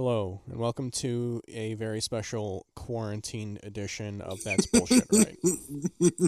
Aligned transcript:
Hello, 0.00 0.42
and 0.46 0.58
welcome 0.58 0.90
to 0.90 1.40
a 1.48 1.72
very 1.72 2.02
special 2.02 2.66
quarantine 2.76 3.58
edition 3.62 4.20
of 4.20 4.44
That's 4.44 4.66
Bullshit, 4.66 5.04
right? 5.10 5.38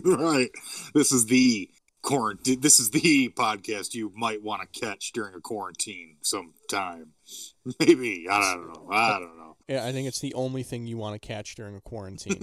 right. 0.06 0.50
This 0.94 1.12
is 1.12 1.26
the 1.26 1.68
quarantine. 2.00 2.62
This 2.62 2.80
is 2.80 2.92
the 2.92 3.28
podcast 3.36 3.92
you 3.92 4.10
might 4.16 4.42
want 4.42 4.62
to 4.62 4.80
catch 4.80 5.12
during 5.12 5.34
a 5.34 5.40
quarantine 5.42 6.16
sometime. 6.22 7.08
Maybe 7.78 8.26
I 8.30 8.40
don't 8.54 8.68
know. 8.68 8.88
I 8.90 9.10
don't 9.18 9.36
know. 9.36 9.44
Yeah, 9.68 9.84
I 9.84 9.92
think 9.92 10.08
it's 10.08 10.20
the 10.20 10.32
only 10.32 10.62
thing 10.62 10.86
you 10.86 10.96
want 10.96 11.20
to 11.20 11.28
catch 11.28 11.54
during 11.54 11.76
a 11.76 11.80
quarantine. 11.82 12.40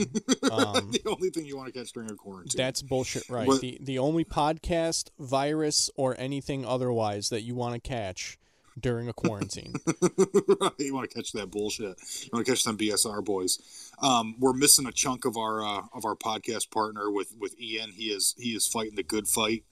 Um, 0.51 0.91
the 0.91 1.01
only 1.07 1.31
thing 1.31 1.45
you 1.45 1.57
want 1.57 1.73
to 1.73 1.79
catch 1.79 1.91
during 1.91 2.11
a 2.11 2.15
quarantine. 2.15 2.55
that's 2.55 2.83
bullshit, 2.83 3.27
right? 3.31 3.47
What- 3.47 3.61
The 3.61 3.79
the 3.81 3.97
only 3.97 4.25
podcast, 4.25 5.09
virus, 5.17 5.89
or 5.95 6.15
anything 6.19 6.67
otherwise 6.67 7.29
that 7.29 7.41
you 7.41 7.55
want 7.55 7.73
to 7.73 7.79
catch 7.79 8.37
during 8.79 9.07
a 9.07 9.13
quarantine. 9.13 9.73
you 10.77 10.93
want 10.93 11.09
to 11.09 11.15
catch 11.15 11.31
that 11.33 11.49
bullshit. 11.51 11.97
You 12.23 12.29
want 12.33 12.45
to 12.45 12.51
catch 12.51 12.61
some 12.61 12.77
BSR 12.77 13.23
boys. 13.23 13.91
Um, 14.01 14.35
we're 14.39 14.53
missing 14.53 14.85
a 14.85 14.91
chunk 14.91 15.25
of 15.25 15.37
our 15.37 15.63
uh, 15.63 15.81
of 15.93 16.05
our 16.05 16.15
podcast 16.15 16.71
partner 16.71 17.09
with 17.09 17.33
with 17.39 17.59
Ian. 17.59 17.91
He 17.91 18.05
is 18.05 18.35
he 18.37 18.49
is 18.55 18.67
fighting 18.67 18.95
the 18.95 19.03
good 19.03 19.27
fight. 19.27 19.63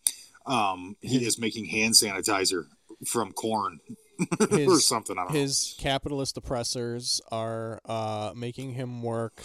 Um, 0.45 0.97
he 1.01 1.25
is 1.25 1.39
making 1.39 1.65
hand 1.65 1.93
sanitizer 1.93 2.65
from 3.05 3.31
corn 3.31 3.79
or 4.51 4.79
something. 4.79 5.17
I 5.17 5.23
don't 5.23 5.33
know. 5.33 5.39
His 5.39 5.75
capitalist 5.79 6.37
oppressors 6.37 7.21
are 7.31 7.81
uh, 7.85 8.33
making 8.35 8.73
him 8.73 9.01
work 9.01 9.41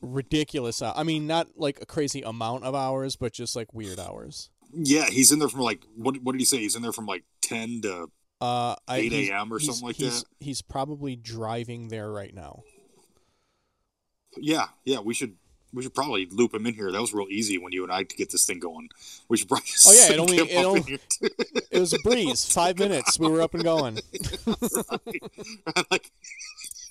ridiculous. 0.00 0.80
hou- 0.80 0.92
I 0.94 1.02
mean, 1.02 1.26
not 1.26 1.48
like 1.56 1.80
a 1.80 1.86
crazy 1.86 2.22
amount 2.22 2.64
of 2.64 2.74
hours, 2.74 3.16
but 3.16 3.32
just 3.32 3.56
like 3.56 3.72
weird 3.72 3.98
hours. 3.98 4.50
Yeah, 4.74 5.06
he's 5.06 5.32
in 5.32 5.38
there 5.38 5.48
from 5.48 5.60
like 5.60 5.84
what? 5.96 6.16
What 6.22 6.32
did 6.32 6.40
he 6.40 6.46
say? 6.46 6.58
He's 6.58 6.76
in 6.76 6.82
there 6.82 6.92
from 6.92 7.06
like 7.06 7.24
ten 7.42 7.80
to 7.82 8.10
Uh, 8.42 8.74
I, 8.88 8.96
8 8.98 9.12
a.m. 9.30 9.52
or 9.52 9.58
he's- 9.60 9.66
something 9.66 9.86
like 9.86 9.96
he's, 9.96 10.22
that? 10.22 10.28
He's 10.40 10.62
probably 10.62 11.14
driving 11.14 11.88
there 11.88 12.10
right 12.10 12.34
now. 12.34 12.64
Yeah, 14.36 14.66
yeah, 14.84 14.98
we 14.98 15.14
should 15.14 15.36
we 15.72 15.82
should 15.82 15.94
probably 15.94 16.26
loop 16.30 16.52
him 16.52 16.66
in 16.66 16.74
here. 16.74 16.90
That 16.90 17.00
was 17.00 17.14
real 17.14 17.28
easy 17.30 17.56
when 17.56 17.72
you 17.72 17.82
and 17.84 17.92
I 17.92 18.02
to 18.02 18.16
get 18.16 18.30
this 18.32 18.44
thing 18.44 18.58
going. 18.58 18.88
We 19.28 19.36
should 19.36 19.48
probably. 19.48 19.66
Oh, 19.86 19.92
yeah, 19.92 20.12
it 20.12 20.18
only- 20.18 20.38
it 20.38 20.64
only- 20.64 20.80
in 20.80 20.86
here, 20.86 20.98
too. 21.08 21.28
It 21.70 21.78
was 21.78 21.92
a 21.92 21.98
breeze. 22.02 22.44
Five 22.52 22.78
minutes. 22.78 23.18
We 23.18 23.28
were 23.28 23.40
up 23.42 23.54
and 23.54 23.62
going. 23.62 23.98
like, 25.90 26.10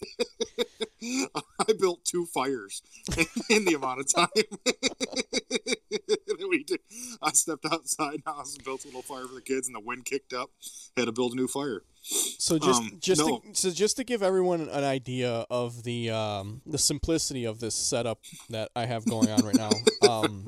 I 1.67 1.73
built 1.79 2.05
two 2.05 2.27
fires 2.27 2.83
in 3.49 3.65
the 3.65 3.73
amount 3.73 4.01
of 4.01 4.13
time 4.13 4.27
that 4.31 6.37
we 6.49 6.63
did. 6.63 6.79
I 7.21 7.31
stepped 7.31 7.65
outside 7.65 8.21
house 8.25 8.55
and 8.55 8.63
built 8.63 8.83
a 8.83 8.87
little 8.87 9.01
fire 9.01 9.27
for 9.27 9.35
the 9.35 9.41
kids, 9.41 9.67
and 9.67 9.75
the 9.75 9.79
wind 9.79 10.05
kicked 10.05 10.33
up. 10.33 10.51
Had 10.95 11.05
to 11.05 11.11
build 11.11 11.33
a 11.33 11.35
new 11.35 11.47
fire. 11.47 11.83
So 12.03 12.57
just 12.57 12.81
Um, 12.81 12.97
just 12.99 13.21
no. 13.21 13.39
to, 13.39 13.55
so 13.55 13.71
just 13.71 13.97
to 13.97 14.03
give 14.03 14.23
everyone 14.23 14.61
an 14.61 14.83
idea 14.83 15.45
of 15.49 15.83
the 15.83 16.09
um, 16.11 16.61
the 16.65 16.77
simplicity 16.77 17.45
of 17.45 17.59
this 17.59 17.75
setup 17.75 18.19
that 18.49 18.69
I 18.75 18.85
have 18.85 19.05
going 19.05 19.29
on 19.29 19.45
right 19.45 19.55
now. 19.55 19.71
Um, 20.07 20.47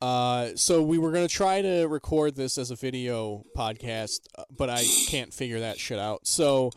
uh, 0.00 0.50
so 0.56 0.82
we 0.82 0.98
were 0.98 1.12
gonna 1.12 1.28
try 1.28 1.62
to 1.62 1.86
record 1.86 2.36
this 2.36 2.58
as 2.58 2.70
a 2.70 2.76
video 2.76 3.44
podcast, 3.56 4.20
uh, 4.36 4.44
but 4.56 4.70
I 4.70 4.84
can't 5.08 5.32
figure 5.34 5.60
that 5.60 5.78
shit 5.78 5.98
out. 5.98 6.26
So 6.26 6.70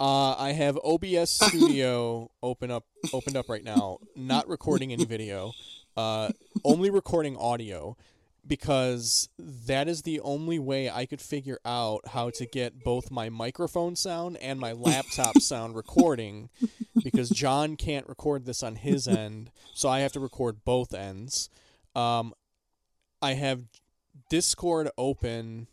uh, 0.00 0.34
I 0.34 0.52
have 0.52 0.78
OBS 0.84 1.30
Studio 1.46 2.30
open 2.42 2.70
up 2.70 2.84
opened 3.12 3.36
up 3.36 3.48
right 3.48 3.64
now, 3.64 3.98
not 4.16 4.48
recording 4.48 4.92
any 4.92 5.04
video, 5.04 5.52
uh, 5.96 6.30
only 6.64 6.90
recording 6.90 7.36
audio 7.36 7.96
because 8.46 9.28
that 9.38 9.88
is 9.88 10.02
the 10.02 10.20
only 10.20 10.58
way 10.58 10.90
I 10.90 11.06
could 11.06 11.20
figure 11.20 11.58
out 11.64 12.08
how 12.08 12.30
to 12.30 12.46
get 12.46 12.84
both 12.84 13.10
my 13.10 13.28
microphone 13.30 13.96
sound 13.96 14.36
and 14.38 14.60
my 14.60 14.72
laptop 14.72 15.38
sound 15.40 15.74
recording 15.74 16.50
because 17.02 17.30
John 17.30 17.76
can't 17.76 18.08
record 18.08 18.44
this 18.44 18.62
on 18.62 18.76
his 18.76 19.08
end, 19.08 19.50
so 19.74 19.88
I 19.88 20.00
have 20.00 20.12
to 20.12 20.20
record 20.20 20.64
both 20.64 20.92
ends. 20.92 21.48
Um, 21.94 22.34
I 23.22 23.34
have 23.34 23.64
Discord 24.28 24.90
open. 24.98 25.68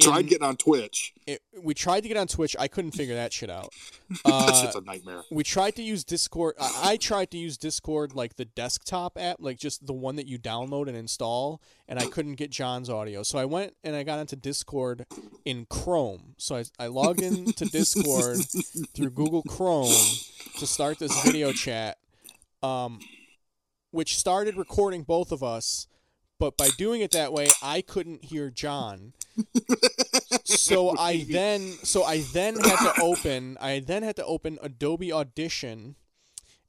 Tried 0.00 0.20
in- 0.20 0.26
getting 0.26 0.46
on 0.46 0.56
Twitch. 0.56 1.12
it, 1.26 1.40
we 1.62 1.72
tried 1.72 2.00
to 2.00 2.08
get 2.08 2.16
on 2.16 2.26
Twitch. 2.26 2.56
I 2.58 2.66
couldn't 2.66 2.90
figure 2.92 3.14
that 3.14 3.32
shit 3.32 3.48
out. 3.48 3.72
that 4.10 4.18
Uh, 4.24 4.52
shit's 4.62 4.74
a 4.74 4.80
nightmare. 4.80 5.22
we 5.30 5.44
tried 5.44 5.76
to 5.76 5.82
use 5.82 6.02
Discord. 6.02 6.56
I, 6.60 6.80
I 6.92 6.96
tried 6.96 7.30
to 7.30 7.38
use 7.38 7.56
Discord 7.56 8.12
like 8.14 8.34
the 8.36 8.44
desktop 8.44 9.16
app, 9.16 9.36
like 9.38 9.56
just 9.58 9.86
the 9.86 9.92
one 9.92 10.16
that 10.16 10.26
you 10.26 10.36
download 10.38 10.88
and 10.88 10.96
install, 10.96 11.62
and 11.86 11.98
I 12.00 12.06
couldn't 12.06 12.34
get 12.34 12.50
John's 12.50 12.90
audio. 12.90 13.22
So 13.22 13.38
I 13.38 13.44
went 13.44 13.76
and 13.84 13.94
I 13.94 14.02
got 14.02 14.18
into 14.18 14.34
Discord 14.34 15.06
in 15.44 15.66
Chrome. 15.70 16.34
So 16.38 16.56
I, 16.56 16.64
I 16.78 16.86
logged 16.88 17.20
into 17.22 17.64
Discord 17.66 18.38
through 18.94 19.10
Google 19.10 19.42
Chrome 19.44 19.92
to 20.58 20.66
start 20.66 20.98
this 20.98 21.22
video 21.22 21.52
chat, 21.52 21.98
um, 22.64 22.98
which 23.92 24.16
started 24.18 24.56
recording 24.56 25.02
both 25.04 25.30
of 25.30 25.44
us. 25.44 25.86
But 26.40 26.56
by 26.56 26.70
doing 26.76 27.00
it 27.00 27.12
that 27.12 27.32
way, 27.32 27.46
I 27.62 27.80
couldn't 27.80 28.24
hear 28.24 28.50
John. 28.50 29.12
So 30.44 30.96
I 30.98 31.26
then 31.28 31.72
so 31.82 32.04
I 32.04 32.20
then 32.32 32.56
had 32.56 32.94
to 32.94 33.00
open 33.02 33.56
I 33.60 33.80
then 33.80 34.02
had 34.02 34.16
to 34.16 34.24
open 34.24 34.58
Adobe 34.62 35.12
Audition 35.12 35.96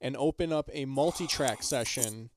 and 0.02 0.16
open 0.18 0.52
up 0.52 0.70
a 0.74 0.86
multi-track 0.86 1.64
session 1.64 2.30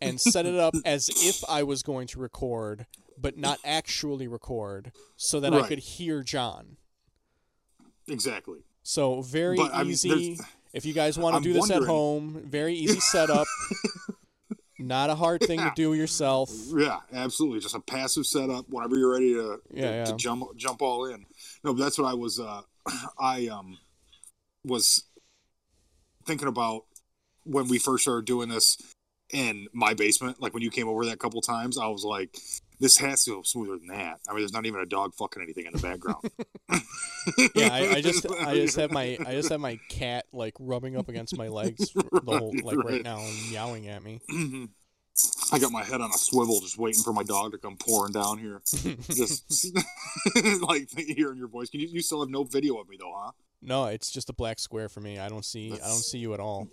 and 0.00 0.20
set 0.20 0.44
it 0.46 0.56
up 0.56 0.74
as 0.84 1.08
if 1.08 1.42
I 1.48 1.62
was 1.62 1.82
going 1.82 2.06
to 2.08 2.18
record 2.18 2.86
but 3.16 3.38
not 3.38 3.58
actually 3.64 4.26
record 4.26 4.92
so 5.16 5.40
that 5.40 5.54
I 5.54 5.66
could 5.68 5.78
hear 5.78 6.22
John. 6.22 6.76
Exactly. 8.08 8.58
So 8.82 9.22
very 9.22 9.56
But, 9.56 9.74
I 9.74 9.82
mean, 9.82 9.92
easy. 9.92 10.38
if 10.74 10.84
you 10.84 10.92
guys 10.92 11.16
want 11.16 11.34
to 11.34 11.36
I'm 11.38 11.42
do 11.42 11.52
this 11.54 11.70
at 11.70 11.84
home, 11.84 12.42
very 12.44 12.74
easy 12.74 13.00
setup. 13.00 13.46
not 14.86 15.10
a 15.10 15.14
hard 15.14 15.40
thing 15.42 15.58
to 15.58 15.72
do 15.74 15.94
yourself. 15.94 16.50
Yeah, 16.74 17.00
absolutely. 17.12 17.60
Just 17.60 17.74
a 17.74 17.80
passive 17.80 18.26
setup. 18.26 18.66
Whenever 18.68 18.96
you're 18.96 19.12
ready 19.12 19.34
to, 19.34 19.60
Yeah, 19.70 20.04
to, 20.04 20.12
to 20.12 20.16
jump 20.16 20.56
jump 20.56 20.82
all 20.82 21.06
in. 21.06 21.24
No, 21.62 21.74
but 21.74 21.82
that's 21.82 21.98
what 21.98 22.08
I 22.08 22.14
was. 22.14 22.38
Uh, 22.38 22.62
I 23.18 23.48
um 23.48 23.78
was 24.64 25.04
thinking 26.26 26.48
about 26.48 26.84
when 27.44 27.68
we 27.68 27.78
first 27.78 28.04
started 28.04 28.24
doing 28.24 28.48
this 28.48 28.78
in 29.32 29.68
my 29.72 29.94
basement. 29.94 30.40
Like 30.40 30.54
when 30.54 30.62
you 30.62 30.70
came 30.70 30.88
over 30.88 31.04
that 31.06 31.18
couple 31.18 31.40
times, 31.40 31.78
I 31.78 31.86
was 31.88 32.04
like, 32.04 32.36
"This 32.80 32.98
has 32.98 33.24
to 33.24 33.30
go 33.32 33.42
smoother 33.42 33.78
than 33.78 33.88
that." 33.88 34.20
I 34.28 34.32
mean, 34.32 34.40
there's 34.40 34.52
not 34.52 34.66
even 34.66 34.80
a 34.80 34.86
dog 34.86 35.14
fucking 35.14 35.42
anything 35.42 35.66
in 35.66 35.72
the 35.72 35.78
background. 35.78 36.30
Yeah, 37.54 37.72
I, 37.72 37.94
I 37.94 38.00
just 38.00 38.26
I 38.40 38.54
just 38.54 38.76
have 38.76 38.90
my 38.90 39.16
I 39.26 39.32
just 39.32 39.48
have 39.48 39.60
my 39.60 39.78
cat 39.88 40.26
like 40.32 40.54
rubbing 40.58 40.96
up 40.96 41.08
against 41.08 41.36
my 41.36 41.48
legs 41.48 41.92
the 41.94 42.20
whole 42.26 42.54
like 42.62 42.76
right 42.76 42.86
right. 42.86 43.02
now 43.02 43.18
and 43.18 43.50
meowing 43.50 43.88
at 43.88 44.02
me. 44.02 44.20
I 45.52 45.60
got 45.60 45.70
my 45.70 45.84
head 45.84 46.00
on 46.00 46.10
a 46.10 46.18
swivel, 46.18 46.60
just 46.60 46.76
waiting 46.76 47.02
for 47.02 47.12
my 47.12 47.22
dog 47.22 47.52
to 47.52 47.58
come 47.58 47.76
pouring 47.76 48.12
down 48.12 48.38
here. 48.38 48.60
Just 48.64 49.72
like 50.60 50.88
hearing 50.96 51.38
your 51.38 51.46
voice. 51.46 51.70
Can 51.70 51.80
you, 51.80 51.86
you 51.86 52.02
still 52.02 52.20
have 52.20 52.30
no 52.30 52.42
video 52.42 52.78
of 52.78 52.88
me 52.88 52.96
though, 52.98 53.14
huh? 53.16 53.30
No, 53.62 53.86
it's 53.86 54.10
just 54.10 54.28
a 54.28 54.32
black 54.32 54.58
square 54.58 54.88
for 54.88 55.00
me. 55.00 55.18
I 55.18 55.28
don't 55.28 55.44
see 55.44 55.72
I 55.72 55.86
don't 55.86 56.02
see 56.02 56.18
you 56.18 56.34
at 56.34 56.40
all. 56.40 56.68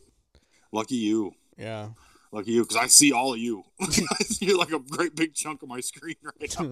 Lucky 0.72 0.95
you. 0.95 1.34
Yeah. 1.57 1.90
Lucky 2.31 2.51
you, 2.51 2.63
because 2.63 2.77
I 2.77 2.87
see 2.87 3.11
all 3.11 3.33
of 3.33 3.39
you. 3.39 3.63
See 4.21 4.53
like 4.53 4.71
a 4.71 4.79
great 4.79 5.15
big 5.15 5.33
chunk 5.33 5.63
of 5.63 5.69
my 5.69 5.81
screen 5.81 6.15
right 6.23 6.55
now. 6.59 6.67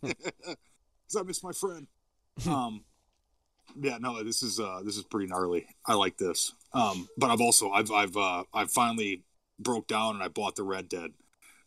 Because 0.00 0.56
I 1.16 1.22
miss 1.22 1.42
my 1.44 1.52
friend. 1.52 1.86
Um, 2.48 2.84
yeah, 3.80 3.98
no, 3.98 4.22
this 4.24 4.42
is 4.42 4.58
uh, 4.58 4.80
this 4.84 4.96
is 4.96 5.04
pretty 5.04 5.28
gnarly. 5.28 5.66
I 5.86 5.94
like 5.94 6.16
this. 6.16 6.52
Um, 6.72 7.08
but 7.16 7.30
I've 7.30 7.40
also 7.40 7.70
I've 7.70 7.92
I've 7.92 8.16
uh, 8.16 8.44
I've 8.52 8.70
finally 8.70 9.22
broke 9.58 9.86
down 9.86 10.16
and 10.16 10.22
I 10.22 10.28
bought 10.28 10.56
the 10.56 10.64
Red 10.64 10.88
Dead, 10.88 11.12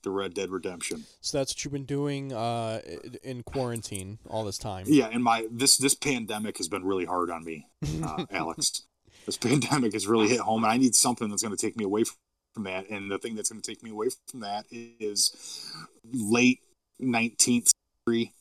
the 0.04 0.12
Red 0.12 0.34
Dead 0.34 0.50
Redemption. 0.50 1.06
So 1.22 1.38
that's 1.38 1.54
what 1.54 1.64
you've 1.64 1.74
been 1.74 1.86
doing 1.86 2.34
uh, 2.34 2.82
in 3.24 3.44
quarantine 3.44 4.20
all 4.30 4.44
this 4.44 4.58
time. 4.58 4.86
Yeah, 4.88 5.10
and 5.12 5.24
my 5.24 5.48
this 5.50 5.78
this 5.78 5.96
pandemic 5.96 6.58
has 6.58 6.68
been 6.68 6.84
really 6.84 7.06
hard 7.06 7.32
on 7.32 7.46
me, 7.46 7.68
uh, 8.04 8.26
Alex. 8.30 8.84
This 9.26 9.38
pandemic 9.38 9.94
has 9.94 10.06
really 10.06 10.28
hit 10.28 10.42
home, 10.42 10.66
and 10.66 10.74
I 10.74 10.78
need 10.78 10.96
something 10.96 11.30
that's 11.30 11.44
going 11.44 11.56
to 11.56 11.62
take 11.62 11.78
me 11.78 11.86
away 11.86 12.04
from 12.04 12.18
that. 12.56 12.90
And 12.90 13.10
the 13.12 13.18
thing 13.18 13.36
that's 13.36 13.50
going 13.50 13.62
to 13.62 13.70
take 13.72 13.84
me 13.84 13.92
away 13.92 14.08
from 14.30 14.42
that 14.42 14.66
is 14.72 15.72
late 16.12 16.60
nineteenth 17.00 17.72
century. 18.08 18.34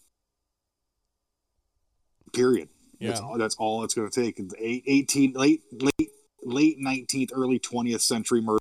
Period. 2.32 2.68
That's 3.00 3.20
Yeah. 3.20 3.26
all, 3.26 3.38
that's 3.38 3.56
all 3.56 3.84
it's 3.84 3.94
going 3.94 4.10
to 4.10 4.20
take. 4.22 4.40
18 4.60 5.32
late 5.32 5.62
late 5.72 6.10
late 6.42 6.76
nineteenth, 6.78 7.30
early 7.32 7.58
twentieth 7.58 8.02
century 8.02 8.40
murder. 8.40 8.58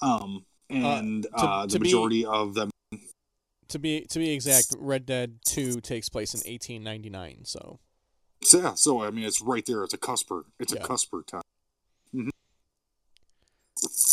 Um, 0.00 0.44
and 0.68 1.24
to- 1.24 1.30
uh, 1.36 1.66
to 1.66 1.72
the 1.74 1.78
be- 1.80 1.84
majority 1.88 2.24
of 2.24 2.54
them. 2.54 2.70
To 3.68 3.78
be 3.78 4.02
to 4.02 4.18
be 4.18 4.30
exact, 4.30 4.74
Red 4.78 5.06
Dead 5.06 5.38
Two 5.46 5.80
takes 5.80 6.08
place 6.08 6.34
in 6.34 6.40
1899. 6.40 7.44
So 7.44 7.78
So, 8.42 8.58
yeah, 8.60 8.74
so 8.74 9.02
I 9.02 9.10
mean, 9.10 9.24
it's 9.24 9.40
right 9.40 9.64
there. 9.64 9.82
It's 9.84 9.94
a 9.94 9.98
cusper. 9.98 10.44
It's 10.60 10.74
Yeah. 10.74 10.82
a 10.82 10.86
cusper 10.86 11.22
time. 11.26 11.42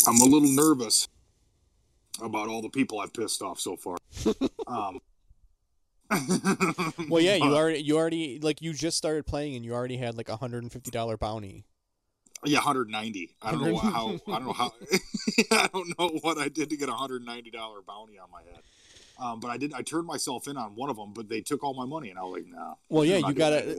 I'm 0.09 0.19
a 0.21 0.25
little 0.25 0.49
nervous 0.49 1.07
about 2.21 2.47
all 2.47 2.63
the 2.63 2.69
people 2.69 2.99
I've 2.99 3.13
pissed 3.13 3.43
off 3.43 3.59
so 3.59 3.75
far. 3.75 3.97
um, 4.67 4.99
Well, 7.09 7.21
yeah, 7.21 7.35
you 7.35 7.43
already 7.55 7.83
you 7.83 7.97
already 7.97 8.39
like 8.39 8.61
you 8.61 8.73
just 8.73 8.97
started 8.97 9.27
playing 9.27 9.55
and 9.55 9.63
you 9.63 9.73
already 9.73 9.97
had 9.97 10.17
like 10.17 10.29
a 10.29 10.35
hundred 10.35 10.63
and 10.63 10.71
fifty 10.71 10.89
dollar 10.89 11.17
bounty. 11.17 11.65
Yeah, 12.45 12.59
190. 12.59 13.35
I 13.41 13.51
don't 13.51 13.61
know 13.61 13.77
how. 13.77 14.17
I 14.27 14.39
don't 14.39 14.45
know 14.45 14.53
how. 14.53 14.71
I 15.51 15.69
don't 15.73 15.99
know 15.99 16.07
what 16.21 16.37
I 16.37 16.47
did 16.47 16.69
to 16.69 16.77
get 16.77 16.87
a 16.87 16.93
190 16.93 17.51
dollar 17.51 17.81
bounty 17.81 18.17
on 18.17 18.31
my 18.31 18.41
head. 18.41 18.63
Um, 19.19 19.39
but 19.39 19.49
I 19.49 19.57
did. 19.57 19.73
I 19.73 19.81
turned 19.81 20.07
myself 20.07 20.47
in 20.47 20.57
on 20.57 20.75
one 20.75 20.89
of 20.89 20.95
them, 20.95 21.13
but 21.13 21.27
they 21.27 21.41
took 21.41 21.63
all 21.63 21.73
my 21.73 21.85
money, 21.85 22.09
and 22.09 22.17
I 22.17 22.23
was 22.23 22.33
like, 22.33 22.47
"Nah." 22.47 22.75
Well, 22.89 23.03
yeah, 23.03 23.17
you 23.17 23.33
gotta. 23.33 23.75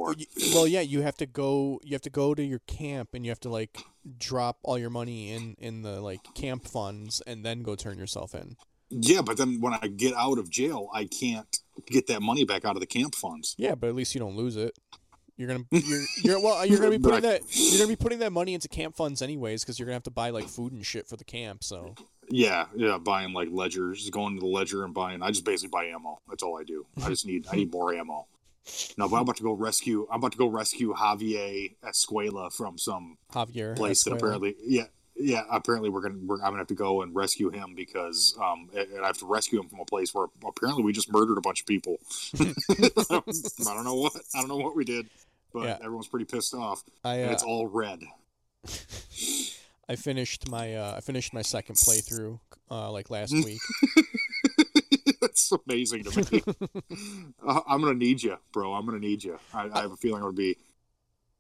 Well, 0.55 0.67
yeah, 0.67 0.81
you 0.81 1.03
have 1.03 1.17
to 1.19 1.27
go. 1.27 1.81
You 1.83 1.93
have 1.93 2.03
to 2.03 2.11
go 2.11 2.35
to 2.35 2.43
your 2.43 2.61
camp 2.61 3.11
and 3.15 3.25
you 3.25 3.31
have 3.31 3.41
to 3.41 3.49
like 3.49 3.83
drop 4.19 4.59
all 4.63 4.79
your 4.79 4.91
money 4.91 5.33
in 5.33 5.57
in 5.59 5.83
the 5.83 6.01
like 6.01 6.21
camp 6.35 6.67
funds 6.67 7.23
and 7.27 7.45
then 7.45 7.63
go 7.63 7.75
turn 7.75 7.99
yourself 7.99 8.35
in. 8.35 8.57
Yeah, 8.91 9.23
but 9.23 9.37
then 9.37 9.61
when 9.61 9.73
I 9.73 9.87
get 9.87 10.15
out 10.15 10.39
of 10.39 10.51
jail, 10.51 10.89
I 10.93 11.05
can't 11.05 11.59
get 11.87 12.09
that 12.09 12.21
money 12.21 12.45
back 12.45 12.65
out 12.65 12.77
of 12.77 12.81
the 12.81 12.87
camp 12.87 13.15
funds. 13.15 13.55
Yeah, 13.57 13.77
but 13.77 13.89
at 13.89 13.95
least 13.95 14.15
you 14.15 14.21
don't 14.21 14.37
lose 14.37 14.57
it. 14.57 14.77
You're 15.37 15.49
gonna 15.49 15.65
you're, 15.71 16.05
you're 16.23 16.41
well 16.41 16.67
you're 16.67 16.79
gonna 16.79 16.91
be 16.91 16.99
putting 17.03 17.23
that 17.23 17.41
you're 17.51 17.79
gonna 17.79 17.89
be 17.89 17.97
putting 17.97 18.19
that 18.19 18.33
money 18.33 18.53
into 18.53 18.69
camp 18.69 18.95
funds 18.95 19.23
anyways 19.23 19.63
because 19.63 19.79
you're 19.79 19.87
gonna 19.87 19.95
have 19.95 20.03
to 20.03 20.11
buy 20.11 20.31
like 20.31 20.49
food 20.49 20.73
and 20.73 20.85
shit 20.85 21.07
for 21.07 21.17
the 21.17 21.25
camp. 21.25 21.65
So 21.65 21.95
Yeah, 22.31 22.67
yeah, 22.77 22.99
buying 22.99 23.33
like 23.33 23.49
ledgers, 23.51 24.09
going 24.11 24.37
to 24.37 24.41
the 24.41 24.47
ledger 24.47 24.85
and 24.85 24.95
buying. 24.95 25.23
I 25.23 25.31
just 25.31 25.45
basically 25.45 25.71
buy 25.71 25.87
ammo. 25.87 26.21
That's 26.29 26.43
all 26.43 26.59
I 26.59 26.65
do. 26.65 26.87
I 27.03 27.09
just 27.09 27.27
need. 27.27 27.47
I 27.51 27.57
need 27.57 27.73
more 27.79 27.93
ammo. 27.93 28.27
No, 28.97 29.09
but 29.09 29.17
I'm 29.17 29.23
about 29.23 29.37
to 29.39 29.43
go 29.43 29.53
rescue. 29.53 30.07
I'm 30.11 30.21
about 30.21 30.33
to 30.33 30.39
go 30.39 30.47
rescue 30.47 30.95
Javier 30.95 31.75
Escuela 31.83 32.53
from 32.53 32.79
some 32.79 33.19
Javier, 33.33 33.75
place 33.77 34.05
that 34.05 34.13
apparently 34.13 34.55
yeah 34.63 34.85
yeah 35.17 35.43
apparently 35.51 35.91
we're 35.91 36.01
gonna 36.01 36.19
we're, 36.25 36.37
i'm 36.37 36.45
gonna 36.53 36.59
have 36.59 36.67
to 36.69 36.75
go 36.75 37.03
and 37.03 37.15
rescue 37.15 37.51
him 37.51 37.75
because 37.75 38.35
um 38.41 38.71
and 38.75 38.91
and 38.93 39.03
i 39.03 39.07
have 39.09 39.19
to 39.19 39.27
rescue 39.27 39.61
him 39.61 39.69
from 39.69 39.79
a 39.81 39.85
place 39.85 40.15
where 40.15 40.29
apparently 40.47 40.83
we 40.83 40.93
just 40.95 41.13
murdered 41.13 41.37
a 41.37 41.43
bunch 41.43 41.61
of 41.61 41.67
people 41.67 41.99
i 42.41 42.53
don't 43.11 43.85
know 43.85 43.97
what 43.97 44.13
i 44.35 44.39
don't 44.41 44.49
know 44.49 44.57
what 44.57 44.75
we 44.75 44.83
did 44.85 45.11
but 45.53 45.65
Yeah. 45.65 45.77
everyone's 45.83 46.07
pretty 46.09 46.25
pissed 46.25 46.55
off 46.55 46.83
I 47.05 47.17
and 47.17 47.31
uh, 47.31 47.33
it's 47.35 47.43
all 47.43 47.67
red 47.67 48.01
I 49.91 49.97
finished 49.97 50.49
my 50.49 50.77
uh, 50.77 50.95
I 50.97 51.01
finished 51.01 51.35
my 51.35 51.43
second 51.43 51.75
playthrough 51.75 52.39
uh, 52.71 52.93
like 52.93 53.11
last 53.11 53.33
week. 53.45 53.61
that's 55.21 55.53
amazing 55.67 56.05
to 56.05 56.33
me. 56.33 56.43
Uh, 57.47 57.61
i'm 57.67 57.81
gonna 57.81 57.95
need 57.95 58.23
you 58.23 58.37
bro. 58.53 58.75
I'm 58.75 58.85
gonna 58.87 58.99
need 58.99 59.25
you 59.25 59.39
i, 59.55 59.69
I 59.73 59.81
have 59.83 59.93
a 59.93 59.97
feeling 59.97 60.23
i'm 60.23 60.29
gonna 60.29 60.37
be 60.37 60.57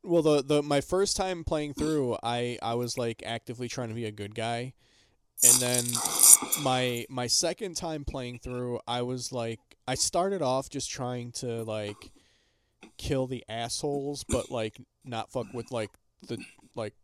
Well, 0.03 0.23
the 0.23 0.43
the 0.43 0.63
my 0.63 0.81
first 0.81 1.17
time 1.17 1.45
playing 1.45 1.75
through, 1.75 2.17
I 2.23 2.59
I 2.63 2.75
was 2.75 2.97
like 2.99 3.23
actively 3.25 3.69
trying 3.69 3.89
to 3.91 3.95
be 3.95 4.07
a 4.07 4.11
good 4.11 4.35
guy, 4.35 4.73
and 5.45 5.55
then 5.61 5.85
my 6.63 7.05
my 7.11 7.27
second 7.29 7.77
time 7.77 8.05
playing 8.05 8.39
through, 8.41 8.81
I 8.89 9.03
was 9.03 9.31
like 9.31 9.61
I 9.87 9.95
started 9.95 10.43
off 10.43 10.71
just 10.71 10.91
trying 10.91 11.33
to 11.43 11.63
like 11.65 12.11
kill 12.97 13.27
the 13.27 13.45
assholes, 13.49 14.25
but 14.25 14.51
like 14.51 14.79
not 15.05 15.31
fuck 15.31 15.47
with 15.53 15.71
like 15.71 15.91
the 16.29 16.39
like 16.75 16.95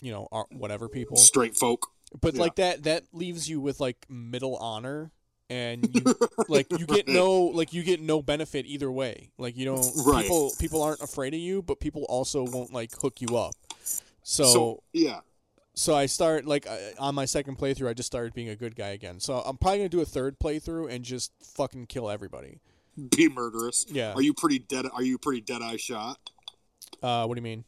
you 0.00 0.12
know 0.12 0.28
whatever 0.52 0.88
people. 0.88 1.16
straight 1.16 1.56
folk 1.56 1.88
But 2.20 2.34
Yeah. 2.34 2.40
like 2.42 2.56
that 2.56 2.82
that 2.84 3.04
leaves 3.12 3.48
you 3.48 3.60
with 3.60 3.80
like 3.80 4.04
middle 4.08 4.56
honor 4.56 5.10
and 5.50 5.94
you 5.94 6.02
like 6.48 6.66
you 6.70 6.86
get 6.86 7.06
no 7.08 7.42
like 7.42 7.72
you 7.72 7.82
get 7.82 8.00
no 8.00 8.22
benefit 8.22 8.66
either 8.66 8.90
way. 8.90 9.30
Like 9.38 9.56
you 9.56 9.64
don't 9.64 9.84
Right. 10.06 10.22
people 10.22 10.52
people 10.58 10.82
aren't 10.82 11.00
afraid 11.02 11.34
of 11.34 11.40
you, 11.40 11.62
but 11.62 11.80
people 11.80 12.04
also 12.08 12.44
won't 12.44 12.72
like 12.72 12.90
hook 13.00 13.20
you 13.20 13.36
up. 13.36 13.54
So 14.22 14.80
so 14.92 15.22
so, 15.76 15.92
I 15.96 16.06
start 16.06 16.44
like 16.46 16.68
on 17.00 17.16
my 17.16 17.24
second 17.24 17.58
playthrough 17.58 17.88
I 17.88 17.94
just 17.94 18.06
started 18.06 18.32
being 18.32 18.48
a 18.48 18.54
good 18.56 18.76
guy 18.76 18.90
again. 18.90 19.18
So 19.18 19.38
I'm 19.40 19.56
probably 19.58 19.78
going 19.78 19.90
to 19.90 19.96
do 19.96 20.00
a 20.02 20.06
third 20.06 20.38
playthrough 20.38 20.88
and 20.88 21.04
just 21.04 21.32
fucking 21.42 21.86
kill 21.86 22.08
everybody. 22.08 22.60
be 23.16 23.28
murderous 23.28 23.84
Yeah. 23.90 24.12
are 24.12 24.22
you 24.22 24.32
pretty 24.34 24.60
dead 24.60 24.86
are 24.92 25.02
you 25.02 25.18
pretty 25.18 25.40
dead 25.40 25.62
eye 25.62 25.76
shot 25.78 26.18
Uh 27.02 27.26
what 27.26 27.34
do 27.34 27.40
you 27.40 27.42
mean? 27.42 27.64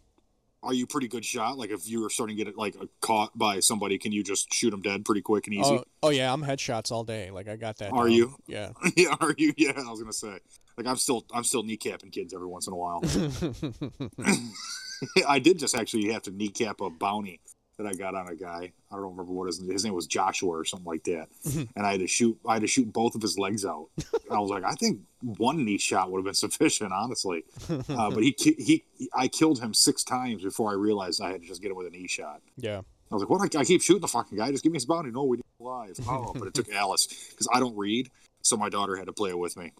Are 0.66 0.74
you 0.74 0.84
a 0.84 0.86
pretty 0.86 1.08
good 1.08 1.24
shot? 1.24 1.56
Like 1.56 1.70
if 1.70 1.88
you 1.88 2.02
were 2.02 2.10
starting 2.10 2.36
to 2.36 2.44
get 2.44 2.56
like 2.56 2.76
caught 3.00 3.36
by 3.36 3.60
somebody, 3.60 3.98
can 3.98 4.12
you 4.12 4.22
just 4.22 4.52
shoot 4.52 4.70
them 4.70 4.82
dead 4.82 5.04
pretty 5.04 5.22
quick 5.22 5.46
and 5.46 5.54
easy? 5.54 5.64
Oh, 5.64 5.84
oh 6.02 6.10
yeah, 6.10 6.32
I'm 6.32 6.42
headshots 6.42 6.92
all 6.92 7.04
day. 7.04 7.30
Like 7.30 7.48
I 7.48 7.56
got 7.56 7.78
that. 7.78 7.92
Are 7.92 8.04
down. 8.04 8.12
you? 8.12 8.36
Yeah. 8.46 8.70
yeah, 8.96 9.14
are 9.20 9.34
you? 9.36 9.52
Yeah, 9.56 9.72
I 9.76 9.90
was 9.90 10.00
gonna 10.00 10.12
say. 10.12 10.38
Like 10.76 10.86
I'm 10.86 10.96
still 10.96 11.24
I'm 11.32 11.44
still 11.44 11.62
kneecapping 11.62 12.12
kids 12.12 12.34
every 12.34 12.46
once 12.46 12.66
in 12.66 12.72
a 12.72 12.76
while. 12.76 13.02
I 15.28 15.38
did 15.38 15.58
just 15.58 15.74
actually 15.74 16.12
have 16.12 16.22
to 16.22 16.30
kneecap 16.30 16.80
a 16.80 16.90
bounty 16.90 17.40
that 17.78 17.86
I 17.86 17.94
got 17.94 18.14
on 18.14 18.28
a 18.28 18.34
guy. 18.34 18.72
I 18.90 18.94
don't 18.94 19.10
remember 19.10 19.32
what 19.32 19.46
his 19.46 19.58
his 19.58 19.84
name 19.84 19.94
was 19.94 20.06
Joshua 20.06 20.50
or 20.50 20.64
something 20.64 20.86
like 20.86 21.04
that. 21.04 21.28
and 21.76 21.86
I 21.86 21.92
had 21.92 22.00
to 22.00 22.06
shoot 22.06 22.38
I 22.48 22.54
had 22.54 22.62
to 22.62 22.68
shoot 22.68 22.92
both 22.92 23.14
of 23.14 23.22
his 23.22 23.38
legs 23.38 23.64
out. 23.64 23.88
I 24.30 24.38
was 24.38 24.50
like, 24.50 24.64
I 24.64 24.72
think 24.72 25.00
one 25.20 25.64
knee 25.64 25.78
shot 25.78 26.10
would 26.10 26.18
have 26.18 26.24
been 26.24 26.34
sufficient, 26.34 26.92
honestly. 26.92 27.44
Uh, 27.88 28.10
but 28.10 28.22
he, 28.22 28.34
he 28.38 28.52
he 28.98 29.08
I 29.14 29.28
killed 29.28 29.60
him 29.60 29.72
six 29.74 30.02
times 30.04 30.42
before 30.42 30.70
I 30.70 30.74
realized 30.74 31.20
I 31.22 31.30
had 31.30 31.42
to 31.42 31.46
just 31.46 31.62
get 31.62 31.70
him 31.70 31.76
with 31.76 31.86
a 31.86 31.90
knee 31.90 32.08
shot. 32.08 32.40
yeah. 32.56 32.80
I 33.10 33.14
was 33.14 33.22
like, 33.22 33.30
what? 33.30 33.54
I, 33.56 33.60
I 33.60 33.64
keep 33.64 33.82
shooting 33.82 34.00
the 34.00 34.08
fucking 34.08 34.36
guy. 34.36 34.50
Just 34.50 34.64
give 34.64 34.72
me 34.72 34.76
his 34.76 34.84
bounty. 34.86 35.12
No, 35.12 35.22
we 35.24 35.36
need 35.36 35.44
him 35.60 35.66
alive. 35.66 35.96
Oh, 36.08 36.32
but 36.34 36.48
it 36.48 36.54
took 36.54 36.68
Alice 36.72 37.06
because 37.30 37.48
I 37.54 37.60
don't 37.60 37.76
read, 37.76 38.10
so 38.42 38.56
my 38.56 38.68
daughter 38.68 38.96
had 38.96 39.06
to 39.06 39.12
play 39.12 39.30
it 39.30 39.38
with 39.38 39.56
me. 39.56 39.72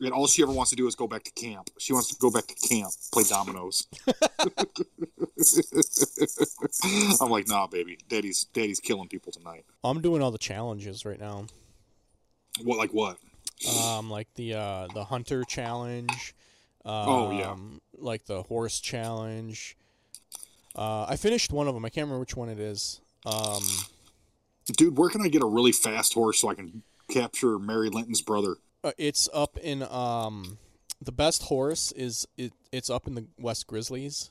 And 0.00 0.12
all 0.12 0.26
she 0.26 0.42
ever 0.42 0.50
wants 0.52 0.70
to 0.70 0.76
do 0.76 0.86
is 0.88 0.94
go 0.96 1.06
back 1.06 1.22
to 1.24 1.30
camp. 1.32 1.70
She 1.78 1.92
wants 1.92 2.08
to 2.08 2.16
go 2.18 2.30
back 2.30 2.46
to 2.48 2.54
camp, 2.68 2.92
play 3.12 3.22
dominoes. 3.24 3.86
I'm 7.20 7.30
like, 7.30 7.48
nah, 7.48 7.66
baby. 7.66 7.98
Daddy's 8.08 8.44
daddy's 8.52 8.80
killing 8.80 9.08
people 9.08 9.32
tonight. 9.32 9.64
I'm 9.84 10.00
doing 10.00 10.22
all 10.22 10.30
the 10.30 10.38
challenges 10.38 11.04
right 11.04 11.20
now. 11.20 11.46
What? 12.62 12.78
Like 12.78 12.90
what? 12.90 13.18
um, 13.84 14.10
like 14.10 14.28
the 14.34 14.54
uh, 14.54 14.88
the 14.94 15.04
hunter 15.04 15.44
challenge. 15.44 16.34
Um, 16.84 16.92
Oh, 17.08 17.38
yeah. 17.38 17.54
like 17.96 18.24
the 18.24 18.42
horse 18.42 18.80
challenge. 18.80 19.76
Uh, 20.74 21.04
I 21.08 21.16
finished 21.16 21.52
one 21.52 21.68
of 21.68 21.74
them. 21.74 21.84
I 21.84 21.90
can't 21.90 22.06
remember 22.06 22.20
which 22.20 22.36
one 22.36 22.48
it 22.48 22.58
is. 22.58 23.00
Um, 23.24 23.62
Dude, 24.76 24.98
where 24.98 25.10
can 25.10 25.22
I 25.22 25.28
get 25.28 25.42
a 25.42 25.46
really 25.46 25.72
fast 25.72 26.14
horse 26.14 26.40
so 26.40 26.48
I 26.48 26.54
can 26.54 26.82
capture 27.08 27.58
Mary 27.58 27.88
Linton's 27.88 28.22
brother? 28.22 28.56
Uh, 28.84 28.92
it's 28.98 29.28
up 29.32 29.56
in 29.58 29.82
um, 29.82 30.58
the 31.00 31.12
best 31.12 31.44
horse 31.44 31.92
is 31.92 32.26
it. 32.36 32.52
It's 32.70 32.90
up 32.90 33.06
in 33.06 33.14
the 33.14 33.26
West 33.38 33.66
Grizzlies. 33.66 34.30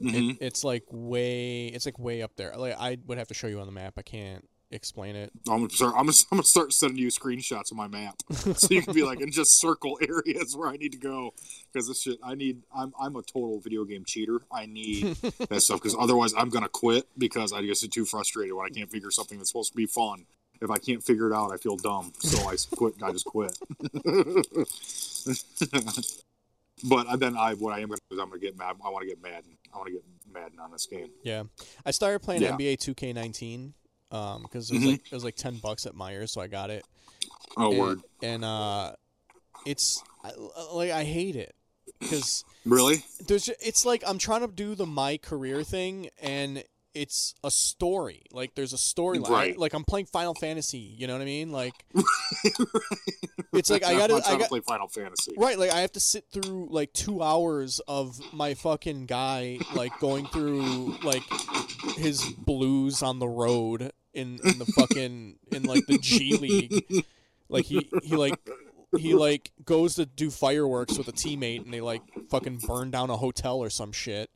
hmm 0.00 0.08
It, 0.30 0.38
it's 0.40 0.64
like 0.64 0.84
way. 0.90 1.66
It's 1.66 1.86
like 1.86 1.98
way 1.98 2.22
up 2.22 2.36
there. 2.36 2.54
Like 2.56 2.76
I 2.78 2.98
would 3.06 3.18
have 3.18 3.28
to 3.28 3.34
show 3.34 3.46
you 3.46 3.60
on 3.60 3.66
the 3.66 3.72
map. 3.72 3.94
I 3.96 4.02
can't 4.02 4.48
explain 4.70 5.16
it. 5.16 5.32
I'm 5.48 5.60
gonna 5.60 5.70
start. 5.70 5.94
I'm 5.96 6.06
gonna, 6.06 6.18
I'm 6.30 6.38
gonna 6.38 6.42
start 6.44 6.72
sending 6.72 6.98
you 6.98 7.08
screenshots 7.08 7.70
of 7.70 7.76
my 7.76 7.88
map, 7.88 8.16
so 8.32 8.68
you 8.70 8.82
can 8.82 8.94
be 8.94 9.02
like, 9.02 9.20
and 9.20 9.32
just 9.32 9.58
circle 9.58 9.98
areas 10.08 10.56
where 10.56 10.68
I 10.68 10.76
need 10.76 10.92
to 10.92 10.98
go. 10.98 11.32
Because 11.72 11.88
this 11.88 12.02
shit, 12.02 12.18
I 12.22 12.34
need. 12.34 12.62
I'm 12.74 12.92
I'm 13.00 13.16
a 13.16 13.22
total 13.22 13.60
video 13.60 13.84
game 13.84 14.04
cheater. 14.04 14.42
I 14.52 14.66
need 14.66 15.16
that 15.48 15.62
stuff 15.62 15.80
because 15.80 15.96
otherwise 15.98 16.34
I'm 16.36 16.48
gonna 16.50 16.68
quit 16.68 17.06
because 17.16 17.52
I 17.52 17.62
just 17.62 17.82
get 17.82 17.92
too 17.92 18.04
frustrated 18.04 18.54
when 18.54 18.66
I 18.66 18.70
can't 18.70 18.90
figure 18.90 19.10
something 19.10 19.38
that's 19.38 19.50
supposed 19.50 19.72
to 19.72 19.76
be 19.76 19.86
fun. 19.86 20.26
If 20.60 20.70
I 20.70 20.78
can't 20.78 21.02
figure 21.02 21.30
it 21.30 21.34
out, 21.34 21.52
I 21.52 21.56
feel 21.56 21.76
dumb. 21.76 22.12
So 22.18 22.38
I 22.48 22.56
quit. 22.76 22.94
I 23.02 23.12
just 23.12 23.24
quit. 23.26 23.56
but 26.84 27.16
then 27.18 27.36
I, 27.36 27.54
what 27.54 27.72
I 27.74 27.80
am 27.80 27.88
gonna 27.88 28.00
do 28.10 28.16
is 28.16 28.20
I'm 28.20 28.28
gonna 28.28 28.40
get 28.40 28.56
mad. 28.58 28.76
I 28.84 28.88
want 28.90 29.02
to 29.02 29.08
get 29.08 29.22
Madden. 29.22 29.56
I 29.72 29.76
want 29.76 29.88
to 29.88 29.92
get 29.94 30.04
Madden 30.32 30.58
on 30.60 30.70
this 30.72 30.86
game. 30.86 31.10
Yeah, 31.22 31.44
I 31.84 31.90
started 31.90 32.20
playing 32.20 32.42
Yeah. 32.42 32.52
NBA 32.52 32.78
2K19 32.78 33.72
um 34.10 34.42
because 34.42 34.70
it 34.70 34.74
was 34.74 34.82
Mhm. 34.84 34.92
like 34.92 35.06
it 35.06 35.12
was 35.12 35.24
like 35.24 35.36
ten 35.36 35.58
bucks 35.58 35.86
at 35.86 35.94
Meijer's, 35.94 36.32
so 36.32 36.40
I 36.40 36.46
got 36.46 36.70
it. 36.70 36.84
Oh 37.56 37.70
and, 37.70 37.78
word, 37.78 38.00
And 38.22 38.44
uh, 38.44 38.92
it's 39.66 40.02
I, 40.24 40.32
like 40.72 40.90
I 40.90 41.04
hate 41.04 41.36
it 41.36 41.54
because 42.00 42.44
really? 42.64 43.04
there's 43.26 43.48
it's 43.48 43.84
like 43.84 44.02
I'm 44.06 44.18
trying 44.18 44.40
to 44.40 44.48
do 44.48 44.74
the 44.74 44.86
my 44.86 45.18
career 45.18 45.62
thing 45.62 46.08
and 46.20 46.64
it's 47.02 47.34
a 47.44 47.50
story. 47.50 48.22
Like 48.32 48.54
there's 48.54 48.72
a 48.72 48.76
storyline. 48.76 49.28
Right. 49.28 49.58
Like 49.58 49.74
I'm 49.74 49.84
playing 49.84 50.06
Final 50.06 50.34
Fantasy. 50.34 50.78
You 50.78 51.06
know 51.06 51.14
what 51.14 51.22
I 51.22 51.26
mean? 51.26 51.52
Like 51.52 51.74
it's 53.52 53.70
like 53.70 53.84
I 53.84 53.94
gotta 53.94 54.20
I 54.26 54.36
to 54.36 54.48
play 54.48 54.60
Final 54.60 54.88
Fantasy. 54.88 55.34
right. 55.36 55.58
Like 55.58 55.70
I 55.70 55.80
have 55.80 55.92
to 55.92 56.00
sit 56.00 56.26
through 56.32 56.68
like 56.70 56.92
two 56.92 57.22
hours 57.22 57.80
of 57.86 58.20
my 58.32 58.54
fucking 58.54 59.06
guy 59.06 59.58
like 59.74 59.98
going 60.00 60.26
through 60.26 60.96
like 61.02 61.22
his 61.96 62.24
blues 62.38 63.02
on 63.02 63.18
the 63.18 63.28
road 63.28 63.92
in 64.12 64.38
in 64.44 64.58
the 64.58 64.66
fucking 64.76 65.36
in 65.52 65.62
like 65.62 65.86
the 65.86 65.98
G 65.98 66.36
League. 66.36 67.04
Like 67.48 67.64
he 67.64 67.88
he 68.02 68.16
like 68.16 68.38
he 68.96 69.14
like 69.14 69.52
goes 69.64 69.94
to 69.96 70.06
do 70.06 70.30
fireworks 70.30 70.96
with 70.98 71.08
a 71.08 71.12
teammate 71.12 71.64
and 71.64 71.72
they 71.72 71.80
like 71.80 72.02
fucking 72.30 72.58
burn 72.66 72.90
down 72.90 73.10
a 73.10 73.16
hotel 73.16 73.58
or 73.58 73.70
some 73.70 73.92
shit. 73.92 74.30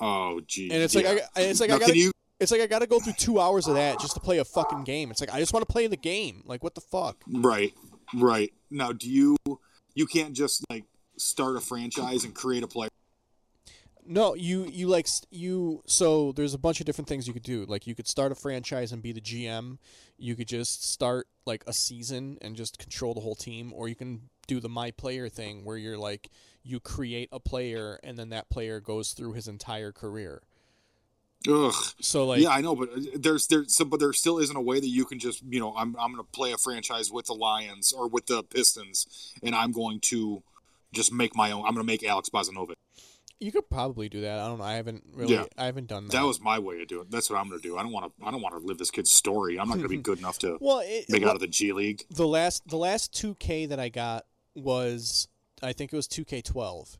Oh, 0.00 0.40
geez. 0.46 0.72
And 0.72 0.82
it's 0.82 0.94
yeah. 0.94 1.08
like 1.08 1.20
I, 1.36 1.40
it's 1.40 1.60
like 1.60 1.70
Now, 1.70 1.76
I 1.76 1.78
gotta, 1.78 1.96
you... 1.96 2.12
it's 2.40 2.52
like 2.52 2.60
I 2.60 2.66
gotta 2.66 2.86
go 2.86 3.00
through 3.00 3.14
two 3.14 3.40
hours 3.40 3.68
of 3.68 3.74
that 3.74 4.00
just 4.00 4.14
to 4.14 4.20
play 4.20 4.38
a 4.38 4.44
fucking 4.44 4.84
game. 4.84 5.10
It's 5.10 5.20
like 5.20 5.32
I 5.32 5.38
just 5.38 5.52
want 5.52 5.66
to 5.66 5.72
play 5.72 5.86
the 5.86 5.96
game. 5.96 6.42
Like 6.46 6.62
what 6.62 6.74
the 6.74 6.80
fuck? 6.80 7.22
Right, 7.26 7.72
right. 8.14 8.52
Now, 8.70 8.92
do 8.92 9.08
you? 9.08 9.36
You 9.94 10.06
can't 10.06 10.34
just 10.34 10.64
like 10.68 10.84
start 11.16 11.56
a 11.56 11.60
franchise 11.60 12.24
and 12.24 12.34
create 12.34 12.62
a 12.62 12.68
player. 12.68 12.90
No, 14.06 14.34
you 14.34 14.66
you 14.66 14.88
like 14.88 15.08
you. 15.30 15.82
So 15.86 16.32
there's 16.32 16.54
a 16.54 16.58
bunch 16.58 16.80
of 16.80 16.86
different 16.86 17.08
things 17.08 17.26
you 17.26 17.32
could 17.32 17.42
do. 17.42 17.64
Like 17.64 17.86
you 17.86 17.94
could 17.94 18.08
start 18.08 18.32
a 18.32 18.34
franchise 18.34 18.92
and 18.92 19.02
be 19.02 19.12
the 19.12 19.20
GM. 19.20 19.78
You 20.18 20.36
could 20.36 20.48
just 20.48 20.90
start 20.90 21.26
like 21.46 21.64
a 21.66 21.72
season 21.72 22.38
and 22.42 22.54
just 22.54 22.78
control 22.78 23.14
the 23.14 23.20
whole 23.20 23.34
team, 23.34 23.72
or 23.72 23.88
you 23.88 23.94
can 23.94 24.28
do 24.46 24.60
the 24.60 24.68
my 24.68 24.90
player 24.90 25.28
thing 25.28 25.64
where 25.64 25.76
you're 25.76 25.98
like 25.98 26.30
you 26.62 26.80
create 26.80 27.28
a 27.30 27.40
player 27.40 28.00
and 28.02 28.16
then 28.18 28.30
that 28.30 28.48
player 28.48 28.80
goes 28.80 29.12
through 29.12 29.34
his 29.34 29.46
entire 29.48 29.92
career. 29.92 30.42
Ugh. 31.46 31.74
So 32.00 32.26
like 32.26 32.40
yeah, 32.40 32.48
I 32.48 32.62
know, 32.62 32.74
but 32.74 32.88
uh, 32.90 33.00
there's 33.16 33.46
there's 33.48 33.76
so, 33.76 33.84
but 33.84 34.00
there 34.00 34.12
still 34.12 34.38
isn't 34.38 34.56
a 34.56 34.60
way 34.60 34.80
that 34.80 34.88
you 34.88 35.04
can 35.04 35.18
just 35.18 35.42
you 35.42 35.60
know 35.60 35.74
I'm 35.76 35.94
I'm 35.98 36.12
going 36.12 36.24
to 36.24 36.30
play 36.32 36.52
a 36.52 36.56
franchise 36.56 37.12
with 37.12 37.26
the 37.26 37.34
Lions 37.34 37.92
or 37.92 38.08
with 38.08 38.26
the 38.26 38.42
Pistons, 38.42 39.34
and 39.42 39.54
I'm 39.54 39.72
going 39.72 40.00
to 40.00 40.42
just 40.92 41.12
make 41.12 41.36
my 41.36 41.50
own. 41.50 41.66
I'm 41.66 41.74
going 41.74 41.86
to 41.86 41.92
make 41.92 42.02
Alex 42.02 42.30
Bozanovic. 42.30 42.76
you 43.40 43.52
could 43.52 43.68
probably 43.68 44.08
do 44.08 44.22
that. 44.22 44.38
I 44.38 44.46
don't 44.46 44.58
know. 44.58 44.64
I 44.64 44.74
haven't 44.74 45.04
really 45.12 45.34
Yeah. 45.34 45.44
I 45.58 45.66
haven't 45.66 45.88
done 45.88 46.06
that. 46.06 46.12
That 46.12 46.24
was 46.24 46.40
my 46.40 46.58
way 46.58 46.80
of 46.80 46.88
doing. 46.88 47.02
it. 47.02 47.10
That's 47.10 47.28
what 47.28 47.38
I'm 47.38 47.50
going 47.50 47.60
to 47.60 47.68
do. 47.68 47.76
I 47.76 47.82
don't 47.82 47.92
want 47.92 48.06
to. 48.06 48.26
I 48.26 48.30
don't 48.30 48.40
want 48.40 48.58
to 48.58 48.66
live 48.66 48.78
this 48.78 48.90
kid's 48.90 49.10
story. 49.10 49.58
I'm 49.60 49.68
not 49.68 49.74
going 49.74 49.82
to 49.82 49.88
be 49.88 49.96
good 50.10 50.18
enough 50.18 50.38
to 50.38 50.56
well, 50.62 50.80
it, 50.82 51.10
make 51.10 51.20
it 51.20 51.28
out 51.28 51.34
of 51.34 51.42
the 51.42 51.46
G 51.46 51.72
League. 51.72 52.04
the 52.10 52.26
last 52.26 52.66
the 52.66 52.78
last 52.78 53.12
2K 53.12 53.68
that 53.68 53.78
I 53.78 53.90
got 53.90 54.24
was 54.54 55.28
I 55.62 55.72
think 55.72 55.92
it 55.92 55.96
was 55.96 56.08
2K12. 56.08 56.98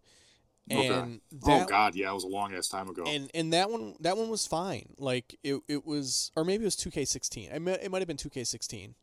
Okay. 0.73 0.89
And 0.89 1.21
oh 1.47 1.67
God, 1.67 1.95
yeah, 1.95 2.11
it 2.11 2.15
was 2.15 2.25
a 2.25 2.29
long 2.29 2.55
ass 2.55 2.69
time 2.69 2.89
ago. 2.89 3.05
and 3.07 3.31
and 3.35 3.53
that 3.53 3.71
one 3.71 3.97
that 4.01 4.17
one 4.17 4.31
was 4.31 4.47
fine. 4.47 4.95
Like 4.99 5.39
it 5.45 5.61
it 5.69 5.85
was 5.85 6.31
or 6.37 6.45
maybe 6.45 6.65
it 6.65 6.67
was 6.67 6.77
2K16. 6.77 7.55
It 7.55 7.61
might, 7.61 7.83
it 7.83 7.91
might 7.91 7.99
have 8.01 8.09
been 8.09 8.17
2K16 8.17 8.95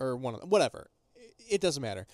or 0.00 0.16
one 0.16 0.34
of 0.34 0.40
them, 0.40 0.50
whatever. 0.50 0.90
It, 1.14 1.34
it 1.48 1.60
doesn't 1.60 1.82
matter. 1.82 2.06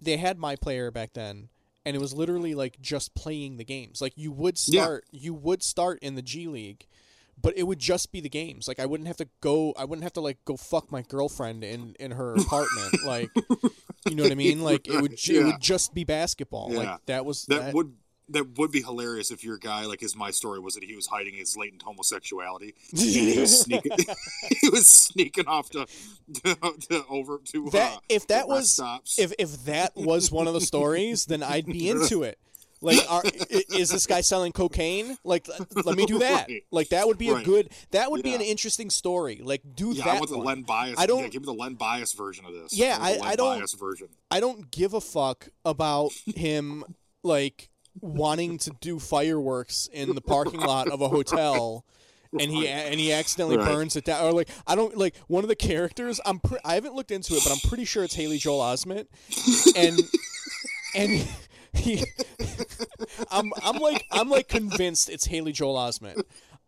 They 0.00 0.18
had 0.18 0.38
my 0.38 0.56
player 0.56 0.90
back 0.90 1.14
then 1.14 1.48
and 1.86 1.96
it 1.96 2.00
was 2.00 2.12
literally 2.12 2.54
like 2.54 2.78
just 2.82 3.14
playing 3.14 3.56
the 3.56 3.64
games. 3.64 4.02
Like 4.02 4.12
you 4.16 4.30
would 4.32 4.58
Yeah. 4.66 4.82
start 4.82 5.04
you 5.10 5.32
would 5.32 5.62
start 5.62 5.98
in 6.02 6.14
the 6.14 6.22
G 6.22 6.46
League 6.46 6.86
but 7.44 7.56
it 7.56 7.62
would 7.64 7.78
just 7.78 8.10
be 8.10 8.20
the 8.20 8.28
games. 8.28 8.66
Like 8.66 8.80
I 8.80 8.86
wouldn't 8.86 9.06
have 9.06 9.18
to 9.18 9.28
go. 9.40 9.72
I 9.78 9.84
wouldn't 9.84 10.02
have 10.02 10.14
to 10.14 10.20
like 10.20 10.44
go 10.44 10.56
fuck 10.56 10.90
my 10.90 11.02
girlfriend 11.02 11.62
in 11.62 11.94
in 12.00 12.10
her 12.12 12.34
apartment. 12.36 13.04
like, 13.06 13.30
you 14.08 14.16
know 14.16 14.24
what 14.24 14.32
I 14.32 14.34
mean? 14.34 14.62
Like 14.62 14.88
it 14.88 15.00
would. 15.00 15.16
ju- 15.16 15.40
It 15.40 15.44
would 15.44 15.60
just 15.60 15.94
be 15.94 16.02
basketball. 16.04 16.72
Yeah. 16.72 16.78
Like 16.78 17.06
that 17.06 17.24
was 17.24 17.44
that 17.46 17.72
would 17.74 17.92
that 18.30 18.56
would 18.56 18.72
be 18.72 18.80
hilarious 18.80 19.30
if 19.30 19.44
your 19.44 19.58
guy, 19.58 19.84
like 19.84 20.00
his 20.00 20.16
my 20.16 20.30
story, 20.30 20.58
was 20.58 20.74
that 20.76 20.84
he 20.84 20.96
was 20.96 21.06
hiding 21.06 21.34
his 21.34 21.58
latent 21.58 21.82
homosexuality 21.82 22.74
he 22.96 23.38
was 23.38 23.60
sneaking. 23.60 23.92
he 24.62 24.68
was 24.70 24.88
sneaking 24.88 25.46
off 25.46 25.68
to, 25.68 25.86
to, 26.42 26.54
to 26.88 27.04
over 27.10 27.38
to 27.52 27.68
That- 27.72 27.96
uh, 27.96 28.00
if 28.08 28.26
that 28.28 28.48
was- 28.48 28.72
stops. 28.72 29.18
if 29.18 29.34
if 29.38 29.64
that 29.66 29.94
was 29.94 30.32
one 30.32 30.48
of 30.48 30.54
the 30.54 30.62
stories, 30.62 31.26
then 31.26 31.42
I'd 31.42 31.66
be 31.66 31.90
into 31.90 32.22
it. 32.22 32.38
Like, 32.84 33.00
are, 33.10 33.22
is 33.74 33.88
this 33.90 34.06
guy 34.06 34.20
selling 34.20 34.52
cocaine? 34.52 35.16
Like, 35.24 35.48
let 35.84 35.96
me 35.96 36.06
do 36.06 36.18
that. 36.20 36.46
Right. 36.48 36.62
Like, 36.70 36.90
that 36.90 37.06
would 37.06 37.18
be 37.18 37.30
a 37.30 37.42
good. 37.42 37.70
That 37.92 38.10
would 38.10 38.22
be 38.22 38.34
an 38.34 38.40
interesting 38.42 38.90
story. 38.90 39.40
Like, 39.42 39.62
do 39.74 39.92
yeah, 39.92 40.04
that. 40.04 40.16
I 40.16 40.18
want 40.18 40.30
the 40.30 40.36
one. 40.38 40.46
Len 40.46 40.62
Bias. 40.62 40.94
I 40.98 41.06
don't- 41.06 41.22
yeah, 41.22 41.28
give 41.28 41.42
me 41.42 41.46
the 41.46 41.54
Len 41.54 41.74
Bias 41.74 42.12
version 42.12 42.44
of 42.44 42.52
this. 42.52 42.72
Yeah, 42.76 42.98
the 42.98 43.04
I- 43.24 43.30
I 43.30 43.36
don't- 43.36 43.58
Bias 43.58 43.72
version. 43.74 44.08
I 44.30 44.40
don't 44.40 44.70
give 44.70 44.94
a 44.94 45.00
fuck 45.00 45.48
about 45.64 46.12
him 46.26 46.84
like 47.22 47.70
wanting 48.00 48.58
to 48.58 48.72
do 48.80 48.98
fireworks 48.98 49.88
in 49.92 50.14
the 50.14 50.20
parking 50.20 50.60
lot 50.60 50.88
of 50.88 51.00
a 51.00 51.08
hotel 51.08 51.84
and 52.38 52.50
he 52.50 52.66
and 52.66 52.98
he 52.98 53.12
accidentally 53.12 53.56
Right. 53.56 53.66
burns 53.72 53.94
it 53.94 54.04
down 54.04 54.24
or 54.26 54.32
like 54.32 54.48
I 54.66 54.74
don't 54.74 54.96
like 54.96 55.14
one 55.28 55.44
of 55.44 55.48
the 55.48 55.54
characters 55.54 56.20
I'm 56.26 56.40
pre- 56.40 56.58
I 56.64 56.74
haven't 56.74 56.94
looked 56.94 57.12
into 57.12 57.34
it 57.34 57.44
but 57.44 57.52
I'm 57.52 57.68
pretty 57.68 57.84
sure 57.84 58.02
it's 58.02 58.14
Haley 58.14 58.38
Joel 58.38 58.58
Osment 58.60 59.06
and 59.76 60.00
and 60.96 61.26
he 61.74 62.04
I'm 63.30 63.52
I'm 63.62 63.78
like 63.78 64.06
I'm 64.10 64.28
like 64.28 64.48
convinced 64.48 65.08
it's 65.08 65.26
Haley 65.26 65.52
Joel 65.52 65.76
Osment. 65.76 66.22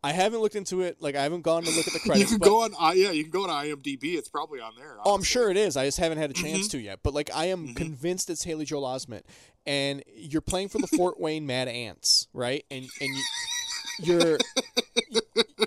I 0.05 0.13
haven't 0.13 0.41
looked 0.41 0.55
into 0.55 0.83
it 0.83 0.99
like 1.01 1.17
I 1.17 1.23
haven't 1.23 1.43
gone 1.43 1.65
to 1.65 1.71
look 1.71 1.87
at 1.87 1.93
the 1.93 1.99
credits. 2.01 2.31
You 2.31 2.39
can 2.39 2.39
but 2.39 2.47
go 2.47 2.63
on. 2.63 2.75
I 2.79 2.93
yeah, 2.93 3.11
you 3.11 3.25
can 3.25 3.31
go 3.33 3.49
on 3.49 3.51
IMDb. 3.65 4.15
It's 4.17 4.29
probably 4.29 4.61
on 4.61 4.73
there. 4.77 4.97
Oh, 5.05 5.15
I'm 5.15 5.23
sure 5.23 5.51
it 5.51 5.57
is. 5.57 5.77
I 5.77 5.85
just 5.87 5.99
haven't 5.99 6.19
had 6.19 6.31
a 6.31 6.35
Mm-hmm. 6.35 6.45
chance 6.47 6.69
to 6.69 6.79
yet. 6.79 7.01
But 7.03 7.15
like, 7.15 7.31
I 7.35 7.47
am 7.47 7.75
convinced 7.75 8.31
it's 8.31 8.45
Haley 8.45 8.67
Joel 8.67 8.83
Osment, 8.85 9.23
and 9.67 10.05
you're 10.15 10.43
playing 10.43 10.69
for 10.69 10.79
the 10.79 10.87
Fort 10.87 11.19
Wayne 11.21 11.47
Mad 11.47 11.67
Ants, 11.67 12.29
right? 12.33 12.65
And 12.71 12.87
and 13.01 13.11
you, 13.17 13.23
you're 13.99 14.39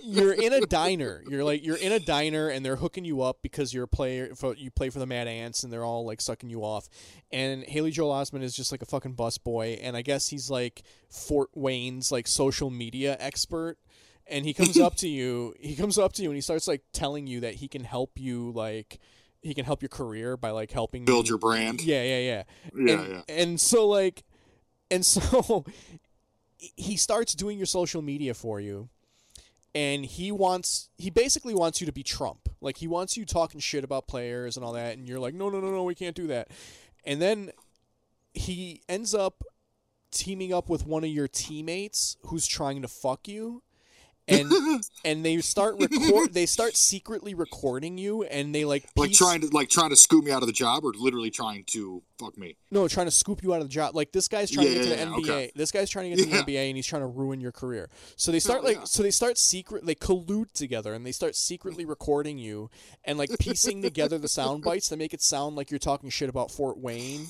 you're 0.10 0.34
in 0.34 0.54
a 0.54 0.62
diner. 0.62 1.24
You're 1.30 1.44
like 1.44 1.66
you're 1.66 1.78
in 1.78 1.92
a 1.92 2.00
diner, 2.00 2.50
and 2.50 2.66
they're 2.66 2.76
hooking 2.78 3.06
you 3.06 3.22
up 3.22 3.38
because 3.42 3.74
you're 3.74 3.84
a 3.84 3.88
player. 3.88 4.34
For, 4.36 4.56
you 4.56 4.72
play 4.72 4.90
for 4.90 5.00
the 5.00 5.06
Mad 5.06 5.28
Ants, 5.28 5.64
and 5.64 5.72
they're 5.72 5.86
all 5.86 6.06
like 6.06 6.22
sucking 6.22 6.50
you 6.50 6.62
off. 6.62 6.88
And 7.32 7.64
Haley 7.64 7.92
Joel 7.92 8.14
Osment 8.14 8.44
is 8.44 8.56
just 8.56 8.72
like 8.72 8.82
a 8.82 8.86
fucking 8.86 9.14
bus 9.14 9.38
boy, 9.38 9.80
and 9.82 9.96
I 9.96 10.02
guess 10.02 10.28
he's 10.30 10.50
like 10.50 10.84
Fort 11.10 11.50
Wayne's 11.54 12.12
like 12.12 12.28
social 12.28 12.70
media 12.70 13.16
expert 13.20 13.78
and 14.32 14.46
he 14.46 14.54
comes 14.54 14.78
up 14.80 14.96
to 14.96 15.08
you 15.20 15.56
he 15.60 15.76
comes 15.76 15.98
up 15.98 16.14
to 16.14 16.22
you 16.22 16.30
and 16.30 16.36
he 16.36 16.42
starts 16.42 16.68
like 16.68 16.84
telling 16.94 17.26
you 17.26 17.40
that 17.40 17.56
he 17.56 17.68
can 17.68 17.84
help 17.84 18.12
you 18.20 18.52
like 18.52 19.00
he 19.42 19.56
can 19.56 19.66
help 19.66 19.82
your 19.82 19.90
career 19.90 20.38
by 20.38 20.52
like 20.52 20.70
helping 20.70 21.04
Build 21.04 21.26
you- 21.28 21.32
your 21.32 21.40
brand. 21.40 21.82
yeah 21.82 22.04
yeah 22.04 22.20
yeah 22.20 22.44
Yeah, 22.76 22.94
and, 23.02 23.12
yeah. 23.12 23.22
and 23.28 23.60
so 23.60 23.88
like 23.88 24.24
and 24.92 25.04
so 25.06 25.66
he 26.76 26.96
starts 26.96 27.34
doing 27.34 27.58
your 27.58 27.66
social 27.66 28.02
media 28.04 28.34
for 28.36 28.60
you 28.60 28.90
and 29.76 30.06
he 30.06 30.32
wants 30.32 30.90
he 30.98 31.10
basically 31.10 31.54
wants 31.54 31.80
you 31.82 31.86
to 31.86 31.94
be 31.94 32.04
Trump. 32.04 32.50
Like 32.62 32.78
he 32.78 32.88
wants 32.88 33.16
you 33.18 33.26
talking 33.26 33.60
shit 33.60 33.84
about 33.84 34.08
players 34.08 34.58
and 34.58 34.66
all 34.66 34.74
that 34.74 34.98
and 34.98 35.08
you're 35.08 35.20
like 35.20 35.34
no 35.34 35.50
no 35.50 35.60
no 35.60 35.72
no 35.72 35.84
we 35.84 35.96
can't 35.96 36.16
do 36.16 36.28
that. 36.28 36.50
And 37.06 37.22
then 37.22 37.52
he 38.34 38.82
ends 38.90 39.14
up 39.14 39.44
teaming 40.12 40.54
up 40.54 40.70
with 40.70 40.86
one 40.86 41.04
of 41.04 41.10
your 41.10 41.28
teammates 41.28 42.18
who's 42.26 42.48
trying 42.48 42.82
to 42.82 42.88
fuck 42.88 43.28
you 43.28 43.64
and 44.30 44.52
and 45.06 45.26
they 45.26 45.40
start 45.42 45.76
record 45.80 46.34
they 46.34 46.46
start 46.46 46.76
secretly 46.76 47.34
recording 47.34 47.98
you 47.98 48.24
and 48.24 48.54
they 48.54 48.66
like 48.66 48.86
Like 48.96 49.12
trying 49.12 49.42
to 49.42 49.48
like 49.48 49.70
trying 49.70 49.90
to 49.90 49.96
scoop 49.96 50.24
me 50.26 50.32
out 50.32 50.42
of 50.44 50.48
the 50.48 50.54
job, 50.54 50.84
or 50.86 50.94
literally 50.98 51.30
trying 51.32 51.64
to 51.72 52.02
fuck 52.20 52.38
me. 52.38 52.56
no 52.70 52.88
trying 52.88 53.08
to 53.08 53.12
scoop 53.12 53.42
you 53.44 53.54
out 53.54 53.62
of 53.62 53.68
the 53.68 53.74
job 53.74 53.96
like 53.96 54.12
this 54.12 54.28
guy's 54.28 54.52
trying 54.52 54.68
to 54.68 54.72
Yeah, 54.74 54.78
get 54.80 54.84
to 54.84 54.90
the 54.90 54.96
yeah, 54.98 55.06
NBA 55.06 55.20
okay. 55.30 55.52
this 55.56 55.72
guy's 55.72 55.90
trying 55.90 56.10
to 56.12 56.16
get 56.18 56.24
to 56.24 56.30
Yeah. 56.30 56.42
the 56.44 56.54
NBA 56.56 56.68
and 56.68 56.76
he's 56.76 56.86
trying 56.86 57.02
to 57.02 57.08
ruin 57.08 57.40
your 57.40 57.52
career 57.54 57.90
so 58.18 58.32
they 58.32 58.40
start 58.40 58.64
like 58.64 58.78
yeah. 58.78 58.84
so 58.84 59.04
they 59.04 59.12
start 59.12 59.38
secret 59.38 59.86
they 59.86 59.96
collude 59.96 60.52
together 60.54 60.94
and 60.94 61.06
they 61.06 61.14
start 61.14 61.36
secretly 61.36 61.86
recording 61.86 62.38
you 62.38 62.70
and 63.06 63.18
like 63.18 63.30
piecing 63.40 63.82
together 63.82 64.18
the 64.18 64.28
sound 64.28 64.64
bites 64.64 64.90
to 64.90 64.98
make 64.98 65.14
it 65.14 65.22
sound 65.22 65.56
like 65.56 65.72
you're 65.72 65.80
talking 65.80 66.10
shit 66.10 66.28
about 66.30 66.52
Fort 66.52 66.78
Wayne 66.78 67.28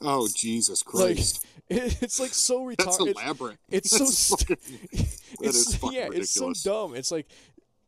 Oh 0.00 0.28
Jesus 0.34 0.82
Christ! 0.84 1.44
it, 1.68 2.02
it's 2.02 2.18
like 2.20 2.32
so 2.34 2.62
retarded 2.64 2.76
That's 2.78 3.00
It's- 3.00 3.22
elaborate. 3.24 3.58
it's 3.70 3.90
so 3.90 4.06
st- 4.06 4.40
fucking- 4.58 4.88
that 4.92 5.46
it's 5.48 5.56
is 5.56 5.74
fucking 5.76 5.96
yeah, 5.98 6.08
it's 6.12 6.30
so 6.30 6.52
dumb. 6.64 6.94
It's 6.94 7.10
like, 7.10 7.26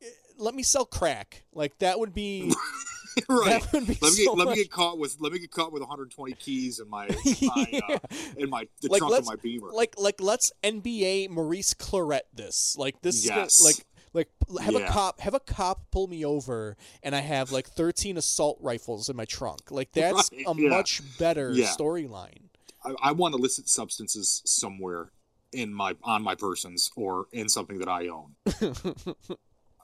eh, 0.02 0.06
let 0.38 0.54
me 0.54 0.62
sell 0.62 0.84
crack. 0.84 1.44
Like 1.54 1.78
that 1.78 1.98
would 1.98 2.12
be 2.14 2.52
right. 3.28 3.62
that 3.62 3.72
would 3.72 3.86
be 3.86 3.98
Let 4.00 4.12
me 4.12 4.16
get, 4.18 4.24
so 4.26 4.32
let 4.34 4.48
me 4.48 4.54
get 4.56 4.70
caught 4.70 4.98
with 4.98 5.16
let 5.20 5.32
me 5.32 5.38
get 5.38 5.50
caught 5.50 5.72
with 5.72 5.80
120 5.80 6.32
keys 6.34 6.78
in 6.80 6.88
my 6.88 7.06
in 7.06 7.14
my, 7.42 7.66
Yeah. 7.70 7.80
uh, 7.90 7.98
in 8.36 8.50
my 8.50 8.66
the 8.80 8.88
Like, 8.88 8.98
trunk 9.00 9.18
of 9.18 9.26
my 9.26 9.36
Beamer. 9.36 9.70
like 9.72 9.94
like 9.98 10.20
let's 10.20 10.50
NBA 10.62 11.30
Maurice 11.30 11.74
Clarett 11.74 12.22
this. 12.34 12.76
Like 12.78 13.00
this 13.02 13.24
Yes. 13.26 13.56
is 13.56 13.62
gonna, 13.62 13.70
like 13.72 13.84
like 14.14 14.28
have 14.62 14.74
a 14.74 14.86
cop 14.86 15.20
have 15.20 15.34
a 15.34 15.40
cop 15.40 15.90
pull 15.90 16.06
me 16.06 16.24
over 16.24 16.76
and 17.02 17.14
I 17.14 17.20
have 17.20 17.50
like 17.52 17.66
13 17.68 18.16
assault 18.16 18.58
rifles 18.60 19.08
in 19.08 19.16
my 19.16 19.24
trunk. 19.24 19.70
Like 19.70 19.92
that's 19.94 20.30
Right, 20.32 20.44
a 20.46 20.54
yeah. 20.60 20.68
much 20.68 21.00
better 21.18 21.50
Yeah. 21.52 21.66
storyline. 21.68 22.48
I, 22.84 22.94
I 23.02 23.12
want 23.12 23.34
illicit 23.34 23.68
substances 23.68 24.42
somewhere 24.44 25.10
in 25.52 25.72
my 25.72 25.94
on 26.02 26.22
my 26.22 26.34
persons 26.34 26.90
or 26.96 27.26
in 27.32 27.48
something 27.48 27.78
that 27.78 27.88
I 27.88 28.08
own. 28.08 28.34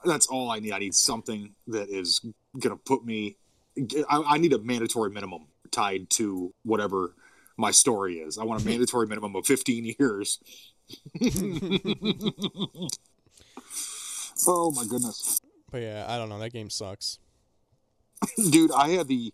That's 0.04 0.26
all 0.28 0.50
I 0.50 0.60
need. 0.60 0.72
I 0.72 0.78
need 0.78 0.94
something 0.94 1.54
that 1.66 1.88
is 1.90 2.20
gonna 2.58 2.76
put 2.76 3.04
me. 3.04 3.36
I, 4.08 4.22
I 4.34 4.38
need 4.38 4.52
a 4.52 4.58
mandatory 4.58 5.10
minimum 5.10 5.46
tied 5.70 6.08
to 6.10 6.54
whatever 6.64 7.14
my 7.56 7.70
story 7.72 8.18
is. 8.18 8.38
I 8.38 8.44
want 8.44 8.62
a 8.62 8.64
mandatory 8.68 9.06
minimum 9.08 9.34
of 9.36 9.44
15 9.46 9.94
years. 9.98 10.38
Oh 14.46 14.70
my 14.72 14.84
goodness, 14.86 15.40
But 15.70 15.82
yeah, 15.82 16.04
I 16.08 16.16
don't 16.18 16.28
know. 16.28 16.38
That 16.38 16.52
game 16.52 16.70
sucks. 16.70 17.18
dude! 18.50 18.72
I 18.72 18.90
had 18.90 19.08
the 19.08 19.32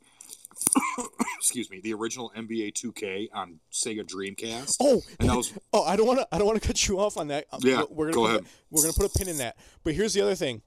excuse 1.36 1.70
me, 1.70 1.80
the 1.80 1.92
original 1.94 2.32
NBA 2.36 2.72
2K 2.74 3.28
on 3.32 3.60
Sega 3.72 4.04
Dreamcast, 4.04 4.76
Oh, 4.80 5.02
and 5.18 5.28
that 5.28 5.36
was 5.36 5.52
Oh, 5.72 5.84
I 5.84 5.96
don't 5.96 6.06
want 6.06 6.20
to. 6.20 6.28
I 6.32 6.38
don't 6.38 6.46
want 6.46 6.60
to 6.60 6.66
cut 6.66 6.86
you 6.88 6.98
off 7.00 7.16
on 7.16 7.28
that. 7.28 7.46
Uh, 7.52 7.58
Yeah, 7.60 7.82
we're 7.88 8.06
gonna 8.06 8.14
go 8.14 8.26
ahead. 8.26 8.44
We're 8.70 8.82
gonna 8.82 8.94
put 8.94 9.06
a 9.14 9.18
pin 9.18 9.28
in 9.28 9.38
that. 9.38 9.56
But 9.82 9.94
here's 9.94 10.14
the 10.14 10.20
other 10.22 10.34
thing. 10.34 10.62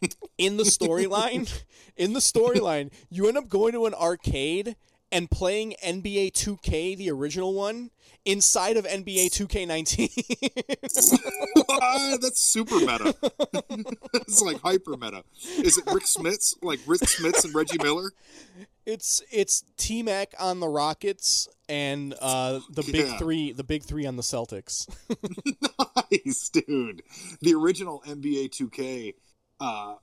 In 0.38 0.56
the 0.56 0.64
storyline, 0.64 1.62
in 1.96 2.12
the 2.12 2.18
storyline, 2.18 2.90
you 3.08 3.28
end 3.28 3.38
up 3.38 3.48
going 3.48 3.72
to 3.74 3.86
an 3.86 3.94
arcade 3.94 4.74
and 5.12 5.30
playing 5.30 5.74
NBA 5.84 6.32
2K, 6.32 6.96
the 6.96 7.10
original 7.10 7.54
one, 7.54 7.90
inside 8.24 8.76
of 8.76 8.84
NBA 8.86 9.26
2K19. 9.30 10.10
Ah, 11.70 12.16
that's 12.20 12.40
super 12.42 12.76
meta. 12.80 13.14
it's 14.14 14.40
like 14.42 14.60
hyper 14.60 14.96
meta. 14.96 15.24
Is 15.58 15.78
it 15.78 15.84
Rick 15.92 16.04
Smits, 16.04 16.54
Like 16.62 16.80
Rick 16.86 17.02
Smits 17.02 17.44
and 17.44 17.54
Reggie 17.54 17.78
Miller? 17.82 18.12
it's 18.84 19.22
it's 19.30 19.62
T 19.76 20.02
Mac 20.02 20.34
on 20.40 20.58
the 20.58 20.66
Rockets 20.68 21.48
and 21.68 22.14
uh, 22.20 22.58
the 22.70 22.82
big 22.82 23.06
Yeah. 23.06 23.18
three, 23.18 23.52
the 23.52 23.62
big 23.64 23.82
three 23.84 24.06
on 24.06 24.16
the 24.16 24.22
Celtics. 24.22 24.88
nice, 26.12 26.48
dude. 26.48 27.02
The 27.40 27.54
original 27.54 28.02
NBA 28.06 28.50
2K, 28.50 29.14
uh, 29.60 29.94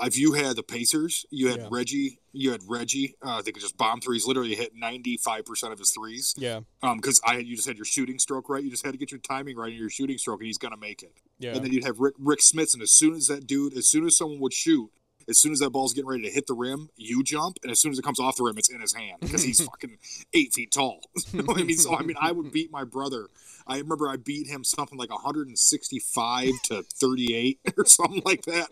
if 0.00 0.18
you 0.18 0.32
had 0.32 0.56
the 0.56 0.62
Pacers, 0.62 1.26
you 1.30 1.48
had 1.48 1.58
Yeah. 1.60 1.68
Reggie, 1.70 2.18
you 2.32 2.50
had 2.52 2.62
Reggie. 2.66 3.16
Uh, 3.22 3.42
they 3.42 3.52
could 3.52 3.62
just 3.62 3.76
bomb 3.76 4.00
threes. 4.00 4.26
Literally 4.26 4.54
hit 4.54 4.74
ninety 4.74 5.16
five 5.16 5.44
percent 5.44 5.72
of 5.72 5.78
his 5.78 5.90
threes. 5.90 6.34
Yeah. 6.36 6.60
Um, 6.82 6.96
because 6.98 7.20
I 7.24 7.38
you 7.38 7.56
just 7.56 7.66
had 7.68 7.76
your 7.76 7.84
shooting 7.84 8.18
stroke 8.18 8.48
right. 8.48 8.62
You 8.62 8.70
just 8.70 8.84
had 8.84 8.92
to 8.92 8.98
get 8.98 9.10
your 9.10 9.20
timing 9.20 9.56
right 9.56 9.72
in 9.72 9.78
your 9.78 9.90
shooting 9.90 10.18
stroke, 10.18 10.40
and 10.40 10.46
he's 10.46 10.58
gonna 10.58 10.76
make 10.76 11.02
it. 11.02 11.12
Yeah. 11.38 11.54
And 11.54 11.64
then 11.64 11.72
you'd 11.72 11.84
have 11.84 11.98
Rick 11.98 12.14
Rick 12.18 12.40
Smits, 12.40 12.74
and 12.74 12.82
as 12.82 12.92
soon 12.92 13.14
as 13.14 13.26
that 13.28 13.46
dude, 13.46 13.74
as 13.76 13.88
soon 13.88 14.06
as 14.06 14.16
someone 14.16 14.40
would 14.40 14.52
shoot, 14.52 14.90
as 15.28 15.38
soon 15.38 15.52
as 15.52 15.58
that 15.58 15.70
ball's 15.70 15.92
getting 15.92 16.08
ready 16.08 16.22
to 16.22 16.30
hit 16.30 16.46
the 16.46 16.54
rim, 16.54 16.88
you 16.96 17.22
jump, 17.22 17.58
and 17.62 17.70
as 17.70 17.80
soon 17.80 17.92
as 17.92 17.98
it 17.98 18.02
comes 18.02 18.18
off 18.18 18.36
the 18.36 18.44
rim, 18.44 18.56
it's 18.56 18.70
in 18.70 18.80
his 18.80 18.94
hand 18.94 19.18
because 19.20 19.42
he's 19.42 19.60
fucking 19.64 19.98
eight 20.32 20.54
feet 20.54 20.72
tall. 20.72 21.00
you 21.32 21.42
know 21.42 21.54
I 21.54 21.62
mean? 21.62 21.76
So 21.76 21.94
I 21.94 22.02
mean, 22.02 22.16
I 22.20 22.32
would 22.32 22.50
beat 22.50 22.72
my 22.72 22.84
brother. 22.84 23.28
I 23.66 23.78
remember 23.78 24.08
I 24.08 24.16
beat 24.16 24.46
him 24.46 24.64
something 24.64 24.98
like 24.98 25.10
165 25.10 26.52
to 26.64 26.82
38 26.82 27.60
or 27.76 27.84
something 27.84 28.22
like 28.24 28.46
that. 28.46 28.68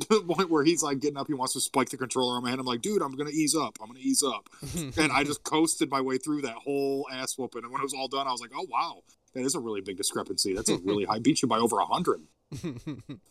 To 0.00 0.06
the 0.08 0.34
point 0.34 0.48
where 0.48 0.64
he's 0.64 0.82
like 0.82 1.00
getting 1.00 1.18
up, 1.18 1.26
he 1.26 1.34
wants 1.34 1.52
to 1.52 1.60
spike 1.60 1.90
the 1.90 1.98
controller 1.98 2.36
on 2.36 2.42
my 2.44 2.48
hand. 2.48 2.60
I'm 2.60 2.66
like, 2.66 2.80
dude, 2.80 3.02
I'm 3.02 3.12
gonna 3.12 3.30
ease 3.30 3.54
up. 3.54 3.76
I'm 3.80 3.88
gonna 3.88 4.00
ease 4.00 4.22
up. 4.22 4.48
and 4.96 5.12
I 5.12 5.24
just 5.24 5.42
coasted 5.44 5.90
my 5.90 6.00
way 6.00 6.16
through 6.16 6.42
that 6.42 6.54
whole 6.54 7.06
ass 7.12 7.36
whooping. 7.36 7.64
And 7.64 7.72
when 7.72 7.80
it 7.80 7.84
was 7.84 7.94
all 7.94 8.08
done, 8.08 8.26
I 8.26 8.32
was 8.32 8.40
like, 8.40 8.52
oh 8.56 8.66
wow, 8.70 9.02
that 9.34 9.44
is 9.44 9.54
a 9.54 9.60
really 9.60 9.82
big 9.82 9.98
discrepancy. 9.98 10.54
That's 10.54 10.70
a 10.70 10.78
really 10.78 11.04
high. 11.04 11.18
Beat 11.18 11.42
you 11.42 11.48
by 11.48 11.58
over 11.58 11.78
a 11.78 11.84
hundred. 11.86 12.22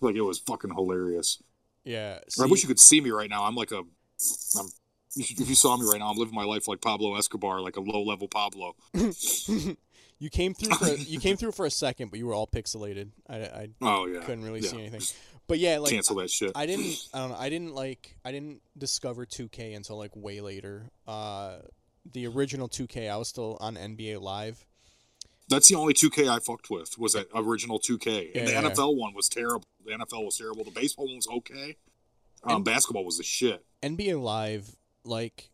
Like 0.01 0.15
it 0.15 0.21
was 0.21 0.39
fucking 0.39 0.73
hilarious. 0.73 1.41
Yeah. 1.89 2.19
I 2.41 2.45
wish 2.45 2.61
you 2.61 2.67
could 2.67 2.79
see 2.79 3.01
me 3.01 3.09
right 3.11 3.29
now. 3.29 3.43
I'm 3.45 3.55
like 3.55 3.71
a, 3.71 3.79
I'm. 4.57 4.67
If 5.15 5.49
you 5.49 5.55
saw 5.55 5.75
me 5.75 5.87
right 5.89 5.97
now, 5.99 6.09
I'm 6.11 6.17
living 6.17 6.35
my 6.35 6.43
life 6.43 6.67
like 6.67 6.81
Pablo 6.81 7.15
Escobar, 7.15 7.61
like 7.61 7.77
a 7.77 7.81
low 7.81 8.03
level 8.03 8.27
Pablo. 8.27 8.75
you 8.93 10.29
came 10.29 10.53
through 10.53 10.75
for 10.75 10.87
you 10.95 11.19
came 11.19 11.35
through 11.41 11.51
for 11.53 11.65
a 11.65 11.71
second, 11.71 12.09
but 12.11 12.19
you 12.19 12.27
were 12.27 12.33
all 12.33 12.47
pixelated. 12.47 13.09
I, 13.27 13.35
I 13.37 13.69
Oh 13.81 14.05
yeah, 14.05 14.19
couldn't 14.21 14.43
really 14.43 14.59
Yeah. 14.61 14.69
see 14.69 14.79
anything. 14.79 15.01
But 15.47 15.57
yeah, 15.57 15.79
like 15.79 15.91
cancel 15.91 16.15
that 16.17 16.29
shit. 16.29 16.51
I 16.55 16.67
didn't 16.67 16.95
I 17.13 17.19
don't 17.19 17.29
know, 17.31 17.37
I 17.37 17.49
didn't 17.49 17.73
like 17.73 18.15
I 18.23 18.31
didn't 18.31 18.61
discover 18.77 19.25
2K 19.25 19.75
until 19.75 19.97
like 19.97 20.15
way 20.15 20.41
later. 20.41 20.91
Uh 21.07 21.57
the 22.13 22.27
original 22.27 22.69
2K 22.69 23.09
I 23.09 23.17
was 23.17 23.27
still 23.29 23.57
on 23.59 23.75
NBA 23.75 24.21
Live. 24.21 24.63
That's 25.49 25.67
the 25.67 25.75
only 25.75 25.93
2K 25.93 26.29
I 26.29 26.39
fucked 26.39 26.69
with 26.69 26.97
was 26.97 27.13
that 27.13 27.27
original 27.33 27.79
2K. 27.79 28.27
And 28.27 28.35
Yeah, 28.35 28.45
the 28.45 28.51
yeah. 28.51 28.61
NFL 28.73 28.95
one 28.95 29.13
was 29.13 29.27
terrible. 29.27 29.65
The 29.85 29.91
NFL 29.93 30.23
was 30.25 30.37
terrible. 30.37 30.63
The 30.63 30.71
baseball 30.71 31.07
one 31.07 31.15
was 31.17 31.27
okay. 31.27 31.75
Um, 32.43 32.57
And- 32.57 32.65
basketball 32.65 33.03
was 33.03 33.17
the 33.17 33.23
shit. 33.23 33.65
NBA 33.83 34.21
Live 34.21 34.75
like 35.03 35.49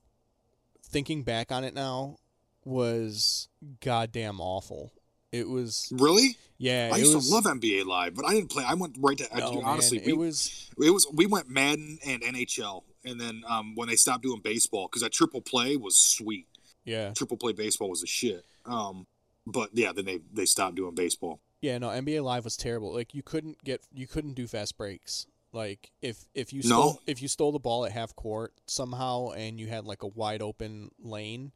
thinking 0.84 1.24
back 1.24 1.52
on 1.52 1.64
it 1.64 1.74
now 1.74 2.18
was 2.64 3.48
goddamn 3.82 4.42
awful. 4.42 4.92
It 5.32 5.50
was 5.50 5.90
Really? 5.92 6.38
yeah, 6.58 6.92
I 6.94 6.98
it 6.98 7.02
used 7.02 7.16
was 7.16 7.28
to 7.28 7.34
love 7.36 7.44
NBA 7.46 7.86
Live, 7.86 8.16
but 8.16 8.26
I 8.26 8.34
didn't 8.34 8.50
play. 8.50 8.64
I 8.66 8.74
went 8.74 8.96
right 9.00 9.18
to 9.18 9.28
no, 9.38 9.62
honestly. 9.64 9.98
man, 10.00 10.06
we, 10.08 10.12
it 10.14 10.18
was 10.18 10.70
it 10.82 10.90
was 10.92 11.08
we 11.14 11.26
went 11.26 11.50
Madden 11.50 12.00
and 12.06 12.22
NHL, 12.22 12.84
and 13.04 13.20
then 13.20 13.44
um, 13.48 13.76
when 13.76 13.88
they 13.90 13.96
stopped 13.98 14.24
doing 14.24 14.40
baseball, 14.42 14.88
because 14.88 15.02
that 15.02 15.12
triple 15.12 15.42
play 15.42 15.76
was 15.78 15.98
sweet. 15.98 16.48
yeah. 16.86 17.12
Triple 17.14 17.38
play 17.38 17.52
baseball 17.54 17.90
was 17.90 18.02
the 18.02 18.08
shit. 18.08 18.46
Um, 18.66 19.08
but 19.46 19.70
yeah, 19.74 19.92
then 19.92 20.06
they 20.06 20.20
they 20.34 20.46
stopped 20.46 20.76
doing 20.76 20.96
baseball. 20.96 21.40
Yeah, 21.62 21.78
no, 21.78 21.90
NBA 21.90 22.24
Live 22.24 22.44
was 22.44 22.58
terrible. 22.58 22.94
Like 22.94 23.14
you 23.14 23.24
couldn't 23.24 23.64
get 23.64 23.82
you 23.94 24.08
couldn't 24.08 24.34
do 24.34 24.48
fast 24.48 24.78
breaks. 24.78 25.26
Like 25.52 25.92
if 26.02 26.26
if 26.34 26.52
you 26.54 26.62
No. 26.64 26.68
stole 26.82 27.02
if 27.08 27.22
you 27.22 27.28
stole 27.28 27.52
the 27.52 27.60
ball 27.60 27.86
at 27.86 27.92
half 27.92 28.16
court 28.16 28.54
somehow 28.68 29.30
and 29.32 29.60
you 29.60 29.68
had 29.68 29.86
like 29.86 30.04
a 30.04 30.08
wide 30.08 30.42
open 30.42 30.92
lane, 31.00 31.54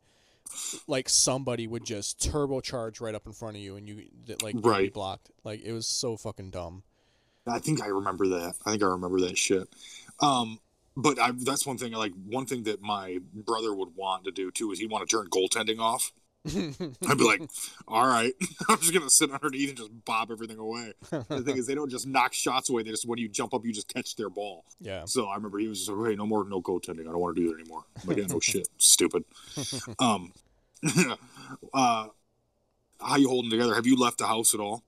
like 0.88 1.10
somebody 1.10 1.68
would 1.68 1.86
just 1.86 2.20
turbocharge 2.20 3.02
right 3.02 3.14
up 3.16 3.26
in 3.26 3.34
front 3.34 3.58
of 3.58 3.62
you 3.62 3.76
and 3.76 3.88
you 3.88 4.06
that 4.28 4.42
like 4.42 4.54
you'd 4.56 4.64
be 4.64 4.70
Right. 4.70 4.94
blocked. 4.94 5.32
Like 5.44 5.62
it 5.62 5.74
was 5.74 5.88
so 5.88 6.18
fucking 6.18 6.52
dumb. 6.52 6.84
I 7.48 7.60
think 7.60 7.82
I 7.82 7.88
remember 7.88 8.28
that. 8.28 8.54
I 8.66 8.72
think 8.72 8.84
I 8.84 8.88
remember 8.88 9.20
that 9.22 9.38
shit. 9.38 9.68
Um, 10.20 10.60
but 10.96 11.18
I, 11.20 11.32
that's 11.32 11.66
one 11.66 11.78
thing. 11.78 11.94
Like 11.94 12.14
one 12.26 12.46
thing 12.46 12.64
that 12.64 12.82
my 12.82 13.20
brother 13.34 13.74
would 13.74 13.96
want 13.96 14.24
to 14.26 14.32
do 14.32 14.52
too 14.52 14.72
is 14.72 14.80
he 14.80 14.86
want 14.88 15.08
to 15.08 15.16
turn 15.18 15.28
goaltending 15.28 15.80
off. 15.80 16.12
I'd 17.08 17.18
be 17.18 17.24
like, 17.24 17.42
all 17.88 18.08
right, 18.08 18.34
I'm 18.70 18.78
just 18.80 18.94
gonna 18.94 19.10
sit 19.10 19.32
underneath 19.32 19.70
and 19.70 19.78
just 19.78 20.06
bob 20.06 20.32
everything 20.32 20.58
away. 20.58 20.94
The 21.10 21.42
thing 21.44 21.58
is, 21.58 21.68
they 21.68 21.76
don't 21.76 21.90
just 21.90 22.08
knock 22.08 22.34
shots 22.34 22.70
away. 22.70 22.84
They 22.84 22.92
just 22.92 23.08
when 23.08 23.20
you 23.20 23.30
jump 23.30 23.54
up, 23.54 23.66
you 23.66 23.74
just 23.74 23.94
catch 23.94 24.16
their 24.16 24.30
ball. 24.30 24.66
yeah. 24.80 25.06
So 25.06 25.28
I 25.28 25.36
remember 25.36 25.60
he 25.60 25.68
was 25.68 25.80
just 25.80 25.92
like, 25.92 26.12
hey, 26.12 26.16
no 26.16 26.26
more, 26.26 26.44
no 26.44 26.62
goaltending. 26.62 27.02
I 27.02 27.12
don't 27.12 27.20
want 27.20 27.36
to 27.36 27.42
do 27.42 27.50
that 27.50 27.60
anymore. 27.60 27.84
I'm 28.02 28.08
like, 28.08 28.18
yeah, 28.18 28.28
no 28.28 28.40
shit, 28.40 28.68
stupid. 28.78 29.24
Um, 30.00 30.34
uh, 31.74 32.08
how 33.02 33.16
you 33.18 33.28
holding 33.28 33.52
together? 33.52 33.76
Have 33.76 33.86
you 33.86 33.96
left 33.96 34.18
the 34.20 34.28
house 34.28 34.54
at 34.54 34.60
all? 34.60 34.84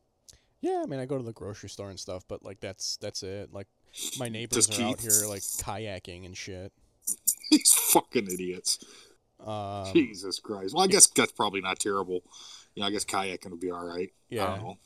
Yeah, 0.61 0.81
I 0.83 0.85
mean 0.87 0.99
I 0.99 1.05
go 1.05 1.17
to 1.17 1.23
the 1.23 1.33
grocery 1.33 1.69
store 1.69 1.89
and 1.89 1.99
stuff, 1.99 2.23
but 2.27 2.43
like 2.43 2.59
that's 2.59 2.97
that's 2.97 3.23
it. 3.23 3.51
Like 3.51 3.67
my 4.17 4.29
neighbors 4.29 4.67
Just 4.67 4.79
are 4.79 4.83
out 4.85 5.01
here 5.01 5.27
like 5.27 5.41
kayaking 5.41 6.25
and 6.25 6.37
shit. 6.37 6.71
These 7.49 7.73
fucking 7.73 8.27
idiots. 8.27 8.79
Um, 9.45 9.93
Jesus 9.93 10.39
Christ. 10.39 10.73
Well, 10.73 10.83
I 10.83 10.87
guess 10.87 11.07
that's 11.07 11.31
probably 11.31 11.61
not 11.61 11.79
terrible. 11.79 12.21
Yeah, 12.75 12.85
I 12.85 12.91
guess 12.91 13.05
kayaking 13.05 13.51
would 13.51 13.59
be 13.59 13.71
all 13.71 13.85
right. 13.85 14.09
I 14.09 14.35
Yeah. 14.35 14.45
don't 14.47 14.59
know. 14.63 14.77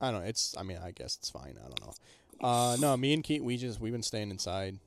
I 0.00 0.10
don't 0.10 0.22
know. 0.22 0.26
It's. 0.28 0.54
I 0.58 0.62
mean, 0.62 0.78
I 0.82 0.90
guess 0.90 1.16
it's 1.16 1.30
fine. 1.30 1.56
I 1.58 1.68
don't 1.68 1.80
know. 1.80 1.92
Uh, 2.46 2.76
no, 2.80 2.96
me 2.96 3.14
and 3.14 3.22
Keith, 3.22 3.42
we 3.42 3.56
just 3.56 3.80
we've 3.80 3.92
been 3.92 4.02
staying 4.02 4.30
inside. 4.30 4.78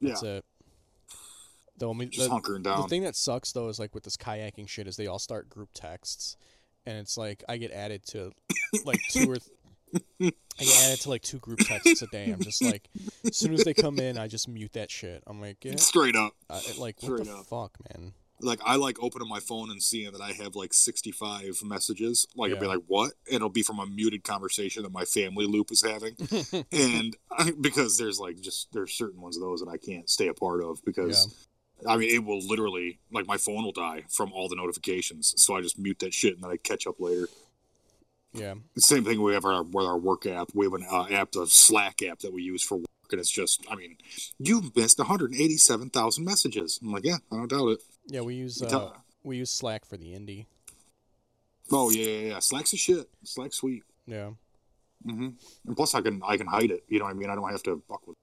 Yeah, 0.00 0.10
That's 0.10 0.22
it. 0.22 0.44
The 1.78 1.86
only 1.86 2.06
just 2.06 2.28
the, 2.28 2.34
hunkering 2.34 2.62
the 2.62 2.88
thing 2.88 3.02
that 3.04 3.16
sucks 3.16 3.52
though 3.52 3.68
is 3.68 3.78
like 3.78 3.94
with 3.94 4.04
this 4.04 4.16
kayaking 4.16 4.68
shit 4.68 4.86
is 4.86 4.96
they 4.96 5.06
all 5.06 5.18
start 5.18 5.48
group 5.48 5.70
texts, 5.74 6.36
and 6.86 6.98
it's 6.98 7.16
like 7.16 7.42
I 7.48 7.56
get 7.56 7.70
added 7.72 8.04
to 8.08 8.32
like 8.84 9.00
two 9.10 9.30
or. 9.30 9.36
Th- 9.36 9.50
I 10.22 10.64
get 10.64 10.82
added 10.84 11.00
to 11.00 11.08
like 11.10 11.22
two 11.22 11.38
group 11.38 11.58
texts 11.60 12.00
a 12.02 12.06
day. 12.08 12.30
I'm 12.30 12.40
just 12.40 12.62
like, 12.62 12.88
as 13.24 13.36
soon 13.36 13.52
as 13.54 13.64
they 13.64 13.74
come 13.74 13.98
in, 13.98 14.18
I 14.18 14.28
just 14.28 14.46
mute 14.46 14.74
that 14.74 14.88
shit. 14.90 15.22
I'm 15.26 15.40
like, 15.40 15.64
yeah, 15.64 15.74
Straight 15.76 16.14
up. 16.14 16.32
I, 16.48 16.60
like 16.78 17.02
what 17.02 17.24
the 17.24 17.32
up. 17.34 17.46
fuck, 17.46 17.72
man. 17.92 18.12
Like 18.42 18.60
I 18.64 18.76
like 18.76 19.02
opening 19.02 19.28
my 19.28 19.40
phone 19.40 19.70
and 19.70 19.82
seeing 19.82 20.12
that 20.12 20.20
I 20.20 20.32
have 20.32 20.56
like 20.56 20.72
65 20.72 21.62
messages. 21.64 22.26
Like 22.34 22.52
I'd 22.52 22.60
be 22.60 22.66
like, 22.66 22.82
"What?" 22.86 23.12
And 23.26 23.36
It'll 23.36 23.48
be 23.48 23.62
from 23.62 23.78
a 23.78 23.86
muted 23.86 24.24
conversation 24.24 24.82
that 24.82 24.92
my 24.92 25.04
family 25.04 25.46
loop 25.46 25.70
is 25.70 25.82
having, 25.82 26.16
and 26.72 27.16
I, 27.30 27.52
because 27.60 27.98
there's 27.98 28.18
like 28.18 28.40
just 28.40 28.72
there's 28.72 28.92
certain 28.92 29.20
ones 29.20 29.36
of 29.36 29.42
those 29.42 29.60
that 29.60 29.68
I 29.68 29.76
can't 29.76 30.08
stay 30.08 30.28
a 30.28 30.34
part 30.34 30.62
of 30.62 30.84
because 30.84 31.46
I 31.86 31.96
mean 31.96 32.14
it 32.14 32.24
will 32.24 32.40
literally 32.46 32.98
like 33.12 33.26
my 33.26 33.36
phone 33.36 33.64
will 33.64 33.72
die 33.72 34.04
from 34.08 34.32
all 34.32 34.48
the 34.48 34.56
notifications. 34.56 35.34
So 35.36 35.56
I 35.56 35.60
just 35.60 35.78
mute 35.78 35.98
that 36.00 36.14
shit 36.14 36.34
and 36.34 36.42
then 36.42 36.50
I 36.50 36.56
catch 36.56 36.86
up 36.86 37.00
later. 37.00 37.28
Yeah, 38.32 38.54
same 38.78 39.04
thing 39.04 39.20
we 39.22 39.34
have 39.34 39.44
our 39.44 39.62
with 39.62 39.86
our 39.86 39.98
work 39.98 40.24
app. 40.26 40.50
We 40.54 40.66
have 40.66 40.74
an 40.74 40.86
uh, 40.90 41.06
app, 41.10 41.32
the 41.32 41.46
Slack 41.46 42.02
app 42.02 42.20
that 42.20 42.32
we 42.32 42.42
use 42.42 42.62
for 42.62 42.76
work, 42.76 42.86
and 43.12 43.20
it's 43.20 43.30
just, 43.30 43.64
I 43.70 43.74
mean, 43.74 43.96
you've 44.38 44.74
missed 44.76 44.98
187,000 44.98 46.24
messages. 46.24 46.78
I'm 46.82 46.92
like, 46.92 47.04
yeah, 47.04 47.16
I 47.32 47.36
don't 47.36 47.50
doubt 47.50 47.68
it. 47.68 47.80
Yeah. 48.10 48.20
We 48.20 48.34
use 48.34 48.62
uh, 48.62 48.90
we 49.22 49.36
use 49.38 49.50
Slack 49.50 49.84
for 49.84 49.96
the 49.96 50.12
indie. 50.12 50.46
Oh 51.72 51.90
yeah, 51.90 52.04
yeah, 52.06 52.28
yeah. 52.32 52.38
Slack's 52.40 52.72
a 52.72 52.76
shit. 52.76 53.08
Slack's 53.24 53.56
sweet. 53.56 53.84
Yeah. 54.06 54.30
Mm-hmm. 55.06 55.28
And 55.66 55.76
plus, 55.76 55.94
I 55.94 56.00
can 56.00 56.20
I 56.24 56.36
can 56.36 56.46
hide 56.46 56.70
it. 56.70 56.84
You 56.88 56.98
know 56.98 57.06
what 57.06 57.12
I 57.12 57.14
mean? 57.14 57.30
I 57.30 57.34
don't 57.34 57.50
have 57.50 57.62
to 57.64 57.82
fuck 57.88 58.06
with. 58.06 58.16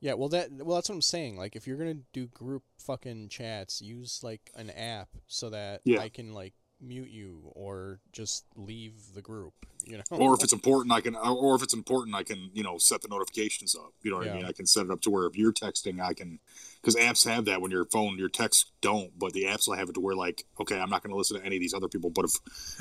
Yeah, 0.00 0.14
well 0.14 0.28
that 0.28 0.52
well 0.52 0.76
that's 0.76 0.88
what 0.88 0.94
I'm 0.94 1.02
saying. 1.02 1.36
Like 1.36 1.56
if 1.56 1.66
you're 1.66 1.76
gonna 1.76 1.98
do 2.12 2.26
group 2.28 2.62
fucking 2.78 3.30
chats, 3.30 3.82
use 3.82 4.20
like 4.22 4.50
an 4.54 4.70
app 4.70 5.08
so 5.26 5.50
that 5.50 5.80
Yeah. 5.84 6.00
I 6.00 6.08
can 6.08 6.32
like 6.32 6.54
mute 6.80 7.10
you 7.10 7.50
or 7.54 7.98
just 8.12 8.44
leave 8.54 9.14
the 9.14 9.22
group. 9.22 9.54
You 9.88 9.96
know. 9.96 10.02
Or 10.10 10.34
if 10.34 10.44
it's 10.44 10.52
important, 10.52 10.92
I 10.92 11.00
can. 11.00 11.16
Or 11.16 11.56
if 11.56 11.62
it's 11.62 11.74
important, 11.74 12.14
I 12.14 12.22
can 12.22 12.50
you 12.52 12.62
know 12.62 12.76
set 12.78 13.00
the 13.00 13.08
notifications 13.08 13.74
up. 13.74 13.92
You 14.02 14.10
know 14.10 14.18
what 14.18 14.26
Yeah. 14.26 14.32
I 14.32 14.36
mean? 14.36 14.44
I 14.44 14.52
can 14.52 14.66
set 14.66 14.84
it 14.84 14.90
up 14.90 15.00
to 15.02 15.10
where 15.10 15.26
if 15.26 15.36
you're 15.36 15.52
texting, 15.52 16.00
I 16.00 16.12
can 16.14 16.38
because 16.80 16.94
apps 16.94 17.26
have 17.28 17.46
that 17.46 17.60
when 17.62 17.70
your 17.70 17.86
phone 17.86 18.18
your 18.18 18.28
texts 18.28 18.70
don't, 18.82 19.18
but 19.18 19.32
the 19.32 19.44
apps 19.44 19.66
will 19.66 19.76
have 19.76 19.88
it 19.88 19.94
to 19.94 20.00
where 20.00 20.14
like 20.14 20.44
okay, 20.60 20.78
I'm 20.78 20.90
not 20.90 21.02
going 21.02 21.10
to 21.12 21.16
listen 21.16 21.38
to 21.40 21.44
any 21.46 21.56
of 21.56 21.60
these 21.60 21.74
other 21.74 21.88
people, 21.88 22.10
but 22.10 22.26
if 22.26 22.32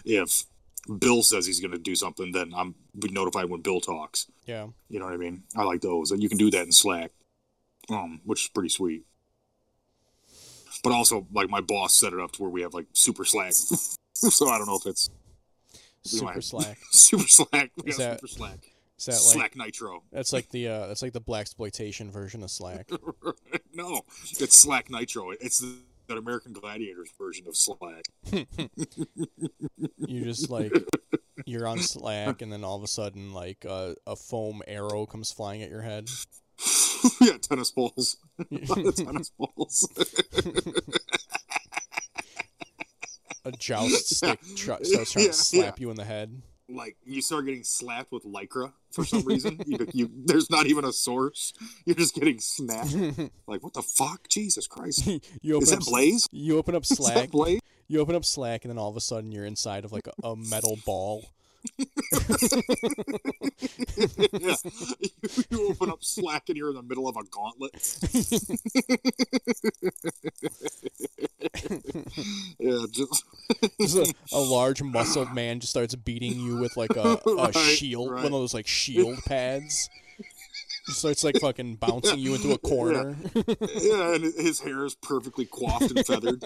if 0.06 0.46
Bill 1.00 1.24
says 1.24 1.46
he's 1.46 1.60
going 1.60 1.72
to 1.72 1.78
do 1.78 1.96
something, 1.96 2.32
then 2.32 2.54
I'm 2.56 2.76
be 2.98 3.10
notified 3.10 3.50
when 3.50 3.62
Bill 3.62 3.82
talks. 3.82 4.28
yeah. 4.46 4.68
You 4.90 5.00
know 5.00 5.06
what 5.06 5.14
I 5.14 5.18
mean? 5.18 5.44
I 5.56 5.64
like 5.64 5.82
those, 5.82 6.12
and 6.12 6.22
you 6.22 6.30
can 6.30 6.38
do 6.38 6.50
that 6.52 6.66
in 6.66 6.72
Slack, 6.72 7.12
um, 7.90 8.22
which 8.26 8.44
is 8.44 8.48
pretty 8.50 8.70
sweet. 8.70 9.04
But 10.84 10.94
also, 10.94 11.28
like 11.34 11.50
my 11.50 11.62
boss 11.62 11.94
set 11.94 12.14
it 12.14 12.20
up 12.20 12.32
to 12.34 12.42
where 12.42 12.52
we 12.52 12.62
have 12.62 12.74
like 12.74 12.86
super 12.94 13.26
Slack, 13.26 13.52
so 14.14 14.48
I 14.50 14.58
don't 14.58 14.68
know 14.68 14.78
if 14.78 14.86
it's 14.86 15.10
Super 16.08 16.42
Slack. 16.42 16.78
super 16.92 17.28
Slack. 17.28 17.72
We 17.84 17.92
Is 17.92 17.98
got 17.98 18.04
that- 18.04 18.20
super 18.22 18.28
Slack. 18.28 18.60
Is 19.00 19.06
that 19.06 19.12
like 19.12 19.22
Slack 19.22 19.56
Nitro. 19.56 20.02
that's 20.12 20.34
like 20.34 20.50
the 20.50 20.68
uh 20.70 20.88
that's 20.88 21.04
like 21.04 21.14
the 21.14 21.22
blaxploitation 21.22 22.10
version 22.10 22.42
of 22.42 22.50
Slack. 22.50 22.90
no, 23.74 24.02
it's 24.40 24.58
Slack 24.58 24.90
Nitro. 24.90 25.30
It's 25.40 25.60
the, 25.60 25.76
the 26.08 26.18
American 26.18 26.52
Gladiators 26.54 27.12
version 27.16 27.46
of 27.48 27.56
Slack. 27.56 28.06
You 29.98 30.24
just 30.24 30.50
like 30.50 30.72
you're 31.46 31.68
on 31.68 31.78
Slack 31.80 32.42
and 32.42 32.52
then 32.52 32.64
all 32.64 32.76
of 32.76 32.84
a 32.84 32.88
sudden 32.88 33.34
like 33.34 33.66
a, 33.66 33.96
a 34.08 34.16
foam 34.16 34.64
arrow 34.68 35.06
comes 35.06 35.32
flying 35.32 35.62
at 35.62 35.70
your 35.70 35.82
head. 35.84 36.10
yeah, 37.22 37.38
tennis 37.40 37.70
balls. 37.70 38.18
tennis 38.50 39.30
balls. 39.38 39.88
A 43.48 43.52
joust 43.58 44.16
stick 44.18 44.40
tr- 44.56 44.74
starts 44.84 45.12
trying 45.12 45.26
Yeah, 45.26 45.32
to 45.32 45.34
slap 45.34 45.80
you 45.80 45.90
in 45.90 45.96
the 45.96 46.06
head. 46.06 46.42
like 46.70 46.98
you 47.06 47.22
start 47.22 47.46
getting 47.46 47.64
slapped 47.64 48.12
with 48.12 48.26
lycra 48.26 48.74
for 48.92 49.06
some 49.06 49.24
reason. 49.24 49.60
you, 49.66 49.78
you 49.94 50.10
there's 50.26 50.50
not 50.50 50.66
even 50.68 50.84
a 50.86 50.92
source. 50.92 51.54
You're 51.86 51.96
just 51.96 52.14
getting 52.16 52.40
snapped. 52.40 52.94
Like 53.48 53.64
what 53.64 53.74
the 53.74 53.82
fuck? 53.82 54.28
Jesus 54.28 54.68
Christ! 54.68 55.08
you 55.42 55.56
open 55.56 55.64
Is 55.64 55.72
up 55.74 55.80
that 55.80 55.86
Blaze? 55.90 56.28
you 56.32 56.58
open 56.58 56.76
up 56.76 56.86
Slack. 56.86 57.32
Blaze? 57.32 57.62
You 57.88 58.02
open 58.02 58.16
up 58.16 58.26
Slack, 58.26 58.66
and 58.66 58.70
then 58.72 58.78
all 58.78 58.90
of 58.90 58.98
a 58.98 59.02
sudden 59.02 59.32
you're 59.32 59.46
inside 59.46 59.86
of 59.86 59.94
like 59.94 60.08
a, 60.08 60.28
a 60.28 60.36
metal 60.36 60.78
ball. 60.86 61.24
yeah. 61.80 61.86
You, 65.00 65.14
you 65.50 65.70
open 65.70 65.90
up 65.90 66.04
Slack 66.04 66.44
and 66.50 66.58
you're 66.58 66.70
in 66.70 66.76
the 66.76 66.84
middle 66.84 67.08
of 67.08 67.16
a 67.16 67.24
gauntlet. 67.30 67.72
yeah, 72.60 72.86
just 72.92 73.24
Just 73.82 73.96
a, 73.98 74.14
a 74.34 74.40
large 74.42 74.82
muscled 74.84 75.34
man 75.34 75.60
just 75.60 75.72
starts 75.72 75.96
beating 75.96 76.40
you 76.40 76.58
with 76.58 76.76
like 76.76 76.96
a, 76.96 77.20
a 77.26 77.34
Right, 77.36 77.56
shield, 77.56 78.12
right. 78.12 78.24
one 78.24 78.34
of 78.34 78.40
those 78.40 78.54
like 78.54 78.68
shield 78.68 79.18
pads. 79.26 79.90
Just 80.86 81.00
starts 81.00 81.24
like 81.24 81.40
fucking 81.40 81.76
bouncing 81.76 82.20
you 82.20 82.36
into 82.36 82.52
a 82.54 82.58
corner. 82.58 83.16
yeah, 83.36 84.14
and 84.16 84.24
his 84.24 84.60
hair 84.62 84.86
is 84.86 84.96
perfectly 84.96 85.46
coiffed 85.46 85.92
and 85.92 86.06
feathered. 86.06 86.44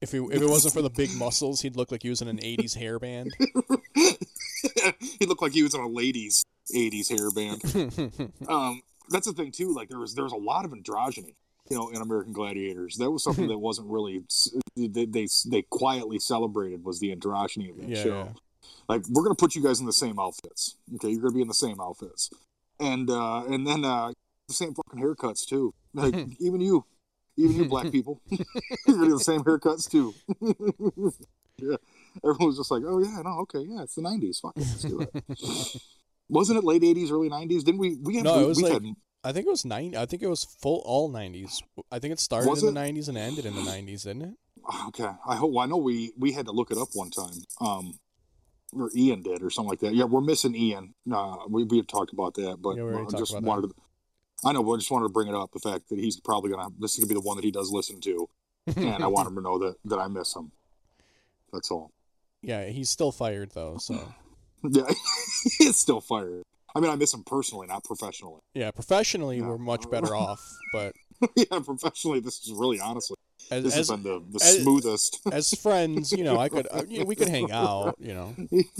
If 0.00 0.12
he, 0.12 0.18
if 0.18 0.42
it 0.42 0.48
wasn't 0.48 0.74
for 0.74 0.82
the 0.82 0.90
big 0.90 1.14
muscles, 1.16 1.60
he'd 1.62 1.76
look 1.76 1.90
like 1.90 2.02
he 2.02 2.10
was 2.10 2.20
in 2.20 2.28
an 2.28 2.38
'80s 2.38 2.76
hairband. 2.76 3.30
he 5.18 5.26
looked 5.26 5.40
like 5.42 5.52
he 5.52 5.62
was 5.62 5.74
in 5.74 5.80
a 5.80 5.88
ladies' 5.88 6.44
'80s 6.74 7.10
hairband. 7.10 8.48
um, 8.48 8.82
that's 9.08 9.26
the 9.26 9.32
thing 9.32 9.52
too. 9.52 9.72
Like 9.74 9.88
there 9.88 9.98
was 9.98 10.14
there 10.14 10.24
was 10.24 10.32
a 10.32 10.36
lot 10.36 10.64
of 10.64 10.72
androgyny, 10.72 11.34
you 11.70 11.76
know, 11.76 11.88
in 11.90 12.00
American 12.02 12.32
Gladiators. 12.32 12.96
That 12.96 13.10
was 13.10 13.22
something 13.24 13.48
that 13.52 13.58
wasn't 13.58 13.88
really 13.88 14.24
they 14.76 15.06
they, 15.06 15.26
they 15.50 15.62
quietly 15.62 16.18
celebrated 16.18 16.84
was 16.84 17.00
the 17.00 17.14
androgyny 17.14 17.70
of 17.70 17.76
that 17.78 17.88
Yeah, 17.88 18.02
show. 18.02 18.34
Like 18.88 19.02
we're 19.10 19.22
gonna 19.22 19.34
put 19.34 19.54
you 19.54 19.62
guys 19.62 19.80
in 19.80 19.86
the 19.86 19.92
same 19.92 20.18
outfits. 20.18 20.76
Okay, 20.96 21.08
you're 21.10 21.20
gonna 21.22 21.34
be 21.34 21.42
in 21.42 21.48
the 21.48 21.54
same 21.54 21.80
outfits, 21.80 22.30
and 22.78 23.08
uh, 23.10 23.44
and 23.46 23.66
then 23.66 23.84
uh, 23.84 24.12
the 24.48 24.54
same 24.54 24.74
fucking 24.74 25.00
haircuts 25.00 25.46
too. 25.46 25.72
Like 25.94 26.14
even 26.40 26.60
you, 26.60 26.84
even 27.36 27.56
you 27.56 27.64
black 27.66 27.90
people, 27.90 28.20
you're 28.28 28.38
gonna 28.86 29.06
do 29.06 29.18
the 29.18 29.24
same 29.24 29.42
haircuts 29.42 29.90
too. 29.90 30.14
yeah, 31.58 31.76
everyone 32.22 32.48
was 32.48 32.56
just 32.58 32.70
like, 32.70 32.82
oh 32.86 32.98
yeah, 32.98 33.22
no, 33.24 33.38
okay, 33.40 33.60
yeah, 33.60 33.82
it's 33.82 33.94
the 33.94 34.02
'90s. 34.02 34.40
Fuck 34.40 34.52
it, 34.56 34.60
let's 34.60 34.82
do 34.82 35.00
it. 35.00 35.82
Wasn't 36.28 36.58
it 36.58 36.64
late 36.64 36.82
'80s, 36.82 37.10
early 37.10 37.30
'90s? 37.30 37.64
Didn't 37.64 37.78
we? 37.78 37.96
We 38.02 38.16
had, 38.16 38.24
No, 38.24 38.38
we, 38.38 38.44
it 38.44 38.48
was 38.48 38.60
like- 38.62 38.72
had 38.72 38.82
I 39.24 39.32
think 39.32 39.46
it 39.46 39.50
was 39.50 39.64
nine. 39.64 39.96
I 39.96 40.06
think 40.06 40.22
it 40.22 40.28
was 40.28 40.44
full 40.44 40.82
all 40.84 41.10
'90s. 41.10 41.62
I 41.90 41.98
think 41.98 42.12
it 42.12 42.20
started 42.20 42.48
Was 42.48 42.62
in 42.62 42.74
the 42.74 42.80
'90s 42.80 43.08
and 43.08 43.16
ended 43.16 43.46
in 43.46 43.54
the 43.54 43.62
'90s, 43.62 44.04
didn't 44.04 44.22
it? 44.22 44.34
Okay, 44.88 45.10
I 45.28 45.36
hope. 45.36 45.52
Well, 45.52 45.64
I 45.64 45.66
know 45.66 45.76
we 45.76 46.12
we 46.18 46.32
had 46.32 46.46
to 46.46 46.52
look 46.52 46.70
it 46.70 46.78
up 46.78 46.88
one 46.94 47.10
time. 47.10 47.34
Um, 47.60 47.98
or 48.72 48.90
Ian 48.96 49.22
did, 49.22 49.42
or 49.42 49.50
something 49.50 49.68
like 49.70 49.80
that. 49.80 49.94
Yeah, 49.94 50.04
we're 50.04 50.20
missing 50.22 50.54
Ian. 50.54 50.94
Uh, 51.10 51.36
we 51.48 51.64
we 51.64 51.76
had 51.78 51.88
talked 51.88 52.12
about 52.12 52.34
that, 52.34 52.58
but 52.62 52.76
Yeah, 52.76 53.04
I 53.06 53.18
just 53.18 53.32
that. 53.32 53.42
wanted. 53.42 53.68
To, 53.68 53.74
I 54.44 54.52
know, 54.52 54.62
but 54.62 54.72
I 54.72 54.76
just 54.76 54.90
wanted 54.90 55.08
to 55.08 55.12
bring 55.12 55.28
it 55.28 55.34
up. 55.34 55.52
The 55.52 55.58
fact 55.60 55.88
that 55.90 55.98
he's 55.98 56.18
probably 56.20 56.50
gonna. 56.50 56.68
This 56.78 56.94
is 56.94 57.00
gonna 57.00 57.08
be 57.08 57.14
the 57.14 57.20
one 57.20 57.36
that 57.36 57.44
he 57.44 57.50
does 57.50 57.70
listen 57.70 58.00
to, 58.02 58.28
and 58.76 59.02
I 59.04 59.06
want 59.06 59.28
him 59.28 59.34
to 59.36 59.42
know 59.42 59.58
that 59.58 59.76
that 59.84 59.98
I 59.98 60.08
miss 60.08 60.34
him. 60.34 60.50
That's 61.52 61.70
all. 61.70 61.90
Yeah, 62.42 62.66
he's 62.66 62.90
still 62.90 63.12
fired 63.12 63.50
though. 63.52 63.76
So 63.78 64.14
Yeah, 64.62 64.90
he's 65.58 65.76
still 65.76 66.00
fired. 66.00 66.42
I 66.74 66.80
mean, 66.80 66.90
I 66.90 66.96
miss 66.96 67.14
him 67.14 67.22
personally, 67.24 67.66
not 67.66 67.84
professionally. 67.84 68.40
yeah, 68.54 68.70
professionally 68.70 69.40
we're 69.40 69.58
much 69.58 69.88
better 69.90 70.14
off, 70.16 70.40
but 70.72 70.94
yeah, 71.36 71.58
professionally, 71.64 72.20
this 72.20 72.40
is 72.40 72.52
really 72.52 72.80
honestly, 72.80 73.16
as 73.50 73.62
this 73.62 73.76
as, 73.76 73.88
has 73.88 73.90
been 73.90 74.02
the, 74.02 74.24
the 74.38 74.44
as- 74.44 74.62
smoothest. 74.62 75.20
as 75.32 75.50
friends, 75.54 76.12
you 76.12 76.24
know, 76.24 76.38
I 76.38 76.48
could 76.48 76.66
uh, 76.70 76.82
you 76.88 77.00
know, 77.00 77.04
we 77.04 77.14
could 77.16 77.28
hang 77.28 77.52
out, 77.52 77.94
you 77.98 78.14
know. 78.14 78.34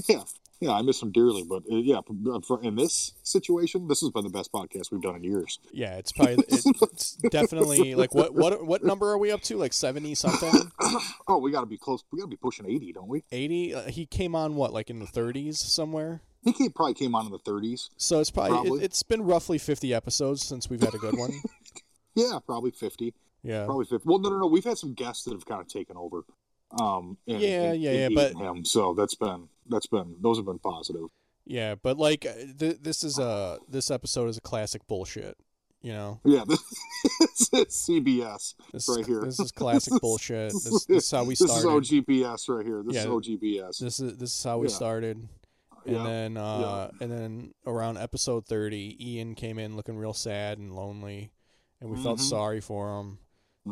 yeah, 0.09 0.22
yeah, 0.61 0.72
I 0.72 0.83
miss 0.83 1.02
him 1.02 1.12
dearly, 1.12 1.42
but 1.42 1.62
uh, 1.70 1.76
yeah, 1.76 2.00
for, 2.46 2.62
in 2.62 2.74
this 2.74 3.12
situation, 3.22 3.87
this 3.87 4.00
has 4.00 4.11
been 4.11 4.24
the 4.24 4.30
best 4.30 4.50
podcast 4.52 4.90
we've 4.90 5.02
done 5.02 5.16
in 5.16 5.22
years. 5.24 5.59
Yeah, 5.72 5.96
it's 5.96 6.11
probably 6.11 6.35
it, 6.48 6.64
it's 6.83 7.12
definitely 7.30 7.94
like 7.94 8.14
what 8.14 8.35
what 8.35 8.64
what 8.66 8.83
number 8.83 9.11
are 9.11 9.18
we 9.18 9.30
up 9.30 9.42
to? 9.42 9.57
Like 9.57 9.72
seventy 9.72 10.14
something, 10.14 10.72
Oh, 11.28 11.38
we 11.38 11.52
got 11.52 11.61
to 11.61 11.66
be 11.66 11.78
close. 11.78 12.02
We 12.12 12.18
got 12.18 12.24
to 12.26 12.30
be 12.30 12.37
pushing 12.37 12.66
eighty, 12.66 12.92
don't 12.92 13.09
we? 13.09 13.22
eighty. 13.30 13.74
Uh, 13.74 13.83
he 13.88 14.07
came 14.07 14.35
on 14.35 14.57
what 14.57 14.72
like 14.72 14.90
in 14.90 14.98
the 14.98 15.07
thirties 15.07 15.61
somewhere. 15.61 16.22
He 16.44 16.52
came, 16.52 16.70
probably 16.72 16.94
came 16.94 17.14
on 17.14 17.26
in 17.26 17.33
the 17.33 17.38
thirties. 17.38 17.90
So 17.96 18.20
it's 18.20 18.30
probably, 18.30 18.50
Probably. 18.52 18.80
It, 18.80 18.85
it's 18.85 19.02
been 19.02 19.22
roughly 19.22 19.59
fifty 19.59 19.94
episodes 19.94 20.42
since 20.44 20.68
we've 20.70 20.80
had 20.83 20.94
a 20.94 20.98
good 20.98 21.16
one. 21.16 21.30
Yeah, 22.16 22.38
probably 22.46 22.70
fifty. 22.70 23.12
Yeah. 23.42 23.64
Probably 23.64 23.87
fifty. 23.87 24.07
Well, 24.09 24.20
no, 24.20 24.28
no, 24.30 24.38
no. 24.38 24.46
We've 24.46 24.62
had 24.62 24.78
some 24.78 24.94
guests 24.94 25.24
that 25.24 25.33
have 25.33 25.44
kind 25.46 25.61
of 25.61 25.66
taken 25.66 25.96
over. 25.96 26.22
Um, 26.80 27.18
and, 27.26 27.40
Yeah, 27.40 27.48
and- 27.72 27.83
yeah, 27.83 27.90
and 27.90 28.14
yeah, 28.14 28.30
but- 28.33 28.40
him. 28.40 28.64
So 28.64 28.94
that's 28.94 29.16
been 29.16 29.48
that's 29.68 29.87
been 29.88 30.14
those 30.20 30.37
have 30.37 30.46
been 30.46 30.61
positive. 30.61 31.07
Yeah, 31.44 31.74
but 31.74 31.98
like 31.98 32.20
th- 32.20 32.78
this 32.80 33.02
is 33.02 33.18
a 33.18 33.59
this 33.68 33.90
episode 33.90 34.28
is 34.28 34.37
a 34.37 34.40
classic 34.40 34.87
bullshit. 34.87 35.37
You 35.83 35.92
know, 35.92 36.20
Yeah, 36.24 36.44
this 36.48 36.61
is 37.52 37.87
CBS. 37.90 38.54
this 38.72 38.88
Right 38.88 39.00
is, 39.00 39.07
here. 39.07 39.20
this 39.22 39.40
is 39.40 39.50
classic 39.62 40.00
bullshit. 40.00 40.52
This, 40.52 40.85
this 40.87 41.04
is 41.04 41.11
how 41.11 41.24
we 41.24 41.35
started. 41.35 41.54
This 41.83 41.90
is. 41.92 42.00
OGBS 42.00 42.48
right 42.48 42.64
here. 42.64 42.83
This 42.87 42.96
is 42.96 43.04
Yeah. 43.04 43.11
OGBS. 43.11 43.78
This 43.80 44.00
is 44.00 44.16
this 44.16 44.33
is 44.38 44.44
how 44.44 44.59
we 44.59 44.68
Yeah. 44.68 44.74
started. 44.74 45.28
And 45.87 45.94
Yeah, 45.97 46.03
then 46.05 46.37
uh 46.37 46.90
and 47.01 47.11
then 47.12 47.55
around 47.66 47.99
episode 47.99 48.47
30, 48.47 48.97
Ian 49.01 49.35
came 49.35 49.59
in 49.59 49.77
looking 49.77 49.97
real 49.97 50.14
sad 50.14 50.59
and 50.59 50.75
lonely 50.75 51.31
and 51.81 51.90
we 51.90 52.03
felt 52.03 52.18
Mhm. 52.18 52.29
sorry 52.29 52.61
for 52.61 52.99
him. 53.01 53.18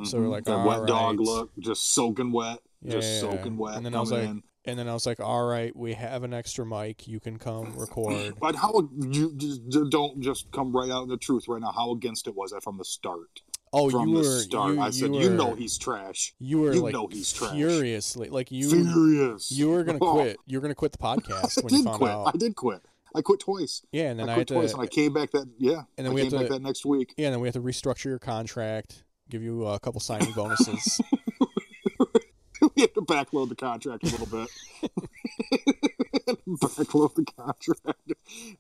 So 0.05 0.18
we're 0.20 0.27
Mhm. 0.27 0.31
like, 0.31 0.44
that 0.44 0.66
wet 0.66 0.87
dog 0.87 1.20
look, 1.20 1.51
just 1.59 1.92
soaking 1.92 2.33
wet, 2.33 2.61
Yeah, 2.83 2.92
just 2.92 3.09
yeah, 3.09 3.14
yeah. 3.14 3.37
soaking 3.37 3.57
wet. 3.59 3.77
And 3.77 3.85
then 3.87 3.94
I 3.94 4.01
was 4.01 4.11
like- 4.12 4.25
in. 4.29 4.42
And 4.64 4.79
then 4.79 4.88
I 4.88 4.92
was 4.94 5.07
like, 5.07 5.18
"All 5.18 5.44
right, 5.44 5.75
we 5.75 5.94
have 5.94 6.22
an 6.22 6.33
extra 6.33 6.64
mic. 6.64 7.09
You 7.09 7.18
can 7.18 7.37
come 7.37 7.77
record." 7.77 8.38
But 8.40 8.55
how 8.55 8.88
you 8.96 9.33
just 9.35 9.68
don't 9.90 10.20
just 10.20 10.53
come 10.53 10.70
right 10.70 10.88
out 10.88 11.03
in 11.03 11.09
the 11.09 11.16
truth 11.16 11.48
right 11.48 11.61
now? 11.61 11.72
How 11.72 11.90
against 11.90 12.29
it 12.29 12.37
was 12.37 12.53
I 12.53 12.61
from 12.61 12.79
the 12.79 12.85
start? 12.85 13.42
Oh, 13.72 13.88
from 13.90 14.08
you 14.11 14.22
the 14.22 14.28
were 14.28 14.38
start, 14.40 14.74
you, 14.74 14.80
I 14.82 14.90
said, 14.90 15.14
you, 15.14 15.20
you 15.22 15.30
know 15.30 15.54
he's 15.54 15.78
trash. 15.78 16.35
you 16.38 16.61
were 16.61 16.74
you 16.74 16.82
like 16.82 16.92
know 16.92 17.06
he's 17.06 17.32
trash. 17.32 17.52
furiously 17.54 18.28
like 18.28 18.50
you 18.52 18.68
Furious. 18.70 19.50
you 19.50 19.70
were 19.70 19.82
going 19.85 19.98
to 19.98 20.04
Oh, 20.04 20.12
quit. 20.12 20.37
You 20.46 20.58
were 20.58 20.61
going 20.62 20.70
to 20.72 20.74
quit 20.74 20.92
the 20.92 20.98
podcast 20.98 21.58
I 21.58 21.62
when 21.64 21.72
you 21.74 21.78
did 21.80 21.85
found 21.87 21.98
quit. 21.98 22.11
out. 22.11 22.26
I 22.35 22.37
did 22.38 22.54
quit. 22.56 22.82
I 23.14 23.22
quit 23.22 23.40
twice. 23.40 23.82
Yeah, 23.92 24.11
and 24.11 24.18
then 24.20 24.28
I 24.28 24.32
I, 24.32 24.35
quit 24.37 24.40
had 24.40 24.48
to 24.48 24.54
twice, 24.61 24.72
and 24.74 24.82
I 24.82 24.87
came 24.87 25.12
back 25.14 25.30
that 25.32 25.46
yeah. 25.58 25.82
And 25.96 26.06
then 26.06 26.12
I 26.12 26.14
we 26.14 26.22
came 26.22 26.30
had 26.32 26.38
back 26.40 26.46
to- 26.48 26.52
that 26.54 26.62
next 26.62 26.85
week. 26.85 27.14
Yeah, 27.16 27.28
and 27.28 27.35
then 27.35 27.40
we 27.40 27.48
have 27.48 27.54
to 27.54 27.61
restructure 27.62 28.06
your 28.06 28.18
contract, 28.18 29.04
give 29.30 29.42
you 29.42 29.66
a 29.66 29.78
couple 29.80 30.00
signing 30.00 30.32
bonuses. 30.32 31.00
we 31.40 32.82
had 32.82 32.94
to 32.94 33.00
backload 33.02 33.48
the 33.48 33.54
contract 33.56 34.02
a 34.04 34.06
little 34.06 34.26
bit. 34.26 34.48
backload 36.48 37.14
the 37.14 37.24
contract. 37.37 38.12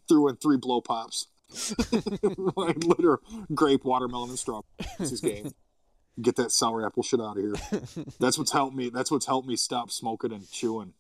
Threw 0.08 0.28
in 0.28 0.36
three 0.36 0.56
blow 0.56 0.80
pops. 0.80 1.28
like 2.56 2.84
literal 2.84 3.18
grape, 3.54 3.84
watermelon, 3.84 4.30
and 4.30 4.38
strawberry. 4.38 4.64
That's 4.98 5.10
his 5.10 5.20
game. 5.20 5.52
Get 6.20 6.36
that 6.36 6.50
sour 6.52 6.84
apple 6.86 7.02
shit 7.02 7.20
out 7.20 7.38
of 7.38 7.42
here. 7.42 8.04
That's 8.20 8.36
what's 8.38 8.52
helped 8.52 8.76
me. 8.76 8.90
That's 8.90 9.10
what's 9.10 9.26
helped 9.26 9.48
me 9.48 9.56
stop 9.56 9.90
smoking 9.90 10.32
and 10.32 10.50
chewing. 10.50 10.92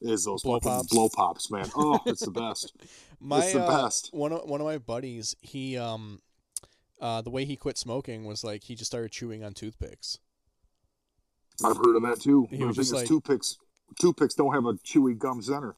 Is 0.00 0.24
those 0.24 0.42
Blow 0.42 0.60
pops. 0.60 0.88
blow 0.92 1.08
pops, 1.08 1.50
man? 1.50 1.70
Oh, 1.74 1.98
it's 2.04 2.24
the 2.24 2.30
best. 2.30 2.74
My 3.20 3.38
It's 3.38 3.54
the 3.54 3.62
uh, 3.64 3.82
best. 3.84 4.10
one 4.12 4.32
of 4.32 4.42
one 4.48 4.60
of 4.60 4.66
my 4.66 4.76
buddies, 4.76 5.34
he 5.40 5.78
um 5.78 6.20
uh 7.00 7.22
the 7.22 7.30
way 7.30 7.44
he 7.46 7.56
quit 7.56 7.78
smoking 7.78 8.24
was 8.26 8.44
like 8.44 8.64
he 8.64 8.74
just 8.74 8.90
started 8.90 9.10
chewing 9.10 9.42
on 9.42 9.54
toothpicks. 9.54 10.18
I've 11.64 11.78
heard 11.78 11.96
of 11.96 12.02
that 12.02 12.20
too. 12.20 12.46
He 12.50 12.62
was 12.62 12.76
just 12.76 12.92
like- 12.92 13.06
toothpicks. 13.06 13.56
Toothpicks 14.00 14.34
don't 14.34 14.52
have 14.52 14.66
a 14.66 14.74
chewy 14.74 15.16
gum 15.16 15.40
center 15.40 15.76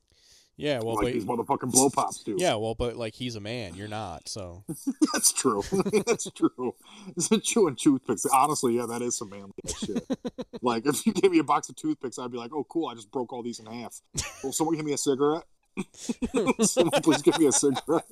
Yeah, 0.58 0.80
well, 0.80 0.96
like 0.96 1.04
but 1.04 1.12
these 1.12 1.24
motherfucking 1.24 1.70
blow 1.70 1.88
pops 1.88 2.24
do. 2.24 2.34
yeah, 2.36 2.56
well, 2.56 2.74
but 2.74 2.96
like 2.96 3.14
he's 3.14 3.36
a 3.36 3.40
man, 3.40 3.76
you're 3.76 3.86
not. 3.86 4.28
So 4.28 4.64
That's 5.12 5.32
true. 5.32 5.62
That's 6.06 6.28
true. 6.32 6.74
It's 7.16 7.30
a 7.30 7.38
chewing 7.38 7.76
toothpicks. 7.76 8.26
Honestly, 8.26 8.76
yeah, 8.76 8.86
that 8.86 9.00
is 9.00 9.16
some 9.16 9.30
manly 9.30 9.52
shit. 9.78 10.04
like 10.60 10.84
if 10.84 11.06
you 11.06 11.12
gave 11.12 11.30
me 11.30 11.38
a 11.38 11.44
box 11.44 11.68
of 11.68 11.76
toothpicks, 11.76 12.18
I'd 12.18 12.32
be 12.32 12.38
like, 12.38 12.52
"Oh, 12.52 12.64
cool! 12.64 12.88
I 12.88 12.96
just 12.96 13.12
broke 13.12 13.32
all 13.32 13.40
these 13.40 13.60
in 13.60 13.66
half." 13.66 14.00
Will 14.42 14.52
someone 14.52 14.74
give 14.74 14.84
me 14.84 14.92
a 14.92 14.98
cigarette? 14.98 15.44
someone 16.60 17.02
please 17.02 17.22
give 17.22 17.38
me 17.38 17.46
a 17.46 17.52
cigarette. 17.52 18.04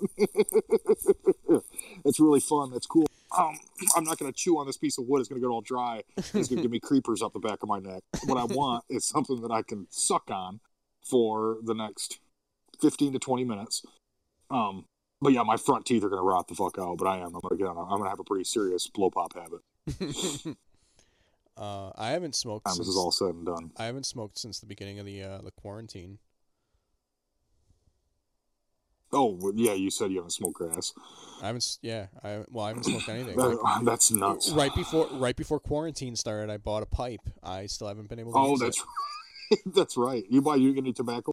That's 2.05 2.21
really 2.21 2.39
fun. 2.39 2.71
That's 2.71 2.87
cool. 2.87 3.09
Um, 3.37 3.59
I'm 3.97 4.05
not 4.05 4.19
going 4.19 4.33
to 4.33 4.37
chew 4.37 4.57
on 4.59 4.69
this 4.69 4.77
piece 4.77 4.99
of 4.99 5.07
wood. 5.09 5.19
It's 5.19 5.29
going 5.29 5.43
to 5.43 5.45
get 5.45 5.51
all 5.51 5.63
dry. 5.63 6.03
It's 6.17 6.31
going 6.31 6.47
to 6.47 6.63
give 6.63 6.71
me 6.71 6.79
creepers 6.79 7.23
up 7.23 7.33
the 7.33 7.41
back 7.41 7.65
of 7.65 7.69
my 7.69 7.81
neck. 7.81 8.05
What 8.27 8.39
I 8.39 8.45
want 8.45 8.85
is 8.89 9.05
something 9.05 9.41
that 9.41 9.51
I 9.51 9.63
can 9.63 9.89
suck 9.91 10.31
on 10.31 10.61
for 11.03 11.59
the 11.65 11.75
next 11.75 12.21
15 12.81 13.13
to 13.15 13.19
20 13.19 13.45
minutes. 13.45 13.83
Um, 14.51 14.85
but 15.21 15.33
yeah, 15.33 15.43
my 15.43 15.57
front 15.57 15.87
teeth 15.87 16.05
are 16.05 16.09
gonna 16.09 16.23
rot 16.23 16.49
the 16.49 16.55
fuck 16.55 16.79
out. 16.79 16.99
But 16.99 17.07
I 17.09 17.19
am. 17.19 17.35
I'm 17.35 17.41
gonna 17.41 17.57
get 17.57 17.67
on. 17.67 17.77
I'm 17.79 17.99
gonna 17.99 18.11
have 18.11 18.21
a 18.21 18.25
pretty 18.25 18.45
serious 18.45 18.87
blow 18.87 19.11
pop 19.11 19.33
habit. 19.35 19.61
uh 21.57 21.91
I 21.97 22.11
haven't 22.11 22.35
smoked 22.35 22.69
since 22.69 22.79
this 22.79 22.89
is 22.89 22.97
all 22.97 23.11
said 23.11 23.29
and 23.35 23.47
done. 23.47 23.71
I 23.77 23.85
haven't 23.87 24.05
smoked 24.07 24.39
since 24.39 24.61
the 24.61 24.67
beginning 24.67 24.99
of 24.99 25.07
the 25.07 25.23
uh 25.23 25.39
the 25.43 25.51
quarantine. 25.53 26.19
Oh 29.13 29.53
yeah, 29.55 29.73
you 29.73 29.91
said 29.91 30.11
you 30.11 30.17
haven't 30.19 30.33
smoked 30.33 30.55
grass. 30.57 30.93
I 31.41 31.47
haven't 31.47 31.79
yeah, 31.81 32.07
I 32.23 32.45
well, 32.51 32.65
I 32.65 32.69
haven't 32.69 32.85
smoked 32.85 33.09
anything. 33.09 33.37
That- 33.37 33.63
Like, 33.63 33.85
that's 33.85 34.11
nuts. 34.11 34.51
right 34.51 34.75
before 34.75 35.09
right 35.13 35.37
before 35.37 35.61
quarantine 35.61 36.17
started, 36.17 36.53
I 36.53 36.57
bought 36.59 36.83
a 36.83 36.87
pipe. 36.87 37.21
I 37.43 37.67
still 37.67 37.89
haven't 37.89 38.09
been 38.09 38.19
able 38.19 38.33
to 38.33 38.39
Oh, 38.39 38.57
that's 38.59 38.83
it. 39.51 39.61
That's 39.75 39.97
right. 39.97 40.25
You 40.29 40.43
buy 40.43 40.57
you 40.57 40.73
get 40.75 40.81
any 40.81 40.93
tobacco? 40.93 41.33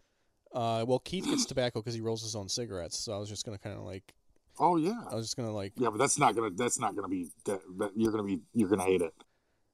Uh, 0.54 0.84
well, 0.86 1.00
Keith 1.00 1.24
gets 1.26 1.44
tobacco 1.44 1.80
because 1.80 1.94
he 1.94 2.00
rolls 2.00 2.22
his 2.22 2.36
own 2.36 2.48
cigarettes. 2.48 2.98
So 2.98 3.12
I 3.12 3.18
was 3.18 3.28
just 3.28 3.44
gonna 3.44 3.58
kind 3.58 3.76
of 3.76 3.82
like, 3.84 4.14
Oh 4.60 4.76
yeah. 4.76 5.00
I 5.10 5.14
was 5.16 5.26
just 5.26 5.36
gonna 5.36 5.50
like, 5.52 5.72
Yeah, 5.76 5.90
but 5.90 5.98
that's 5.98 6.18
not 6.18 6.34
gonna. 6.36 6.50
That's 6.50 6.78
not 6.78 6.94
gonna 6.94 7.08
be. 7.08 7.26
That, 7.44 7.60
that 7.78 7.90
you're 7.96 8.12
gonna 8.12 8.22
be. 8.22 8.40
You're 8.54 8.68
gonna 8.68 8.84
hate 8.84 9.02
it. 9.02 9.12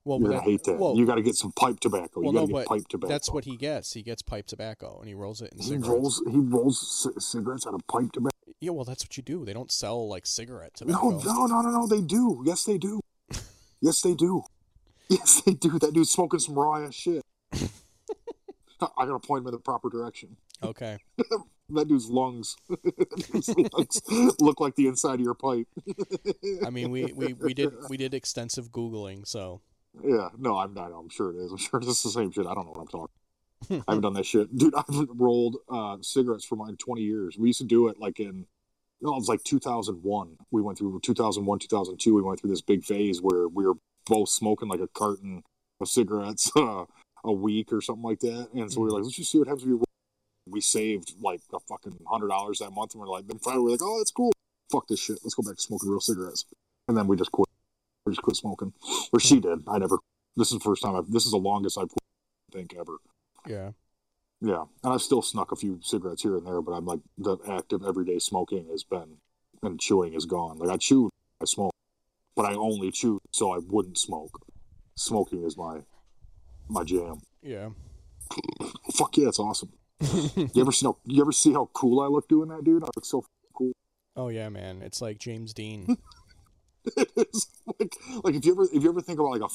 well, 0.04 0.18
You're 0.18 0.28
gonna 0.30 0.40
that- 0.40 0.44
hate 0.50 0.64
that. 0.64 0.78
well, 0.78 0.96
you 0.96 1.04
got 1.04 1.16
to 1.16 1.22
get 1.22 1.34
some 1.34 1.52
pipe 1.52 1.78
tobacco. 1.80 2.20
well, 2.22 2.32
you 2.32 2.32
got 2.32 2.40
no, 2.40 2.46
to 2.46 2.52
but 2.54 2.58
get 2.60 2.68
pipe 2.68 2.88
tobacco. 2.88 3.12
that's 3.12 3.30
what 3.30 3.44
he 3.44 3.56
gets. 3.58 3.92
He 3.92 4.02
gets 4.02 4.22
pipe 4.22 4.46
tobacco 4.46 4.98
and 5.00 5.06
he 5.08 5.14
rolls 5.14 5.42
it 5.42 5.52
in 5.52 5.58
he 5.58 5.64
cigarettes. 5.64 5.88
rolls. 5.88 6.22
He 6.30 6.38
rolls 6.38 7.02
c- 7.04 7.20
cigarettes 7.20 7.66
out 7.66 7.74
of 7.74 7.86
pipe 7.86 8.10
tobacco. 8.12 8.30
Yeah, 8.62 8.70
well, 8.70 8.84
that's 8.86 9.04
what 9.04 9.16
you 9.18 9.22
do. 9.22 9.44
They 9.44 9.52
don't 9.52 9.70
sell 9.70 10.08
like 10.08 10.24
cigarette 10.26 10.74
tobacco. 10.74 11.10
No, 11.10 11.18
no, 11.18 11.46
no, 11.46 11.60
no, 11.60 11.70
no. 11.70 11.86
They 11.86 12.00
do. 12.00 12.42
Yes, 12.46 12.64
they 12.64 12.78
do. 12.78 13.00
yes, 13.82 14.00
they 14.00 14.14
do. 14.14 14.42
Yes, 15.10 15.42
they 15.44 15.52
do. 15.54 15.78
That 15.78 15.92
dude's 15.92 16.10
smoking 16.10 16.40
some 16.40 16.54
raw 16.58 16.76
ass 16.84 16.94
shit. 16.94 17.19
I 18.98 19.06
gotta 19.06 19.18
point 19.18 19.42
him 19.42 19.48
in 19.48 19.52
the 19.52 19.58
proper 19.58 19.88
direction. 19.88 20.36
Okay. 20.62 20.98
That 21.72 21.86
dude's 21.86 22.10
lungs, 22.10 22.56
dude's 23.32 23.54
lungs 23.72 24.02
look 24.40 24.58
like 24.58 24.74
the 24.74 24.88
inside 24.88 25.14
of 25.14 25.20
your 25.20 25.34
pipe. 25.34 25.68
I 26.66 26.70
mean, 26.70 26.90
we, 26.90 27.12
we, 27.12 27.32
we 27.32 27.54
did 27.54 27.72
we 27.88 27.96
did 27.96 28.12
extensive 28.12 28.72
googling, 28.72 29.24
so 29.24 29.60
Yeah, 30.02 30.30
no, 30.36 30.58
I'm 30.58 30.74
not. 30.74 30.90
I'm 30.90 31.08
sure 31.08 31.30
it 31.32 31.36
is. 31.36 31.52
I'm 31.52 31.58
sure 31.58 31.78
it's 31.78 32.02
the 32.02 32.10
same 32.10 32.32
shit. 32.32 32.48
I 32.48 32.54
don't 32.54 32.64
know 32.64 32.72
what 32.72 32.80
I'm 32.80 32.88
talking. 32.88 33.14
I 33.70 33.92
haven't 33.92 34.02
done 34.02 34.14
that 34.14 34.26
shit, 34.26 34.56
dude. 34.56 34.74
I've 34.74 35.06
rolled 35.14 35.58
uh, 35.68 35.98
cigarettes 36.00 36.44
for 36.44 36.56
mine 36.56 36.76
20 36.76 37.02
years. 37.02 37.36
We 37.38 37.48
used 37.48 37.60
to 37.60 37.66
do 37.66 37.88
it 37.88 37.98
like 37.98 38.18
in, 38.18 38.46
no, 39.00 39.12
it 39.12 39.18
was 39.18 39.28
like 39.28 39.44
2001. 39.44 40.36
We 40.50 40.62
went 40.62 40.78
through 40.78 40.98
2001, 41.02 41.58
2002. 41.58 42.14
We 42.14 42.22
went 42.22 42.40
through 42.40 42.50
this 42.50 42.62
big 42.62 42.84
phase 42.84 43.20
where 43.20 43.48
we 43.48 43.66
were 43.66 43.74
both 44.06 44.30
smoking 44.30 44.68
like 44.68 44.80
a 44.80 44.88
carton 44.88 45.42
of 45.80 45.88
cigarettes 45.88 46.50
uh, 46.56 46.84
a 47.24 47.32
week 47.32 47.72
or 47.72 47.80
something 47.80 48.02
like 48.02 48.20
that. 48.20 48.48
And 48.54 48.72
so 48.72 48.80
we 48.80 48.84
were 48.84 48.88
mm-hmm. 48.88 48.96
like, 48.96 49.04
let's 49.04 49.16
just 49.16 49.30
see 49.30 49.38
what 49.38 49.48
happens 49.48 49.64
if 49.64 49.68
you. 49.68 49.84
We 50.46 50.60
saved 50.60 51.12
like 51.20 51.42
a 51.52 51.60
fucking 51.60 51.98
hundred 52.08 52.28
dollars 52.28 52.58
that 52.58 52.70
month, 52.70 52.94
and 52.94 53.00
we're 53.00 53.08
like, 53.08 53.28
then 53.28 53.38
finally 53.38 53.64
we're 53.64 53.70
like, 53.70 53.82
oh, 53.82 53.98
that's 53.98 54.10
cool. 54.10 54.32
Fuck 54.72 54.88
this 54.88 54.98
shit. 54.98 55.18
Let's 55.22 55.34
go 55.34 55.42
back 55.42 55.56
to 55.56 55.62
smoking 55.62 55.90
real 55.90 56.00
cigarettes. 56.00 56.44
And 56.88 56.96
then 56.96 57.06
we 57.06 57.16
just 57.16 57.30
quit. 57.30 57.48
We 58.04 58.12
just 58.12 58.22
quit 58.22 58.36
smoking. 58.36 58.72
Or 59.12 59.20
she 59.20 59.38
did. 59.38 59.60
I 59.68 59.78
never. 59.78 59.98
This 60.36 60.48
is 60.50 60.58
the 60.58 60.64
first 60.64 60.82
time. 60.82 60.96
I've, 60.96 61.10
this 61.10 61.24
is 61.24 61.32
the 61.32 61.38
longest 61.38 61.78
I've 61.78 61.88
quit, 61.88 62.02
I 62.52 62.56
think 62.56 62.74
ever. 62.78 62.96
yeah. 63.46 63.70
Yeah, 64.42 64.64
and 64.82 64.94
I've 64.94 65.02
still 65.02 65.20
snuck 65.20 65.52
a 65.52 65.56
few 65.56 65.80
cigarettes 65.82 66.22
here 66.22 66.34
and 66.36 66.46
there, 66.46 66.62
but 66.62 66.72
I'm 66.72 66.86
like 66.86 67.00
the 67.18 67.36
active 67.46 67.82
everyday 67.86 68.18
smoking 68.18 68.68
has 68.70 68.84
been, 68.84 69.18
and 69.62 69.78
chewing 69.78 70.14
is 70.14 70.24
gone. 70.24 70.58
Like 70.58 70.70
I 70.70 70.78
chew, 70.78 71.10
I 71.42 71.44
smoke, 71.44 71.74
but 72.34 72.46
I 72.46 72.54
only 72.54 72.90
chew 72.90 73.20
so 73.30 73.52
I 73.52 73.58
wouldn't 73.58 73.98
smoke. 73.98 74.40
Smoking 74.94 75.44
is 75.44 75.58
my, 75.58 75.80
my 76.70 76.84
jam. 76.84 77.20
Yeah. 77.42 77.70
Fuck 78.94 79.16
yeah, 79.16 79.28
it's 79.28 79.38
awesome. 79.38 79.70
You 80.00 80.62
ever 80.62 80.72
see 80.72 80.86
how 80.86 80.96
you 81.04 81.20
ever 81.20 81.32
see 81.32 81.52
how 81.52 81.68
cool 81.72 82.00
I 82.00 82.06
look 82.06 82.28
doing 82.28 82.48
that, 82.48 82.64
dude? 82.64 82.82
I 82.84 82.88
look 82.94 83.04
so 83.04 83.24
cool. 83.54 83.72
Oh 84.16 84.28
yeah, 84.28 84.48
man. 84.48 84.82
It's 84.82 85.02
like 85.02 85.18
James 85.18 85.52
Dean. 85.52 85.98
it 86.96 87.10
is 87.16 87.46
like 87.78 87.94
like 88.24 88.34
if 88.34 88.44
you 88.44 88.52
ever 88.52 88.64
if 88.72 88.82
you 88.82 88.88
ever 88.88 89.00
think 89.02 89.18
about 89.18 89.32
like 89.38 89.42
a 89.42 89.48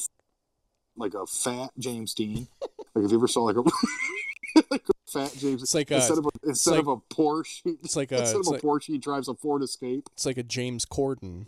like 0.96 1.14
a 1.14 1.26
fat 1.26 1.70
James 1.78 2.14
Dean, 2.14 2.46
like 2.94 3.04
if 3.04 3.10
you 3.10 3.16
ever 3.18 3.26
saw 3.28 3.42
like 3.44 3.56
a 3.56 3.62
like 4.70 4.82
a 4.88 5.10
fat 5.10 5.34
James 5.36 5.62
It's 5.62 5.74
like 5.74 5.90
a 5.90 5.96
instead 5.96 6.18
of 6.18 6.26
a 6.26 6.30
instead 6.48 6.70
like- 6.72 6.80
of 6.80 6.88
a 6.88 6.96
Porsche, 7.14 7.76
it's 7.82 7.96
like 7.96 8.12
a 8.12 8.20
instead 8.20 8.38
it's 8.38 8.48
of 8.48 8.52
a 8.52 8.54
like, 8.56 8.62
Porsche, 8.62 8.86
he 8.86 8.98
drives 8.98 9.28
a 9.28 9.34
Ford 9.34 9.62
Escape. 9.62 10.08
it's 10.12 10.26
like 10.26 10.38
a 10.38 10.42
James 10.42 10.84
Corden. 10.84 11.46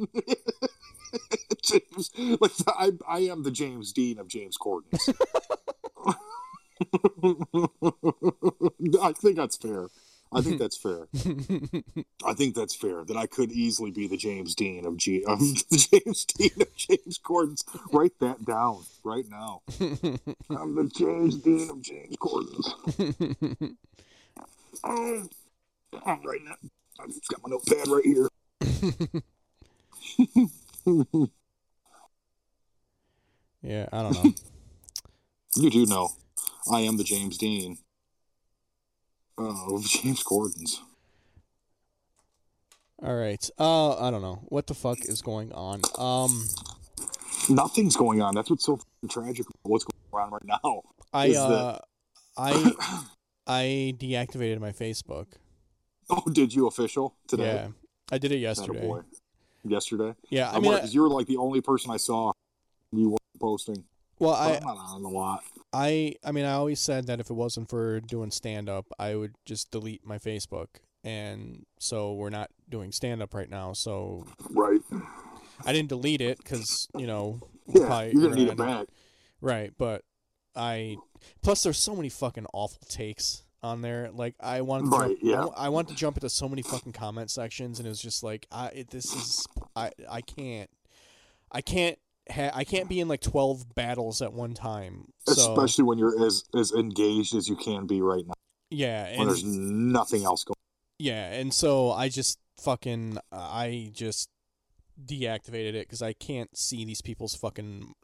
James, 1.62 2.10
like 2.40 2.52
I, 2.68 2.92
I 3.08 3.18
am 3.20 3.42
the 3.42 3.50
James 3.50 3.92
Dean 3.92 4.18
of 4.18 4.28
James 4.28 4.56
Corden. 4.56 4.84
I 9.02 9.12
think 9.12 9.36
that's 9.36 9.56
fair. 9.56 9.88
I 10.32 10.42
think 10.42 10.60
that's 10.60 10.76
fair. 10.76 11.08
I 12.24 12.34
think 12.34 12.54
that's 12.54 12.74
fair. 12.74 13.04
That 13.04 13.16
I 13.16 13.26
could 13.26 13.50
easily 13.50 13.90
be 13.90 14.06
the 14.06 14.16
James 14.16 14.54
Dean 14.54 14.86
of 14.86 14.96
G 14.96 15.24
of 15.24 15.38
the 15.40 15.88
James 15.90 16.24
Dean 16.24 16.52
of 16.60 16.74
James 16.76 17.18
Corden's. 17.18 17.64
Write 17.92 18.18
that 18.20 18.44
down 18.44 18.84
right 19.02 19.24
now. 19.28 19.62
I'm 20.50 20.76
the 20.76 20.90
James 20.96 21.36
Dean 21.36 21.70
of 21.70 21.82
James 21.82 22.16
Corden's. 22.16 22.74
Oh, 24.84 25.28
I'm 26.06 26.22
writing 26.22 26.46
that. 26.46 26.58
I've 27.00 27.10
got 27.28 27.42
my 27.42 27.50
notepad 27.50 27.88
right 27.88 28.04
here. 28.04 28.28
yeah, 33.62 33.86
I 33.92 34.02
don't 34.02 34.24
know. 34.24 34.32
You 35.56 35.68
do 35.68 35.84
know, 35.84 36.10
I 36.72 36.82
am 36.82 36.96
the 36.96 37.02
James 37.02 37.36
Dean 37.36 37.78
of 39.36 39.84
James 39.88 40.22
Corden's. 40.22 40.80
All 43.02 43.16
right. 43.16 43.50
Uh, 43.58 43.98
I 43.98 44.10
don't 44.10 44.22
know. 44.22 44.44
What 44.48 44.66
the 44.66 44.74
fuck 44.74 44.98
is 45.00 45.22
going 45.22 45.52
on? 45.52 45.80
Um, 45.98 46.46
Nothing's 47.48 47.96
going 47.96 48.20
on. 48.20 48.34
That's 48.34 48.50
what's 48.50 48.64
so 48.64 48.78
tragic. 49.08 49.46
about 49.46 49.70
What's 49.70 49.84
going 49.84 50.24
on 50.24 50.30
right 50.30 50.44
now? 50.44 50.82
I 51.12 51.34
uh, 51.34 51.78
I 52.36 52.72
I 53.46 53.94
deactivated 53.98 54.60
my 54.60 54.72
Facebook. 54.72 55.26
Oh, 56.10 56.22
did 56.30 56.54
you 56.54 56.66
official 56.66 57.16
today? 57.26 57.44
Yeah, 57.54 57.68
I 58.12 58.18
did 58.18 58.32
it 58.32 58.38
yesterday. 58.38 58.88
Yesterday. 59.64 60.14
Yeah, 60.30 60.50
I 60.50 60.58
mean, 60.60 60.74
because 60.74 60.94
you 60.94 61.02
were 61.02 61.08
like 61.08 61.26
the 61.26 61.36
only 61.36 61.60
person 61.60 61.90
I 61.90 61.96
saw 61.96 62.32
you 62.92 63.10
weren't 63.10 63.40
posting. 63.40 63.84
well, 64.18 64.34
I, 64.34 64.52
am 64.52 64.62
not 64.62 64.76
on 64.76 65.04
a 65.04 65.08
lot. 65.08 65.42
I 65.72 66.14
I 66.24 66.32
mean, 66.32 66.44
I 66.44 66.52
always 66.52 66.80
said 66.80 67.06
that 67.06 67.20
if 67.20 67.30
it 67.30 67.34
wasn't 67.34 67.68
for 67.68 68.00
doing 68.00 68.30
stand 68.30 68.68
up, 68.68 68.86
I 68.98 69.14
would 69.14 69.34
just 69.44 69.70
delete 69.70 70.04
my 70.04 70.18
Facebook. 70.18 70.66
And 71.02 71.64
so 71.78 72.12
we're 72.12 72.30
not 72.30 72.50
doing 72.68 72.92
stand 72.92 73.22
up 73.22 73.32
right 73.34 73.48
now. 73.48 73.72
So 73.72 74.26
Right. 74.50 74.80
I 75.64 75.72
didn't 75.72 75.88
delete 75.88 76.20
it 76.20 76.38
because 76.38 76.88
you 76.96 77.06
know 77.06 77.40
Yeah, 77.66 77.86
probably 77.86 78.12
you're 78.12 78.22
gonna 78.22 78.36
need 78.36 78.48
it 78.48 78.56
back. 78.56 78.86
Right, 79.40 79.72
but 79.78 80.04
I 80.54 80.96
plus 81.42 81.62
there's 81.62 81.78
so 81.78 81.94
many 81.94 82.08
fucking 82.08 82.46
awful 82.52 82.82
takes 82.88 83.44
on 83.62 83.82
there. 83.82 84.10
Like 84.12 84.34
I 84.40 84.60
wanted 84.62 84.90
to 84.90 84.96
Right, 84.98 85.08
jump, 85.10 85.20
yeah. 85.22 85.44
I, 85.56 85.66
I 85.66 85.68
want 85.68 85.88
to 85.88 85.94
jump 85.94 86.16
into 86.16 86.28
so 86.30 86.48
many 86.48 86.62
fucking 86.62 86.92
comment 86.92 87.30
sections, 87.30 87.78
and 87.78 87.88
it's 87.88 88.00
just 88.00 88.22
like 88.22 88.46
I 88.50 88.66
it, 88.68 88.90
this 88.90 89.14
is 89.14 89.46
I 89.76 89.90
I 90.10 90.20
can't 90.20 90.70
I 91.52 91.60
can't 91.60 91.98
ha- 92.30 92.52
I 92.54 92.64
can't 92.64 92.88
be 92.88 93.00
in 93.00 93.08
like 93.08 93.20
twelve 93.20 93.74
battles 93.74 94.22
at 94.22 94.32
one 94.32 94.54
time. 94.54 95.12
So 95.28 95.52
Especially 95.54 95.84
when 95.84 95.98
you're 95.98 96.24
as 96.26 96.44
as 96.54 96.72
engaged 96.72 97.34
as 97.34 97.48
you 97.48 97.56
can 97.56 97.86
be 97.86 98.00
right 98.00 98.26
now. 98.26 98.34
yeah, 98.70 99.10
When 99.10 99.20
and 99.20 99.28
there's 99.30 99.44
nothing 99.44 100.24
else 100.24 100.44
going. 100.44 100.54
yeah, 100.98 101.32
and 101.32 101.52
so 101.52 101.90
I 101.90 102.08
just 102.08 102.38
fucking 102.60 103.18
I 103.32 103.90
just 103.94 104.28
deactivated 105.02 105.70
it 105.74 105.86
because 105.88 106.02
I 106.02 106.12
can't 106.12 106.54
see 106.56 106.84
these 106.84 107.00
people's 107.00 107.34
fucking 107.34 107.94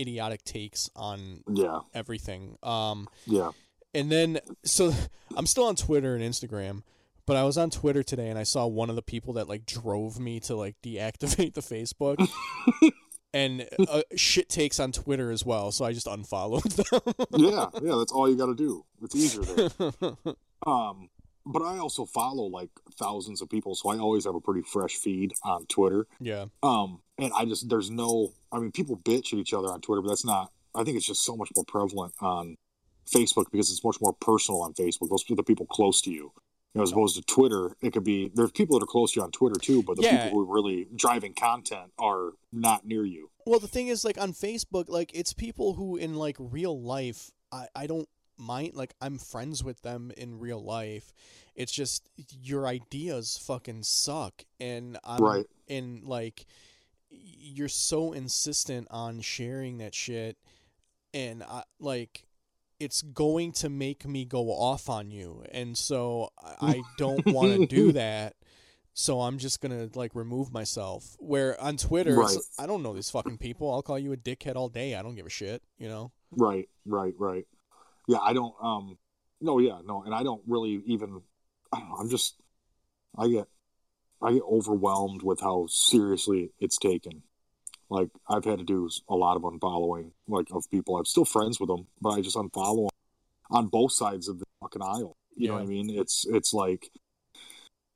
idiotic 0.00 0.44
takes 0.44 0.88
on 0.94 1.42
Yeah. 1.52 1.80
everything. 1.92 2.56
Um. 2.62 3.08
Yeah. 3.26 3.50
And 3.94 4.10
then, 4.10 4.40
so 4.64 4.92
I'm 5.36 5.46
still 5.46 5.64
on 5.64 5.76
Twitter 5.76 6.14
and 6.14 6.22
Instagram, 6.24 6.82
but 7.26 7.36
I 7.36 7.44
was 7.44 7.56
on 7.56 7.70
Twitter 7.70 8.02
today 8.02 8.28
and 8.28 8.38
I 8.38 8.42
saw 8.42 8.66
one 8.66 8.90
of 8.90 8.96
the 8.96 9.02
people 9.02 9.34
that 9.34 9.48
like 9.48 9.66
drove 9.66 10.18
me 10.18 10.40
to 10.40 10.54
like 10.56 10.76
deactivate 10.82 11.54
the 11.54 11.60
Facebook. 11.60 12.26
and 13.34 13.66
uh, 13.88 14.02
shit 14.16 14.48
takes 14.48 14.78
on 14.80 14.92
Twitter 14.92 15.30
as 15.30 15.44
well, 15.44 15.72
so 15.72 15.84
I 15.84 15.92
just 15.92 16.06
unfollowed 16.06 16.62
them. 16.72 17.00
Yeah. 17.32 17.66
Yeah. 17.82 17.96
That's 17.96 18.12
all 18.12 18.28
you 18.28 18.36
got 18.36 18.46
to 18.46 18.54
do. 18.54 18.84
It's 19.02 19.14
easier 19.14 19.42
there. 19.42 20.14
Um, 20.66 21.10
but 21.46 21.62
I 21.62 21.78
also 21.78 22.06
follow 22.06 22.44
like 22.44 22.70
thousands 22.98 23.42
of 23.42 23.50
people, 23.50 23.74
so 23.74 23.90
I 23.90 23.98
always 23.98 24.24
have 24.24 24.34
a 24.34 24.40
pretty 24.40 24.62
fresh 24.62 24.92
feed 24.94 25.32
on 25.42 25.66
Twitter. 25.66 26.06
yeah, 26.18 26.46
Um, 26.62 27.02
and 27.18 27.32
I 27.36 27.44
just 27.44 27.68
there's 27.68 27.90
no, 27.90 28.32
I 28.50 28.58
mean, 28.60 28.72
people 28.72 28.96
bitch 28.96 29.34
at 29.34 29.38
each 29.38 29.52
other 29.52 29.68
on 29.68 29.82
Twitter, 29.82 30.00
but 30.00 30.08
that's 30.08 30.24
not. 30.24 30.50
I 30.74 30.84
think 30.84 30.96
it's 30.96 31.06
just 31.06 31.22
so 31.24 31.36
much 31.36 31.50
more 31.54 31.64
prevalent 31.66 32.14
on 32.20 32.56
Facebook 33.06 33.46
because 33.50 33.70
it's 33.70 33.84
much 33.84 34.00
more 34.00 34.12
personal 34.12 34.62
on 34.62 34.72
Facebook. 34.74 35.10
Those 35.10 35.24
are 35.30 35.34
the 35.36 35.42
people 35.42 35.66
close 35.66 36.00
to 36.02 36.10
you. 36.10 36.32
You 36.74 36.80
know, 36.80 36.82
as 36.82 36.90
opposed 36.92 37.14
to 37.16 37.22
Twitter, 37.22 37.76
it 37.82 37.92
could 37.92 38.02
be 38.02 38.32
there's 38.34 38.50
people 38.50 38.76
that 38.78 38.82
are 38.84 38.88
close 38.88 39.12
to 39.12 39.20
you 39.20 39.24
on 39.24 39.30
Twitter 39.30 39.58
too, 39.60 39.82
but 39.84 39.96
the 39.96 40.02
Yeah. 40.02 40.24
people 40.24 40.30
who 40.30 40.40
are 40.50 40.54
really 40.54 40.88
driving 40.96 41.32
content 41.32 41.92
are 41.98 42.32
not 42.52 42.84
near 42.84 43.04
you. 43.04 43.30
Well, 43.46 43.60
the 43.60 43.68
thing 43.68 43.86
is, 43.88 44.04
like 44.04 44.18
on 44.20 44.32
Facebook, 44.32 44.88
like 44.88 45.12
it's 45.14 45.32
people 45.32 45.74
who 45.74 45.96
in 45.96 46.14
like 46.16 46.36
real 46.38 46.80
life, 46.80 47.30
I 47.52 47.68
I 47.76 47.86
don't 47.86 48.08
mind. 48.36 48.74
Like 48.74 48.94
I'm 49.00 49.18
friends 49.18 49.62
with 49.62 49.82
them 49.82 50.10
in 50.16 50.40
real 50.40 50.60
life. 50.60 51.12
It's 51.54 51.70
just 51.70 52.08
your 52.42 52.66
ideas 52.66 53.38
fucking 53.38 53.84
suck, 53.84 54.44
and 54.58 54.98
I'm 55.04 55.22
Right. 55.22 55.46
and 55.68 56.02
like 56.02 56.44
you're 57.10 57.68
so 57.68 58.12
insistent 58.12 58.88
on 58.90 59.20
sharing 59.20 59.78
that 59.78 59.94
shit, 59.94 60.36
and 61.12 61.44
I 61.44 61.62
like 61.78 62.24
it's 62.80 63.02
going 63.02 63.52
to 63.52 63.68
make 63.68 64.06
me 64.06 64.24
go 64.24 64.48
off 64.50 64.88
on 64.88 65.10
you, 65.10 65.44
and 65.52 65.76
so 65.76 66.30
I, 66.60 66.82
don't 66.98 67.24
want 67.26 67.60
to 67.60 67.66
do 67.74 67.92
that 67.92 68.34
so 68.94 69.20
I'm 69.20 69.38
just 69.38 69.60
gonna 69.60 69.90
like 69.96 70.14
remove 70.14 70.52
myself. 70.52 71.16
Where 71.18 71.60
on 71.60 71.76
Twitter, 71.76 72.14
Right. 72.16 72.36
I 72.58 72.66
don't 72.66 72.82
know 72.82 72.94
these 72.94 73.10
fucking 73.10 73.38
people. 73.38 73.70
I'll 73.72 73.82
call 73.82 73.98
you 73.98 74.12
a 74.12 74.16
dickhead 74.16 74.54
all 74.54 74.68
day. 74.68 74.94
I 74.94 75.02
don't 75.02 75.16
give 75.16 75.26
a 75.26 75.30
shit. 75.30 75.62
You 75.78 75.88
know. 75.88 76.12
Right, 76.30 76.68
right, 76.86 77.14
right. 77.18 77.44
yeah, 78.06 78.18
I 78.18 78.32
don't. 78.32 78.54
Um, 78.62 78.96
no, 79.40 79.58
yeah, 79.58 79.80
no, 79.84 80.04
and 80.04 80.14
I 80.14 80.22
don't 80.22 80.42
really 80.46 80.80
even. 80.86 81.22
I 81.72 81.80
don't 81.80 81.88
know. 81.88 81.96
I'm 81.96 82.08
just. 82.08 82.40
I 83.18 83.28
get. 83.28 83.48
I 84.22 84.32
get 84.32 84.42
overwhelmed 84.42 85.22
with 85.22 85.40
how 85.40 85.66
seriously 85.68 86.52
it's 86.60 86.78
taken. 86.78 87.22
Like 87.94 88.08
I've 88.28 88.44
had 88.44 88.58
to 88.58 88.64
do 88.64 88.90
a 89.08 89.14
lot 89.14 89.36
of 89.36 89.42
unfollowing, 89.42 90.10
like 90.26 90.48
of 90.52 90.68
people. 90.70 90.96
I'm 90.96 91.04
still 91.04 91.24
friends 91.24 91.60
with 91.60 91.68
them, 91.68 91.86
but 92.00 92.10
I 92.10 92.20
just 92.20 92.36
unfollow 92.36 92.88
them 92.88 92.98
on 93.50 93.68
both 93.68 93.92
sides 93.92 94.28
of 94.28 94.38
the 94.40 94.44
fucking 94.60 94.82
aisle. 94.82 95.16
You 95.36 95.48
know 95.48 95.54
what 95.54 95.62
I 95.62 95.66
mean? 95.66 95.90
It's 95.90 96.26
it's 96.28 96.52
like, 96.52 96.90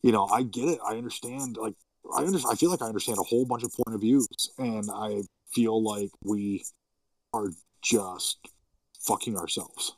you 0.02 0.12
know, 0.12 0.26
I 0.26 0.44
get 0.44 0.68
it. 0.68 0.78
I 0.86 0.96
understand. 0.96 1.56
Like 1.56 1.74
I 2.16 2.22
understand. 2.22 2.52
I 2.52 2.56
feel 2.56 2.70
like 2.70 2.82
I 2.82 2.86
understand 2.86 3.18
a 3.18 3.22
whole 3.22 3.44
bunch 3.44 3.64
of 3.64 3.72
point 3.72 3.94
of 3.94 4.00
views, 4.00 4.28
and 4.58 4.88
I 4.94 5.22
feel 5.52 5.82
like 5.82 6.10
we 6.24 6.64
are 7.34 7.48
just 7.82 8.38
fucking 9.00 9.36
ourselves. 9.36 9.97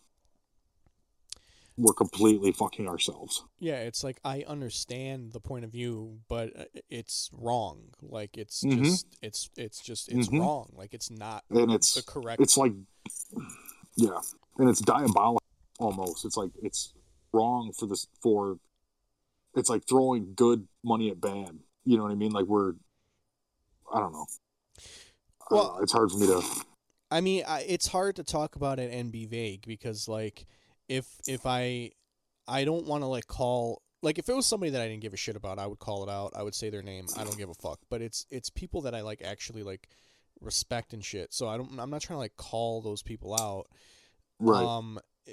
We're 1.77 1.95
completely 1.95 2.53
fucking 2.53 2.87
ourselves. 2.89 3.45
Yeah, 3.59 3.77
it's 3.81 4.05
like 4.05 4.21
I 4.25 4.45
understand 4.47 5.33
the 5.33 5.41
point 5.41 5.65
of 5.65 5.71
view, 5.73 6.19
but 6.29 6.55
uh, 6.59 6.65
it's 6.91 7.31
wrong. 7.33 7.95
Like 8.03 8.37
it's 8.37 8.63
Mhm. 8.63 8.85
just 8.85 9.07
it's 9.23 9.51
it's 9.57 9.81
just 9.81 10.09
it's 10.11 10.29
Mhm. 10.29 10.41
wrong. 10.41 10.71
Like 10.75 10.93
it's 10.93 11.11
not 11.11 11.45
And 11.51 11.71
it's 11.73 11.95
the 11.95 12.03
correct. 12.03 12.41
it's 12.43 12.57
like 12.59 12.73
yeah 13.97 14.21
and 14.59 14.69
it's 14.69 14.81
diabolical 14.81 15.43
almost 15.79 16.25
it's 16.25 16.37
like 16.37 16.51
it's 16.63 16.93
wrong 17.33 17.73
for 17.73 17.87
this 17.87 18.07
for 18.23 18.59
it's 19.55 19.69
like 19.69 19.85
throwing 19.89 20.33
good 20.35 20.69
money 20.85 21.11
at 21.11 21.21
bad 21.21 21.59
you 21.85 21.97
know 21.97 22.05
what 22.05 22.13
i 22.13 22.15
mean 22.15 22.31
like 22.31 22.45
we're 22.47 22.75
i 23.93 23.99
don't 23.99 24.13
know 24.13 24.27
Well- 25.51 25.75
know. 25.77 25.83
it's 25.83 25.93
hard 25.93 26.11
for 26.11 26.19
me 26.19 26.27
to 26.27 26.43
I 27.13 27.21
mean, 27.21 27.43
I, 27.45 27.63
it's 27.63 27.89
hard 27.89 28.15
to 28.17 28.23
talk 28.23 28.55
about 28.55 28.79
it 28.79 28.93
and 28.93 29.11
be 29.11 29.27
vague 29.27 29.67
because 29.67 30.07
like 30.07 30.47
if 30.91 31.07
if 31.27 31.47
I 31.47 31.93
I 32.47 32.65
don't 32.65 32.87
want 32.87 33.03
to 33.03 33.07
like 33.07 33.27
call 33.27 33.81
like 34.03 34.19
if 34.19 34.29
it 34.29 34.35
was 34.35 34.45
somebody 34.45 34.73
that 34.73 34.83
I 34.83 34.89
didn't 34.89 35.03
give 35.03 35.15
a 35.15 35.17
shit 35.17 35.37
about, 35.37 35.59
I 35.59 35.67
would 35.67 35.79
call 35.79 36.03
it 36.03 36.11
out. 36.11 36.33
I 36.35 36.43
would 36.43 36.55
say 36.55 36.69
their 36.69 36.83
name. 36.83 37.07
I 37.17 37.25
don't 37.25 37.39
give 37.39 37.49
a 37.49 37.55
fuck. 37.55 37.79
But 37.89 38.03
it's 38.03 38.27
it's 38.31 38.51
people 38.51 38.83
that 38.83 38.95
I 38.95 39.01
like 39.01 39.23
actually 39.23 39.63
like 39.63 39.89
respect 40.41 40.93
and 40.93 41.03
shit. 41.03 41.33
So 41.33 41.49
I 41.49 41.57
don't 41.57 41.79
I'm 41.79 41.91
not 41.91 42.03
trying 42.03 42.17
to 42.17 42.21
like 42.21 42.37
call 42.37 42.83
those 42.83 43.03
people 43.03 43.35
out. 43.41 43.69
right 44.41 44.65
Um, 44.65 44.99
eh, 45.27 45.33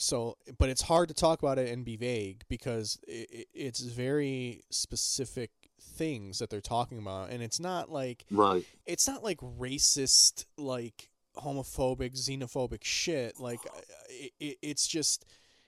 so, 0.00 0.36
but 0.58 0.68
it's 0.68 0.82
hard 0.82 1.08
to 1.08 1.14
talk 1.14 1.42
about 1.42 1.58
it 1.58 1.70
and 1.70 1.84
be 1.84 1.96
vague 1.96 2.44
because 2.48 3.00
it, 3.08 3.48
it's 3.52 3.80
very 3.80 4.62
specific 4.70 5.50
things 5.80 6.38
that 6.38 6.50
they're 6.50 6.60
talking 6.60 6.98
about, 6.98 7.30
and 7.30 7.42
it's 7.42 7.58
not 7.58 7.90
like 7.90 8.24
right 8.30 8.64
it's 8.86 9.08
not 9.08 9.24
like 9.24 9.38
racist, 9.38 10.46
like 10.56 11.10
homophobic, 11.38 12.14
xenophobic 12.14 12.84
shit. 12.84 13.38
Like 13.38 13.60
it, 14.08 14.32
it, 14.38 14.58
it's 14.62 14.86
just 14.86 15.24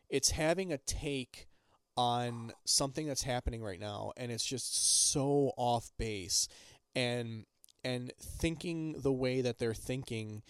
it's 0.08 0.30
having 0.30 0.72
a 0.72 0.78
take 0.78 1.48
on 1.96 2.52
something 2.64 3.06
that's 3.06 3.22
happening 3.22 3.62
right 3.62 3.80
now, 3.80 4.12
and 4.16 4.32
it's 4.32 4.44
just 4.44 5.10
so 5.12 5.52
off 5.56 5.90
base, 5.98 6.48
and 6.94 7.44
and 7.84 8.12
thinking 8.18 8.96
the 8.98 9.12
way 9.12 9.40
that 9.40 9.58
they're 9.58 9.74
thinking 9.74 10.42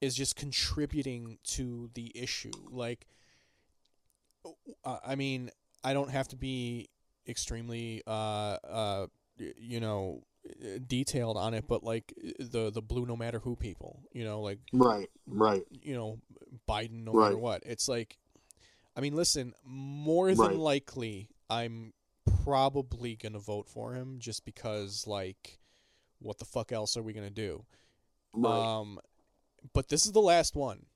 is 0.00 0.14
just 0.14 0.36
contributing 0.36 1.38
to 1.44 1.90
the 1.94 2.12
issue. 2.14 2.52
Like, 2.70 3.06
uh, 4.84 4.98
I 5.04 5.14
mean, 5.14 5.50
I 5.82 5.94
don't 5.94 6.10
have 6.10 6.28
to 6.28 6.36
be 6.36 6.88
extremely, 7.26 8.02
uh, 8.06 8.10
uh, 8.68 9.06
you 9.38 9.80
know, 9.80 10.22
uh, 10.22 10.35
detailed 10.86 11.36
on 11.36 11.54
it, 11.54 11.66
but 11.68 11.82
like 11.84 12.12
the 12.38 12.70
the 12.70 12.82
blue 12.82 13.06
no 13.06 13.16
matter 13.16 13.38
who 13.38 13.56
people, 13.56 14.02
you 14.12 14.24
know, 14.24 14.40
like 14.40 14.58
right 14.72 15.10
right 15.26 15.64
you 15.70 15.94
know, 15.94 16.18
Biden 16.68 17.04
no 17.04 17.12
matter 17.12 17.34
Right. 17.34 17.40
what. 17.40 17.62
It's 17.66 17.88
like, 17.88 18.18
I 18.96 19.00
mean, 19.00 19.14
listen, 19.14 19.54
more 19.64 20.28
than 20.34 20.38
Right. 20.38 20.56
likely, 20.58 21.30
I'm 21.50 21.92
probably 22.44 23.16
gonna 23.16 23.38
vote 23.38 23.68
for 23.68 23.94
him 23.94 24.18
just 24.18 24.44
because, 24.44 25.06
like, 25.06 25.58
what 26.18 26.38
the 26.38 26.44
fuck 26.44 26.72
else 26.72 26.96
are 26.96 27.02
we 27.02 27.12
gonna 27.12 27.30
do? 27.30 27.64
right 28.32 28.78
Um, 28.78 29.00
but 29.72 29.88
this 29.88 30.06
is 30.06 30.12
the 30.12 30.20
last 30.20 30.54
one. 30.54 30.86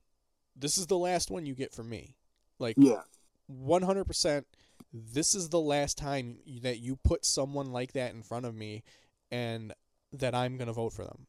This 0.56 0.76
is 0.78 0.86
the 0.86 0.98
last 0.98 1.30
one 1.30 1.46
you 1.46 1.54
get 1.54 1.72
from 1.72 1.88
me. 1.88 2.16
Like 2.58 2.76
yeah 2.78 3.02
100%. 3.50 4.44
This 4.92 5.34
is 5.34 5.48
the 5.48 5.60
last 5.60 5.96
time 5.98 6.38
that 6.62 6.78
you 6.78 6.96
put 6.96 7.24
someone 7.24 7.72
like 7.72 7.92
that 7.92 8.12
in 8.12 8.22
front 8.22 8.44
of 8.46 8.54
me, 8.54 8.82
and 9.30 9.72
that 10.12 10.34
I'm 10.34 10.56
gonna 10.56 10.72
vote 10.72 10.92
for 10.92 11.04
them. 11.04 11.26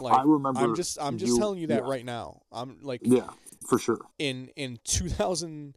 Like 0.00 0.18
i 0.18 0.22
remember 0.22 0.60
I'm 0.60 0.74
just 0.74 1.00
I'm 1.00 1.18
just 1.18 1.32
you- 1.32 1.38
telling 1.38 1.58
you 1.58 1.66
that 1.68 1.82
yeah. 1.82 1.90
right 1.90 2.04
now. 2.04 2.42
I'm 2.50 2.78
like 2.82 3.00
yeah 3.04 3.28
for 3.68 3.78
sure 3.78 3.98
in 4.18 4.50
in 4.56 4.78
2000 4.84 5.76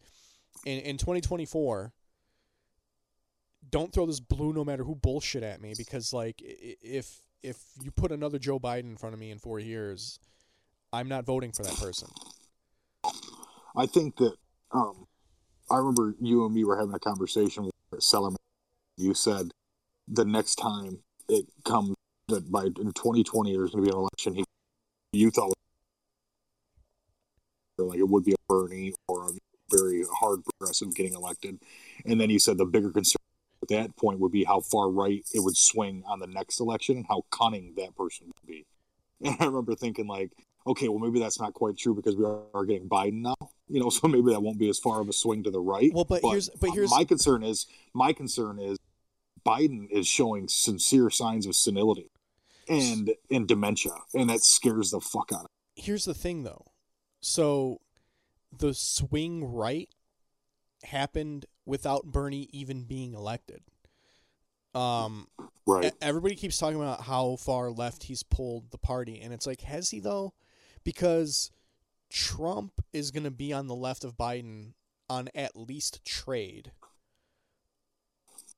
in 0.65 0.79
in 0.79 0.97
2024 0.97 1.93
don't 3.69 3.91
throw 3.91 4.05
this 4.05 4.19
blue 4.19 4.53
no 4.53 4.63
matter 4.63 4.83
who 4.83 4.95
bullshit 4.95 5.43
at 5.43 5.61
me 5.61 5.73
because 5.77 6.13
like 6.13 6.41
if 6.41 7.21
if 7.43 7.57
you 7.83 7.91
put 7.91 8.11
another 8.11 8.39
Joe 8.39 8.59
Biden 8.59 8.91
in 8.91 8.97
front 8.97 9.13
of 9.13 9.19
me 9.19 9.29
in 9.31 9.37
4 9.37 9.59
years 9.59 10.19
I'm 10.93 11.07
not 11.07 11.25
voting 11.25 11.51
for 11.51 11.63
that 11.63 11.75
person. 11.77 12.07
i 13.75 13.85
think 13.85 14.15
that 14.17 14.33
um 14.71 15.05
i 15.69 15.77
remember 15.77 16.15
you 16.19 16.45
and 16.45 16.55
me 16.55 16.63
were 16.63 16.77
having 16.77 16.93
a 16.95 16.99
conversation 16.99 17.69
with 17.91 17.99
Sellerman. 18.01 18.37
you 18.97 19.13
said 19.13 19.51
the 20.07 20.25
next 20.25 20.55
time 20.55 20.99
it 21.29 21.45
comes 21.63 21.95
that 22.27 22.51
by 22.51 22.63
in 22.63 22.73
2020 22.73 23.55
there's 23.55 23.71
going 23.71 23.83
to 23.83 23.89
be 23.91 23.95
an 23.95 23.99
election 23.99 24.33
he, 24.35 24.43
you 25.13 25.29
thought 25.31 25.53
like 27.77 27.99
it 27.99 28.07
would 28.07 28.23
be 28.23 28.33
a 28.33 28.35
Bernie 28.47 28.93
or 29.07 29.25
a 29.25 29.31
very 29.69 30.03
hard 30.19 30.41
progressive 30.45 30.95
getting 30.95 31.13
elected. 31.13 31.59
And 32.05 32.19
then 32.19 32.29
you 32.29 32.39
said 32.39 32.57
the 32.57 32.65
bigger 32.65 32.91
concern 32.91 33.17
at 33.61 33.69
that 33.69 33.95
point 33.97 34.19
would 34.19 34.31
be 34.31 34.43
how 34.43 34.59
far 34.61 34.89
right 34.89 35.23
it 35.33 35.39
would 35.41 35.57
swing 35.57 36.03
on 36.07 36.19
the 36.19 36.27
next 36.27 36.59
election 36.59 36.97
and 36.97 37.05
how 37.07 37.23
cunning 37.31 37.73
that 37.77 37.95
person 37.95 38.27
would 38.27 38.47
be. 38.47 38.65
And 39.23 39.37
i 39.39 39.45
remember 39.45 39.75
thinking 39.75 40.07
like 40.07 40.31
okay 40.67 40.89
well 40.89 40.99
maybe 40.99 41.19
that's 41.19 41.39
not 41.39 41.53
quite 41.53 41.77
true 41.77 41.95
because 41.95 42.17
we 42.17 42.25
are, 42.25 42.41
are 42.53 42.65
getting 42.65 42.89
biden 42.89 43.21
now 43.21 43.35
you 43.69 43.79
know 43.79 43.89
so 43.97 44.09
maybe 44.09 44.29
that 44.31 44.41
won't 44.41 44.59
be 44.59 44.69
as 44.69 44.77
far 44.77 44.99
of 44.99 45.07
a 45.07 45.13
swing 45.13 45.41
to 45.43 45.51
the 45.51 45.59
right. 45.59 45.89
Well, 45.93 46.03
but 46.03 46.21
here's- 46.21 46.49
but 46.59 46.71
here's- 46.71 46.91
my 46.91 47.05
concern 47.05 47.41
is 47.41 47.65
my 47.93 48.11
concern 48.11 48.59
is 48.59 48.77
Biden 49.45 49.89
is 49.89 50.07
showing 50.07 50.47
sincere 50.47 51.09
signs 51.09 51.45
of 51.45 51.55
senility 51.55 52.09
and 52.67 53.11
and 53.29 53.47
dementia, 53.47 53.93
and 54.13 54.29
that 54.29 54.41
scares 54.41 54.91
the 54.91 54.99
fuck 54.99 55.31
out 55.33 55.45
of 55.45 55.49
me. 55.77 55.83
Here's 55.83 56.05
the 56.05 56.13
thing 56.13 56.43
though. 56.43 56.65
So 57.21 57.81
the 58.57 58.73
swing 58.73 59.43
right 59.43 59.89
happened 60.83 61.45
without 61.65 62.05
Bernie 62.05 62.49
even 62.51 62.83
being 62.83 63.13
elected. 63.13 63.61
Um. 64.73 65.27
Right? 65.67 65.93
Everybody 66.01 66.35
keeps 66.35 66.57
talking 66.57 66.79
about 66.79 67.01
how 67.01 67.37
far 67.37 67.71
left 67.71 68.03
he's 68.03 68.21
pulled 68.23 68.69
the 68.69 68.77
party 68.77 69.19
and 69.19 69.33
it's 69.33 69.47
like 69.47 69.61
has 69.61 69.89
he 69.89 69.99
though 69.99 70.35
because 70.83 71.49
trump 72.11 72.73
is 72.93 73.09
going 73.09 73.23
to 73.23 73.31
be 73.31 73.51
on 73.51 73.65
the 73.65 73.73
left 73.73 74.03
of 74.03 74.15
biden 74.15 74.73
on 75.09 75.27
at 75.33 75.55
least 75.55 76.05
trade 76.05 76.71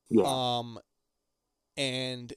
yeah. 0.10 0.24
um 0.26 0.80
and 1.76 2.34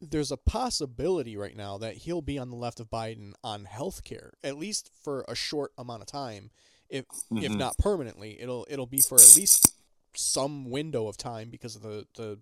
there's 0.00 0.32
a 0.32 0.36
possibility 0.36 1.36
right 1.36 1.56
now 1.56 1.78
that 1.78 1.94
he'll 1.98 2.22
be 2.22 2.38
on 2.38 2.50
the 2.50 2.56
left 2.56 2.80
of 2.80 2.88
biden 2.90 3.32
on 3.44 3.64
healthcare 3.64 4.30
at 4.42 4.56
least 4.58 4.90
for 5.02 5.24
a 5.28 5.34
short 5.34 5.72
amount 5.78 6.00
of 6.02 6.06
time 6.06 6.50
if 6.88 7.04
if 7.30 7.52
Mhm. 7.52 7.56
not 7.56 7.78
permanently 7.78 8.40
it'll 8.40 8.66
it'll 8.68 8.86
be 8.86 9.00
for 9.00 9.14
at 9.16 9.36
least 9.36 9.72
some 10.14 10.68
window 10.70 11.06
of 11.06 11.16
time 11.16 11.48
because 11.50 11.76
of 11.76 11.82
the 11.82 12.06
the 12.16 12.38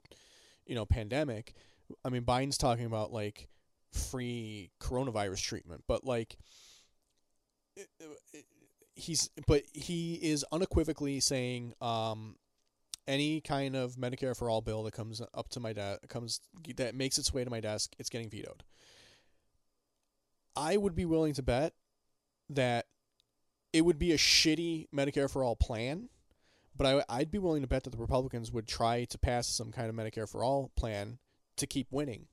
you 0.67 0.75
know 0.75 0.85
pandemic 0.87 1.55
i 2.05 2.09
mean 2.09 2.23
biden's 2.25 2.59
talking 2.59 2.87
about 2.87 3.13
like 3.13 3.49
free 3.93 4.71
coronavirus 4.81 5.43
treatment 5.43 5.85
but 5.87 6.05
like 6.05 6.37
he's 8.95 9.31
but 9.47 9.63
he 9.73 10.15
is 10.15 10.45
unequivocally 10.53 11.21
saying 11.21 11.75
um 11.81 12.37
any 13.09 13.41
kind 13.41 13.75
of 13.75 13.97
medicare 13.97 14.37
for 14.37 14.49
all 14.49 14.61
bill 14.61 14.83
that 14.83 14.93
comes 14.93 15.21
up 15.35 15.49
to 15.49 15.61
my 15.61 15.73
desk 15.73 16.07
comes 16.09 16.41
that 16.77 16.95
makes 16.95 17.19
its 17.19 17.33
way 17.33 17.45
to 17.45 17.51
my 17.51 17.61
desk 17.61 17.95
it's 17.99 18.11
getting 18.11 18.31
vetoed 18.31 18.63
i 20.57 20.77
would 20.77 20.95
be 20.95 21.05
willing 21.05 21.33
to 21.33 21.43
bet 21.43 21.75
that 22.49 22.87
it 23.73 23.85
would 23.85 23.99
be 23.99 24.13
a 24.13 24.17
shitty 24.17 24.89
medicare 24.95 25.31
for 25.31 25.43
all 25.43 25.57
plan 25.57 26.09
but 26.81 27.05
I, 27.11 27.19
I'd 27.19 27.31
be 27.31 27.39
willing 27.39 27.61
to 27.61 27.69
bet 27.69 27.85
that 27.85 27.91
the 27.91 27.99
Republicans 27.99 28.51
would 28.53 28.67
try 28.67 29.05
to 29.05 29.19
pass 29.19 29.47
some 29.47 29.71
kind 29.71 29.91
of 29.91 29.95
Medicare 29.95 30.27
for 30.27 30.43
all 30.43 30.71
plan 30.77 31.19
to 31.57 31.67
keep 31.67 31.89
winning. 31.91 32.27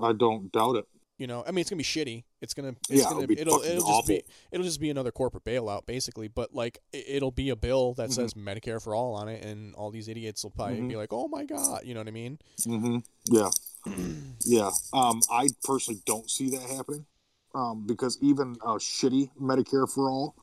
I 0.00 0.12
don't 0.12 0.52
doubt 0.52 0.76
it. 0.76 0.86
You 1.18 1.26
know, 1.26 1.42
I 1.46 1.50
mean, 1.50 1.60
it's 1.60 1.70
gonna 1.70 1.78
be 1.78 1.84
shitty. 1.84 2.24
It's 2.42 2.52
gonna, 2.52 2.74
it's 2.90 3.02
Yeah, 3.02 3.08
gonna, 3.08 3.22
it'll 3.22 3.26
be 3.26 3.40
it'll, 3.40 3.62
it'll 3.62 3.86
just 3.86 4.06
be, 4.06 4.22
it'll 4.52 4.64
just 4.66 4.80
be 4.80 4.90
another 4.90 5.10
corporate 5.10 5.44
bailout, 5.44 5.86
basically. 5.86 6.28
But 6.28 6.54
like, 6.54 6.78
it- 6.92 7.06
it'll 7.08 7.30
be 7.30 7.48
a 7.48 7.56
bill 7.56 7.94
that 7.94 8.10
Mhm. 8.10 8.12
says 8.12 8.34
Medicare 8.34 8.82
for 8.82 8.94
all 8.94 9.14
on 9.14 9.28
it, 9.28 9.42
and 9.42 9.74
all 9.76 9.90
these 9.90 10.08
idiots 10.08 10.42
will 10.44 10.50
probably 10.50 10.80
Mhm. 10.82 10.88
be 10.90 10.96
like, 10.96 11.14
"Oh 11.14 11.26
my 11.28 11.44
god," 11.44 11.84
you 11.86 11.94
know 11.94 12.00
what 12.00 12.08
I 12.08 12.10
mean? 12.10 12.38
Mm-hmm. 12.66 12.98
Yeah, 13.34 13.50
yeah. 14.44 14.70
Um, 14.92 15.22
I 15.30 15.48
personally 15.64 16.02
don't 16.04 16.30
see 16.30 16.50
that 16.50 16.60
happening, 16.68 17.06
um, 17.54 17.86
because 17.86 18.18
even 18.20 18.56
a 18.62 18.74
shitty 18.74 19.30
Medicare 19.40 19.90
for 19.90 20.10
all 20.10 20.34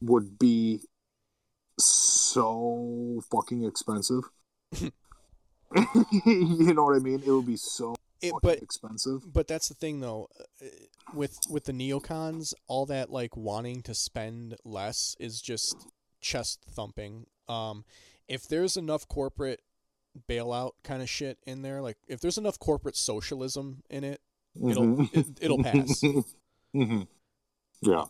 would 0.00 0.38
be 0.38 0.80
so 1.78 3.20
fucking 3.30 3.64
expensive. 3.64 4.22
you 6.24 6.72
know 6.72 6.84
what 6.84 6.96
I 6.96 7.00
mean? 7.00 7.22
It 7.26 7.30
would 7.30 7.46
be 7.46 7.56
so 7.56 7.94
It, 8.28 8.34
but 8.42 8.58
expensive. 8.62 9.32
but 9.32 9.46
that's 9.48 9.68
the 9.68 9.74
thing 9.74 10.00
though, 10.00 10.28
uh, 10.62 10.66
with 11.14 11.38
with 11.48 11.64
the 11.64 11.72
neocons, 11.72 12.54
all 12.66 12.86
that 12.86 13.10
like 13.10 13.36
wanting 13.36 13.82
to 13.82 13.94
spend 13.94 14.56
less 14.64 15.16
is 15.20 15.40
just 15.40 15.76
chest 16.20 16.60
thumping. 16.70 17.26
Um, 17.48 17.84
if 18.28 18.48
there's 18.48 18.76
enough 18.76 19.06
corporate 19.08 19.60
bailout 20.28 20.72
kind 20.84 21.02
of 21.02 21.10
shit 21.10 21.38
in 21.46 21.62
there, 21.62 21.82
like 21.82 21.96
if 22.08 22.20
there's 22.20 22.38
enough 22.38 22.58
corporate 22.58 22.96
socialism 22.96 23.82
in 23.90 24.04
it, 24.04 24.20
it'll 24.68 24.84
Mhm. 24.84 25.14
it, 25.14 25.26
it'll 25.40 25.62
pass. 25.62 26.00
Mhm. 26.74 27.06
Yeah. 27.82 28.04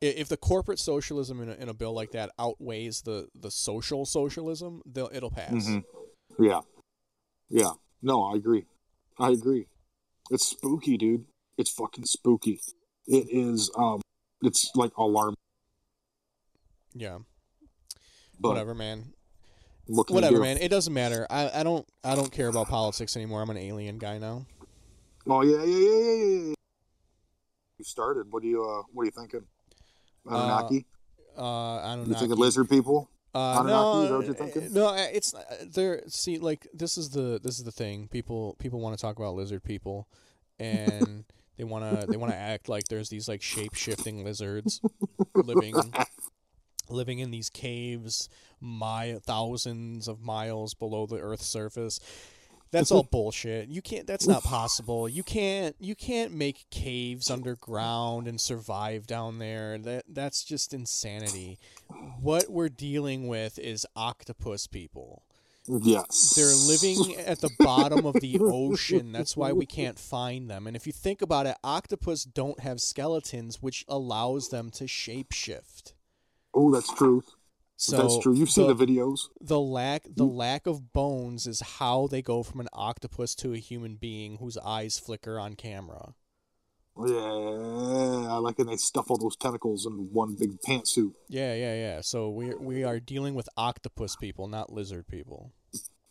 If 0.00 0.28
the 0.28 0.36
corporate 0.36 0.78
socialism 0.78 1.40
in 1.42 1.48
a, 1.48 1.52
in 1.54 1.68
a 1.68 1.74
bill 1.74 1.92
like 1.92 2.12
that 2.12 2.30
outweighs 2.38 3.02
the 3.02 3.28
the 3.34 3.50
social 3.50 4.04
socialism, 4.06 4.82
they'll 4.86 5.10
it'll 5.12 5.30
pass. 5.30 5.52
Mhm. 5.52 5.84
Yeah. 6.38 6.60
Yeah. 7.48 7.72
No, 8.02 8.22
I 8.24 8.36
agree. 8.36 8.66
I 9.18 9.30
agree. 9.30 9.66
It's 10.30 10.46
spooky, 10.46 10.96
dude. 10.96 11.24
It's 11.56 11.70
fucking 11.70 12.04
spooky. 12.06 12.60
It 13.06 13.26
is 13.30 13.70
um 13.76 14.00
it's 14.42 14.70
like 14.74 14.96
alarm 14.96 15.34
Yeah, 16.94 17.18
but 18.40 18.48
whatever, 18.48 18.74
man. 18.74 19.12
what 19.86 20.06
can 20.06 20.14
you 20.14 20.22
Whatever, 20.22 20.40
man. 20.40 20.58
It 20.58 20.68
doesn't 20.68 20.92
matter. 20.92 21.26
I, 21.30 21.60
I 21.60 21.62
don't 21.62 21.86
I 22.02 22.14
don't 22.14 22.32
care 22.32 22.48
about 22.48 22.68
politics 22.68 23.16
anymore. 23.16 23.42
I'm 23.42 23.50
an 23.50 23.56
alien 23.56 23.98
guy 23.98 24.18
now. 24.18 24.46
Oh 25.26 25.42
yeah, 25.42 25.62
yeah, 25.64 25.78
yeah, 25.78 26.12
yeah, 26.12 26.48
yeah. 26.48 26.54
You 27.78 27.84
started. 27.84 28.26
What 28.30 28.42
do 28.42 28.48
you 28.48 28.64
uh 28.64 28.82
what 28.92 29.02
are 29.02 29.06
you 29.06 29.12
thinking? 29.12 29.44
Anunnaki? 30.26 30.86
Uh, 31.36 31.76
I 31.80 31.96
don't 31.96 32.08
you 32.08 32.14
thinking 32.14 32.36
lizard 32.36 32.68
people? 32.68 33.10
Uh, 33.34 33.62
no, 33.66 34.02
is 34.02 34.10
what 34.10 34.26
you're 34.26 34.34
thinking? 34.34 34.72
no, 34.72 34.88
uh, 34.88 35.08
it's 35.12 35.34
uh, 35.34 35.42
there. 35.66 36.02
See, 36.06 36.38
like 36.38 36.68
this 36.72 36.96
is 36.96 37.10
the 37.10 37.40
this 37.42 37.58
is 37.58 37.64
the 37.64 37.72
thing. 37.72 38.08
People 38.08 38.56
people 38.58 38.80
want 38.80 38.96
to 38.96 39.02
talk 39.02 39.16
about 39.18 39.34
lizard 39.34 39.64
people, 39.64 40.08
and 40.58 41.24
they 41.58 41.64
want 41.64 42.00
to 42.00 42.06
they 42.06 42.16
want 42.16 42.32
to 42.32 42.38
act 42.38 42.68
like 42.68 42.84
there's 42.84 43.08
these 43.08 43.28
like 43.28 43.42
shape 43.42 43.74
shifting 43.74 44.24
lizards 44.24 44.80
living 45.34 45.74
living 46.88 47.18
in 47.18 47.30
these 47.30 47.50
caves, 47.50 48.28
my 48.60 49.18
thousands 49.24 50.08
of 50.08 50.20
miles 50.20 50.74
below 50.74 51.06
the 51.06 51.18
Earth's 51.18 51.46
surface. 51.46 51.98
That's 52.74 52.90
all 52.90 53.04
bullshit. 53.04 53.68
You 53.68 53.80
can't. 53.80 54.06
That's 54.06 54.26
not 54.26 54.42
possible. 54.42 55.08
You 55.08 55.22
can't. 55.22 55.76
You 55.78 55.94
can't 55.94 56.32
make 56.32 56.66
caves 56.70 57.30
underground 57.30 58.26
and 58.26 58.40
survive 58.40 59.06
down 59.06 59.38
there. 59.38 59.78
That 59.78 60.04
that's 60.08 60.44
just 60.44 60.74
insanity. 60.74 61.58
What 62.20 62.48
we're 62.48 62.68
dealing 62.68 63.28
with 63.28 63.58
is 63.58 63.86
octopus 63.94 64.66
people. 64.66 65.22
Yes. 65.66 66.34
They're 66.36 66.54
living 66.54 67.16
at 67.24 67.40
the 67.40 67.50
bottom 67.58 68.04
of 68.04 68.14
the 68.20 68.38
ocean. 68.40 69.12
That's 69.12 69.36
why 69.36 69.52
we 69.52 69.66
can't 69.66 69.98
find 69.98 70.50
them. 70.50 70.66
And 70.66 70.76
if 70.76 70.86
you 70.86 70.92
think 70.92 71.22
about 71.22 71.46
it, 71.46 71.56
octopus 71.64 72.24
don't 72.24 72.60
have 72.60 72.80
skeletons, 72.80 73.62
which 73.62 73.84
allows 73.88 74.50
them 74.50 74.70
to 74.72 74.84
shapeshift. 74.84 75.94
Oh, 76.52 76.70
that's 76.70 76.92
true. 76.92 77.24
So 77.84 77.96
that's 77.98 78.18
true. 78.18 78.34
You've 78.34 78.50
seen 78.50 78.66
the, 78.66 78.74
the 78.74 78.86
videos. 78.86 79.28
the 79.40 79.60
lack 79.60 80.04
the 80.16 80.24
lack 80.24 80.66
of 80.66 80.92
bones 80.92 81.46
is 81.46 81.60
how 81.60 82.06
they 82.06 82.22
go 82.22 82.42
from 82.42 82.60
an 82.60 82.68
octopus 82.72 83.34
to 83.36 83.52
a 83.52 83.58
human 83.58 83.96
being 83.96 84.38
whose 84.38 84.56
eyes 84.58 84.98
flicker 84.98 85.38
on 85.38 85.54
camera. 85.54 86.14
Yeah, 86.96 87.14
I 87.14 88.36
like 88.38 88.58
when 88.58 88.68
they 88.68 88.76
stuff 88.76 89.10
all 89.10 89.18
those 89.18 89.36
tentacles 89.36 89.84
in 89.84 90.10
one 90.12 90.36
big 90.38 90.60
pantsuit. 90.60 91.12
Yeah, 91.28 91.52
yeah, 91.54 91.74
yeah. 91.74 92.00
So 92.00 92.30
we 92.30 92.54
we 92.54 92.84
are 92.84 93.00
dealing 93.00 93.34
with 93.34 93.48
octopus 93.56 94.16
people, 94.16 94.46
not 94.48 94.72
lizard 94.72 95.06
people. 95.08 95.52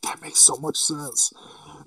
That 0.04 0.22
makes 0.22 0.40
so 0.40 0.58
much 0.58 0.78
sense. 0.78 1.32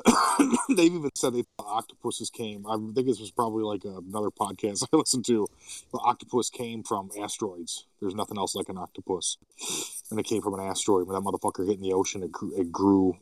They've 0.68 0.92
even 0.94 1.10
said 1.14 1.34
they 1.34 1.44
thought 1.58 1.66
octopuses 1.78 2.30
came. 2.30 2.66
I 2.66 2.76
think 2.76 3.06
this 3.06 3.20
was 3.20 3.30
probably 3.30 3.62
like 3.64 3.84
another 3.84 4.30
podcast 4.30 4.84
I 4.92 4.96
listened 4.96 5.24
to. 5.26 5.46
The 5.92 5.98
octopus 5.98 6.50
came 6.50 6.82
from 6.82 7.10
asteroids. 7.20 7.86
There's 8.00 8.14
nothing 8.14 8.38
else 8.38 8.54
like 8.54 8.68
an 8.68 8.78
octopus, 8.78 9.38
and 10.10 10.18
it 10.20 10.24
came 10.26 10.42
from 10.42 10.54
an 10.54 10.60
asteroid. 10.66 11.06
When 11.06 11.14
that 11.14 11.22
motherfucker 11.28 11.66
hit 11.66 11.76
in 11.76 11.82
the 11.82 11.92
ocean, 11.92 12.22
it 12.22 12.32
grew, 12.32 12.52
it 12.58 12.70
grew 12.72 13.16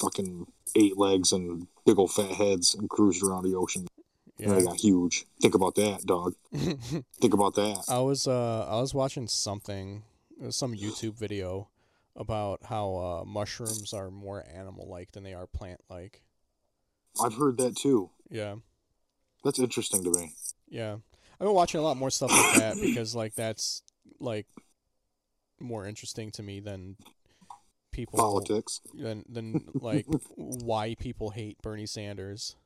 fucking 0.00 0.46
eight 0.76 0.96
legs 0.98 1.32
and 1.32 1.66
big 1.86 1.98
old 1.98 2.12
fat 2.12 2.30
heads 2.32 2.74
and 2.74 2.88
cruised 2.90 3.22
around 3.22 3.44
the 3.44 3.56
ocean. 3.56 3.86
And 4.38 4.50
they 4.52 4.58
Yeah. 4.58 4.64
got 4.64 4.76
huge. 4.80 5.26
Think 5.40 5.54
about 5.54 5.74
that, 5.76 6.04
dog. 6.04 6.34
Think 6.52 7.34
about 7.34 7.54
that. 7.54 7.84
I 7.88 8.00
was 8.00 8.26
uh 8.26 8.66
I 8.68 8.80
was 8.80 8.92
watching 8.94 9.28
something, 9.28 10.02
it 10.40 10.46
was 10.46 10.56
some 10.56 10.74
YouTube 10.74 11.14
video 11.14 11.68
about 12.16 12.60
how 12.64 12.96
uh, 12.96 13.24
mushrooms 13.24 13.92
are 13.92 14.10
more 14.10 14.44
animal 14.54 14.88
like 14.88 15.12
than 15.12 15.22
they 15.24 15.34
are 15.34 15.46
plant 15.46 15.80
like. 15.88 16.22
I've 17.22 17.34
heard 17.34 17.58
that 17.58 17.76
too. 17.76 18.10
Yeah. 18.30 18.56
That's 19.44 19.58
interesting 19.58 20.04
to 20.04 20.10
me. 20.10 20.32
Yeah. 20.68 20.96
I've 21.34 21.46
been 21.46 21.54
watching 21.54 21.80
a 21.80 21.82
lot 21.82 21.96
more 21.96 22.10
stuff 22.10 22.30
like 22.30 22.56
that 22.56 22.76
because 22.80 23.14
like 23.14 23.34
that's 23.34 23.82
like 24.20 24.46
more 25.60 25.86
interesting 25.86 26.30
to 26.32 26.42
me 26.42 26.60
than 26.60 26.96
people 27.92 28.18
Politics. 28.18 28.80
than 28.94 29.24
than 29.28 29.64
like 29.74 30.06
why 30.36 30.94
people 30.98 31.30
hate 31.30 31.60
Bernie 31.62 31.86
Sanders. 31.86 32.56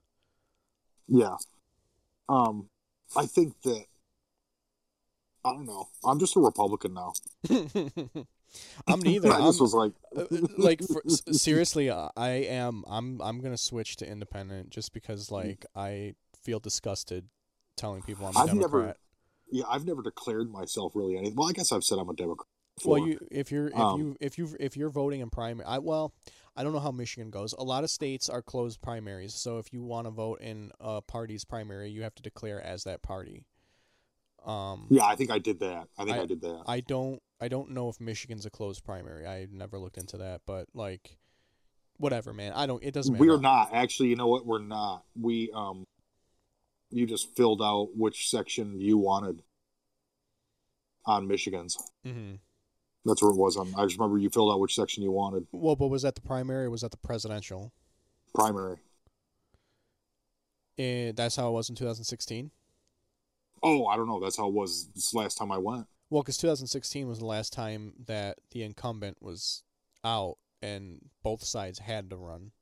Yeah. 1.09 1.37
Um, 2.29 2.69
I 3.17 3.27
think 3.27 3.61
that 3.63 3.85
I 5.45 5.53
don't 5.53 5.67
know. 5.67 5.89
I'm 6.05 6.19
just 6.19 6.37
a 6.37 6.41
Republican 6.41 6.95
now. 6.95 7.13
I'm 8.87 9.01
neither. 9.01 9.33
I 9.33 9.41
just 9.41 9.61
was 9.61 9.75
like, 9.75 9.93
uh, 10.17 10.25
like 10.59 10.83
for, 10.83 11.03
seriously, 11.33 11.91
uh, 11.91 12.09
I 12.17 12.29
am. 12.31 12.85
I'm. 12.87 13.21
I'm 13.21 13.41
gonna 13.41 13.57
switch 13.57 13.97
to 13.97 14.11
independent 14.11 14.71
just 14.71 14.93
because 14.93 15.31
like 15.31 15.65
I 15.75 16.15
feel 16.43 16.59
disgusted 16.61 17.27
telling 17.77 18.03
people 18.03 18.27
I'm 18.27 18.37
a 18.37 18.39
I've 18.39 18.47
never- 18.55 18.61
Democrat. 18.79 18.97
yeah, 19.51 19.65
I've 19.69 19.87
never 19.87 20.03
declared 20.03 20.51
myself 20.51 20.93
really 20.95 21.17
anything. 21.17 21.37
Well, 21.37 21.49
I 21.49 21.53
guess 21.53 21.73
I've 21.73 21.85
said 21.85 21.99
I'm 21.99 22.09
a 22.09 22.15
Democrat. 22.15 22.47
Before. 22.77 22.99
Well, 22.99 23.09
you 23.09 23.19
if 23.31 23.51
you're 23.51 23.69
if 23.69 23.79
Um, 23.79 24.01
you 24.01 24.17
if 24.21 24.39
you 24.39 24.55
if 24.61 24.77
you're 24.77 24.91
voting 24.91 25.21
in 25.21 25.31
primary, 25.31 25.67
I 25.67 25.79
well, 25.79 26.13
I 26.55 26.63
don't 26.63 26.73
know 26.75 26.79
how 26.81 26.91
Michigan 26.91 27.31
goes. 27.31 27.55
A 27.55 27.65
lot 27.65 27.85
of 27.85 27.91
states 27.91 28.29
are 28.29 28.43
closed 28.43 28.83
primaries, 28.83 29.35
so 29.35 29.59
if 29.59 29.73
you 29.73 29.83
want 29.83 30.07
to 30.07 30.11
vote 30.11 30.41
in 30.41 30.73
a 30.81 31.01
party's 31.01 31.45
primary, 31.45 31.89
you 31.91 32.03
have 32.03 32.15
to 32.17 32.23
declare 32.23 32.61
as 32.63 32.85
that 32.85 33.03
party. 33.03 33.45
Um, 34.47 34.87
yeah, 34.91 35.05
I 35.05 35.17
think 35.17 35.31
I 35.31 35.39
did 35.39 35.61
that. 35.61 35.89
I 35.99 36.05
think 36.05 36.17
I, 36.17 36.23
I- 36.23 36.27
did 36.27 36.41
that. 36.41 36.63
I 36.67 36.81
don't 36.81 37.21
I 37.41 37.49
don't 37.49 37.71
know 37.71 37.89
if 37.89 38.01
Michigan's 38.01 38.47
a 38.47 38.51
closed 38.51 38.85
primary. 38.85 39.27
I 39.27 39.47
never 39.51 39.79
looked 39.79 39.99
into 39.99 40.17
that, 40.19 40.43
but 40.47 40.69
like, 40.73 41.19
whatever, 41.99 42.33
man. 42.33 42.53
I 42.55 42.67
don't. 42.67 42.83
It 42.83 42.95
doesn't 42.95 43.13
matter. 43.13 43.25
We're 43.25 43.41
not 43.41 43.71
actually. 43.73 44.09
You 44.09 44.17
know 44.17 44.29
what? 44.29 44.47
We're 44.47 44.63
not. 44.63 45.05
We 45.21 45.51
um, 45.55 45.85
you 46.91 47.07
just 47.07 47.37
filled 47.37 47.61
out 47.61 47.91
which 47.95 48.31
section 48.31 48.81
you 48.81 48.97
wanted 48.97 49.43
on 51.05 51.29
Michigan's. 51.29 51.77
Mm-hmm. 52.07 52.37
That's 53.05 53.23
where 53.23 53.31
it 53.31 53.37
was 53.37 53.57
on. 53.57 53.73
I 53.77 53.85
just 53.85 53.99
remember 53.99 54.19
you 54.19 54.31
filled 54.31 54.53
out 54.53 54.61
which 54.61 54.75
section 54.75 55.03
you 55.03 55.13
wanted. 55.13 55.47
Well, 55.53 55.77
but 55.77 55.89
was 55.89 56.03
that 56.03 56.15
the 56.15 56.21
primary 56.23 56.65
or 56.65 56.71
was 56.71 56.81
that 56.81 56.91
the 56.91 56.97
presidential? 56.97 57.73
Primary. 58.35 58.79
And 60.79 61.17
that's 61.17 61.37
how 61.37 61.49
it 61.49 61.53
was 61.53 61.69
in 61.69 61.77
2016. 61.77 62.51
Oh, 63.67 63.87
I 63.87 63.97
don't 63.97 64.07
know. 64.07 64.21
That's 64.21 64.37
how 64.37 64.47
it 64.49 64.55
was 64.55 64.89
this 64.95 65.13
last 65.13 65.37
time 65.39 65.51
I 65.51 65.59
went. 65.59 65.87
Well, 66.09 66.23
because 66.23 66.37
2016 66.39 67.09
was 67.09 67.19
the 67.19 67.27
last 67.27 67.53
time 67.53 67.95
that 68.07 68.39
the 68.53 68.63
incumbent 68.63 69.17
was 69.21 69.65
out 70.05 70.37
and 70.63 71.01
both 71.23 71.43
sides 71.43 71.81
had 71.81 72.11
to 72.11 72.17
run. 72.17 72.53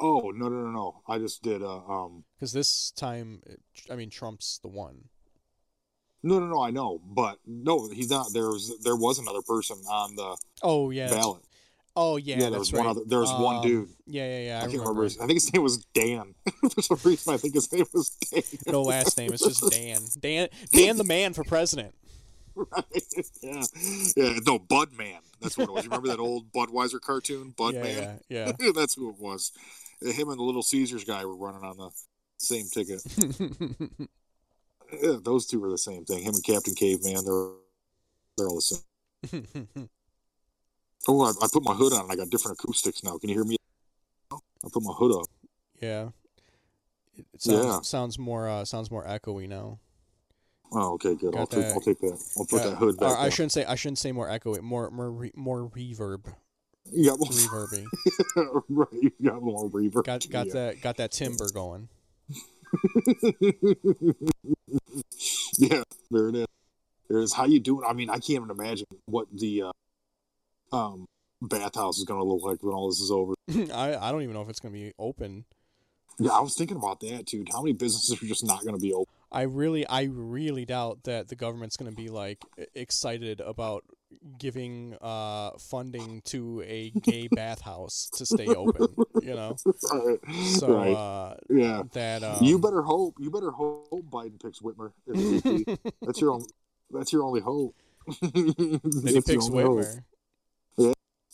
Oh 0.00 0.30
no 0.34 0.48
no 0.48 0.62
no 0.62 0.70
no! 0.70 1.02
I 1.08 1.18
just 1.18 1.42
did. 1.42 1.60
Uh, 1.62 1.78
um, 1.78 2.24
Because 2.38 2.52
this 2.52 2.92
time, 2.92 3.42
I 3.90 3.96
mean, 3.96 4.10
Trump's 4.10 4.58
the 4.62 4.68
one. 4.68 5.08
no 6.22 6.38
no 6.38 6.46
no. 6.46 6.62
I 6.62 6.70
know, 6.70 7.00
but 7.04 7.38
no, 7.46 7.88
he's 7.90 8.08
not. 8.10 8.32
There 8.32 8.48
was 8.48 8.78
there 8.82 8.96
was 8.96 9.18
another 9.18 9.42
person 9.42 9.76
on 9.90 10.14
the 10.16 10.36
Oh 10.62 10.90
yeah. 10.90 11.10
ballot. 11.10 11.42
Oh 12.00 12.16
yeah. 12.16 12.36
Yeah, 12.36 12.42
there 12.42 12.50
that's 12.50 12.58
was 12.60 12.72
right. 12.74 12.78
one 12.78 12.86
other. 12.86 13.00
There 13.04 13.18
was 13.18 13.32
one 13.32 13.56
Um, 13.56 13.62
dude. 13.62 13.88
Yeah, 14.06 14.24
yeah, 14.24 14.38
yeah. 14.38 14.56
I, 14.58 14.58
I, 14.58 14.66
can't 14.68 14.78
remember. 14.78 15.02
His, 15.02 15.18
I 15.18 15.26
think 15.26 15.34
his 15.34 15.52
name 15.52 15.64
was 15.64 15.78
Dan. 15.94 16.32
For 16.72 16.80
some 16.80 16.98
reason, 17.02 17.34
I 17.34 17.38
think 17.38 17.54
his 17.54 17.72
name 17.72 17.86
was 17.92 18.10
Dan. 18.10 18.42
No 18.68 18.82
last 18.82 19.18
name. 19.18 19.32
It's 19.32 19.44
just 19.44 19.68
Dan. 19.72 20.00
Dan. 20.20 20.48
Dan, 20.70 20.96
the 20.96 21.02
man 21.02 21.34
for 21.34 21.42
president. 21.42 21.96
right? 22.54 22.84
Yeah, 23.42 23.64
yeah. 24.16 24.38
No, 24.46 24.60
Bud 24.60 24.92
Man. 24.96 25.18
That's 25.40 25.58
what 25.58 25.68
it 25.68 25.72
was. 25.72 25.84
You 25.84 25.90
remember 25.90 26.06
that 26.08 26.20
old 26.20 26.52
Budweiser 26.52 27.00
cartoon, 27.00 27.52
Bud 27.56 27.74
yeah, 27.74 27.82
Man? 27.82 28.20
yeah, 28.28 28.52
That's 28.76 28.94
who 28.94 29.10
it 29.10 29.18
was. 29.18 29.50
Him 30.00 30.28
and 30.28 30.38
the 30.38 30.44
Little 30.44 30.62
Caesars 30.62 31.02
guy 31.02 31.24
were 31.24 31.36
running 31.36 31.64
on 31.64 31.78
the 31.78 31.90
same 32.36 32.66
ticket. 32.72 33.02
yeah. 33.18 34.06
Yeah, 35.02 35.16
those 35.20 35.46
two 35.46 35.58
were 35.58 35.70
the 35.70 35.78
same 35.78 36.04
thing. 36.04 36.22
Him 36.22 36.34
and 36.34 36.44
Captain 36.44 36.74
Caveman. 36.74 37.24
They're 37.24 37.50
they're 38.36 38.48
all 38.48 38.62
the 38.62 38.80
same. 39.26 39.88
Oh, 41.06 41.22
I, 41.22 41.30
I 41.42 41.48
put 41.52 41.62
my 41.64 41.74
hood 41.74 41.92
on 41.92 42.02
and 42.02 42.12
I 42.12 42.16
got 42.16 42.28
different 42.30 42.58
acoustics 42.60 43.02
now. 43.04 43.16
Can 43.18 43.28
you 43.30 43.36
hear 43.36 43.44
me? 43.44 43.56
I 44.32 44.68
put 44.72 44.82
my 44.82 44.92
hood 44.92 45.12
up. 45.20 45.26
yeah. 45.80 46.08
It 47.16 47.42
sounds 47.42 47.64
Yeah. 47.66 47.80
sounds 47.82 48.18
more 48.18 48.48
uh, 48.48 48.64
sounds 48.64 48.90
more 48.90 49.04
echoey 49.04 49.48
now. 49.48 49.78
Oh, 50.70 50.92
okay, 50.94 51.14
good. 51.16 51.32
Got 51.32 51.40
I'll 51.40 51.46
take 51.46 51.60
that- 51.62 51.72
I'll 51.72 51.80
take 51.80 52.00
that. 52.00 52.18
I'll 52.36 52.44
put 52.44 52.62
Got- 52.62 52.70
that 52.70 52.76
hood 52.76 52.96
back. 52.98 53.18
I 53.18 53.28
shouldn't 53.28 53.52
say 53.52 53.64
I 53.64 53.74
shouldn't 53.74 53.98
say 53.98 54.12
more 54.12 54.30
echo. 54.30 54.60
More 54.62 54.90
more 54.90 55.10
re- 55.10 55.32
more 55.34 55.68
reverb. 55.70 56.32
Yeah, 56.92 57.12
well, 57.18 57.28
Reverby. 57.30 57.84
right. 58.68 58.88
You 58.92 59.10
got 59.22 59.42
more 59.42 59.68
reverb. 59.68 60.04
Got 60.04 60.28
got 60.30 60.46
yeah. 60.46 60.52
that 60.52 60.80
got 60.80 60.96
that 60.98 61.10
timber 61.12 61.48
going. 61.52 61.88
yeah, 65.58 65.82
there 66.10 66.28
it 66.28 66.34
is. 66.36 66.46
There 67.08 67.18
it 67.18 67.24
is. 67.24 67.32
How 67.32 67.44
you 67.46 67.60
doing? 67.60 67.84
I 67.88 67.92
mean, 67.92 68.10
I 68.10 68.14
can't 68.14 68.30
even 68.30 68.50
imagine 68.50 68.86
what 69.06 69.26
the 69.32 69.62
uh, 69.62 69.72
um 70.72 71.06
bathhouse 71.40 71.98
is 71.98 72.04
gonna 72.04 72.24
look 72.24 72.42
like 72.42 72.62
when 72.62 72.74
all 72.74 72.88
this 72.88 73.00
is 73.00 73.10
over. 73.10 73.34
I 73.74 73.96
I 73.96 74.12
don't 74.12 74.22
even 74.22 74.34
know 74.34 74.42
if 74.42 74.48
it's 74.48 74.60
gonna 74.60 74.72
be 74.74 74.92
open. 74.98 75.44
Yeah, 76.20 76.32
I 76.32 76.40
was 76.40 76.56
thinking 76.56 76.76
about 76.76 76.98
that, 77.00 77.26
dude. 77.26 77.48
How 77.52 77.62
many 77.62 77.74
businesses 77.74 78.20
are 78.20 78.26
just 78.26 78.44
not 78.44 78.64
gonna 78.64 78.78
be 78.78 78.92
open? 78.92 79.06
I 79.30 79.42
really 79.42 79.86
I 79.86 80.04
really 80.04 80.64
doubt 80.64 81.04
that 81.04 81.28
the 81.28 81.36
government's 81.36 81.76
gonna 81.76 81.92
be 81.92 82.08
like 82.08 82.38
excited 82.74 83.40
about 83.40 83.84
giving 84.38 84.96
uh 85.02 85.50
funding 85.58 86.22
to 86.24 86.62
a 86.66 86.90
gay 87.02 87.28
bathhouse 87.32 88.08
to 88.14 88.26
stay 88.26 88.46
open. 88.46 88.88
You 89.22 89.34
know, 89.34 89.56
right. 89.92 90.18
so 90.46 90.74
Right. 90.74 90.92
uh, 90.94 91.34
yeah. 91.50 91.82
that 91.92 92.24
um, 92.24 92.42
you 92.42 92.58
better 92.58 92.82
hope. 92.82 93.14
You 93.20 93.30
better 93.30 93.50
hope 93.52 93.90
Biden 94.10 94.42
picks 94.42 94.60
Whitmer. 94.60 94.92
that's 96.02 96.20
your 96.20 96.32
only. 96.32 96.46
That's 96.90 97.12
your 97.12 97.22
only 97.22 97.40
hope. 97.40 97.76
that 98.22 99.02
he 99.04 99.20
picks 99.20 99.48
only 99.50 99.62
hope. 99.62 99.84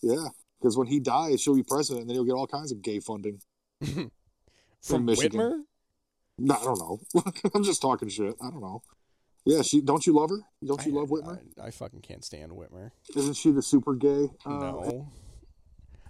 Yeah, 0.07 0.29
because 0.61 0.77
when 0.77 0.87
he 0.87 1.01
dies, 1.01 1.41
she'll 1.41 1.55
be 1.57 1.63
president, 1.63 2.03
and 2.03 2.11
then 2.11 2.15
he'll 2.17 2.25
get 2.25 2.33
all 2.35 2.47
kinds 2.47 2.73
of 2.73 2.83
gay 2.83 3.01
funding. 3.01 3.41
From 4.83 5.05
Michigan. 5.07 5.41
Whitmer? 5.41 5.59
No, 6.39 6.55
I 6.55 6.65
don't 6.65 6.79
know. 6.79 7.01
I'm 7.55 7.65
just 7.65 7.81
talking 7.81 8.09
shit. 8.09 8.35
I 8.43 8.51
don't 8.51 8.61
know. 8.61 8.83
Yeah, 9.47 9.63
she 9.63 9.81
don't 9.81 10.07
you 10.07 10.15
love 10.15 10.31
her? 10.31 10.41
Don't 10.65 10.85
you 10.85 10.93
I- 10.97 11.01
love 11.01 11.09
Whitmer? 11.11 11.39
I, 11.63 11.67
I 11.69 11.71
fucking 11.71 12.01
can't 12.01 12.25
stand 12.25 12.53
Whitmer. 12.53 12.91
Isn't 13.17 13.35
she 13.35 13.51
the 13.51 13.63
super 13.63 13.95
gay? 13.95 14.31
Uh, 14.45 14.51
no. 14.51 15.09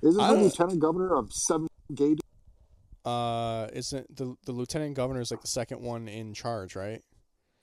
Isn't 0.02 0.16
the 0.22 0.32
lieutenant 0.34 0.80
governor 0.80 1.14
of 1.14 1.32
seven 1.32 1.68
gay? 1.94 2.16
Uh, 3.04 3.68
isn't 3.72 4.16
the 4.16 4.34
the 4.46 4.52
lieutenant 4.52 4.94
governor 4.94 5.20
is 5.20 5.30
like 5.30 5.40
the 5.42 5.46
second 5.48 5.82
one 5.82 6.08
in 6.08 6.32
charge, 6.34 6.74
right? 6.74 7.02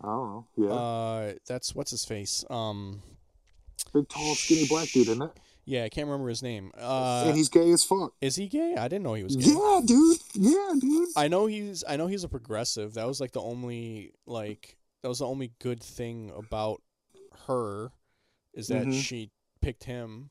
I 0.04 0.08
don't 0.08 0.30
know. 0.30 0.48
Yeah, 0.58 0.70
Uh, 0.74 1.34
that's 1.48 1.76
what's 1.76 1.92
his 1.92 2.06
face. 2.06 2.44
Um, 2.50 3.02
big, 3.94 4.08
tall, 4.10 4.34
skinny 4.36 4.68
black 4.68 4.88
dude, 4.90 5.08
isn't 5.10 5.22
it? 5.22 5.32
Yeah, 5.66 5.84
I 5.84 5.90
can't 5.90 6.08
remember 6.08 6.30
his 6.30 6.42
name. 6.44 6.72
Uh, 6.78 7.24
and 7.28 7.36
he's 7.38 7.50
gay 7.50 7.72
as 7.72 7.84
fuck. 7.84 8.14
is 8.22 8.36
he 8.36 8.48
gay? 8.48 8.76
I 8.78 8.88
didn't 8.88 9.04
know 9.04 9.14
he 9.14 9.24
was 9.24 9.36
gay. 9.36 9.52
Yeah, 9.52 9.82
dude. 9.86 10.18
Yeah, 10.34 10.74
dude. 10.80 11.10
I 11.16 11.28
know 11.28 11.46
he's 11.46 11.84
I 11.88 11.98
know 11.98 12.08
he's 12.08 12.24
a 12.24 12.30
progressive. 12.30 12.94
That 12.96 13.08
was 13.08 13.20
like 13.22 13.32
the 13.32 13.42
only 13.42 14.14
like 14.26 14.78
that 15.04 15.10
was 15.10 15.20
the 15.20 15.28
only 15.28 15.52
good 15.60 15.82
thing 15.84 16.32
about 16.36 16.82
her 17.48 17.92
is 18.54 18.68
that 18.68 18.86
Mhm. 18.86 19.02
she 19.02 19.32
picked 19.62 19.86
him. 19.86 20.30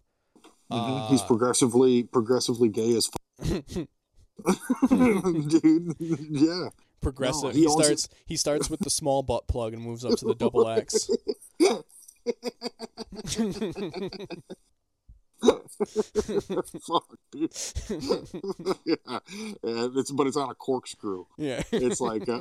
Mhm. 0.71 1.09
he's 1.09 1.23
Uh, 1.23 1.27
progressively, 1.27 2.03
progressively 2.05 2.69
gay 2.69 2.95
as 2.97 3.07
fuck, 3.09 3.21
dude. 4.89 5.95
yeah. 5.99 6.69
progressive. 7.01 7.53
he 7.55 7.61
he 7.61 7.67
owns 7.67 7.85
starts 7.85 8.09
he 8.27 8.37
starts 8.37 8.71
with 8.71 8.81
the 8.81 8.91
small 8.91 9.23
butt 9.23 9.49
plug 9.49 9.73
and 9.75 9.83
moves 9.83 10.05
up 10.05 10.17
to 10.19 10.25
the 10.27 10.35
double 10.35 10.69
X. 10.69 11.09
Fuck, 15.43 17.07
dude. 17.33 17.53
yeah. 18.85 19.19
And 19.63 19.97
it's 19.97 20.11
but 20.11 20.27
it's 20.27 20.37
on 20.37 20.51
a 20.51 20.55
corkscrew. 20.55 21.25
yeah. 21.39 21.63
It's 21.73 22.01
like 22.01 22.29
uh, 22.29 22.41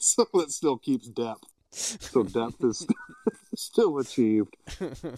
so 0.00 0.26
it 0.34 0.50
still 0.50 0.76
keeps 0.78 1.08
depth. 1.08 1.44
So 1.70 2.22
depth 2.24 2.62
is 2.64 2.86
still 3.54 3.98
achieved. 3.98 4.54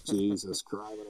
Jesus 0.04 0.62
Christ. 0.62 1.00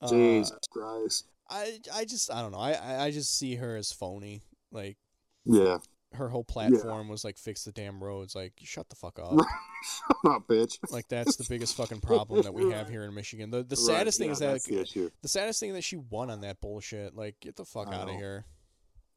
Uh, 0.00 0.08
Jesus 0.08 0.58
Christ. 0.70 1.26
I 1.50 1.78
I 1.94 2.04
just 2.04 2.30
I 2.32 2.42
don't 2.42 2.52
know. 2.52 2.58
I 2.58 2.72
I- 2.72 3.04
I 3.06 3.10
just 3.10 3.36
see 3.36 3.54
her 3.56 3.76
as 3.76 3.90
phony. 3.92 4.42
Like 4.70 4.96
Yeah. 5.44 5.78
Her 6.14 6.28
whole 6.28 6.44
platform 6.44 7.08
was 7.08 7.24
like 7.24 7.36
fix 7.38 7.64
the 7.64 7.72
damn 7.72 8.02
roads. 8.02 8.34
Like 8.34 8.52
shut 8.62 8.88
the 8.88 8.96
fuck 8.96 9.18
up. 9.18 9.32
Shut 9.84 10.32
up, 10.32 10.48
bitch. 10.48 10.76
Like 10.90 11.06
that's 11.08 11.36
the 11.36 11.46
biggest 11.48 11.76
fucking 11.76 12.00
problem 12.02 12.42
that 12.42 12.52
we 12.52 12.70
have 12.72 12.88
here 12.88 13.04
in 13.04 13.14
Michigan. 13.14 13.50
The 13.50 13.62
the 13.62 13.76
Right, 13.76 13.96
saddest 13.98 14.18
thing 14.18 14.28
yeah, 14.28 14.32
is 14.32 14.38
that 14.40 14.64
the 14.64 15.12
the 15.22 15.28
saddest 15.28 15.60
thing 15.60 15.72
that 15.74 15.84
she 15.84 15.96
won 15.96 16.30
on 16.30 16.40
that 16.40 16.60
bullshit. 16.60 17.14
Like 17.14 17.38
get 17.40 17.56
the 17.56 17.64
fuck 17.64 17.88
out 17.88 18.08
of 18.08 18.16
here. 18.16 18.44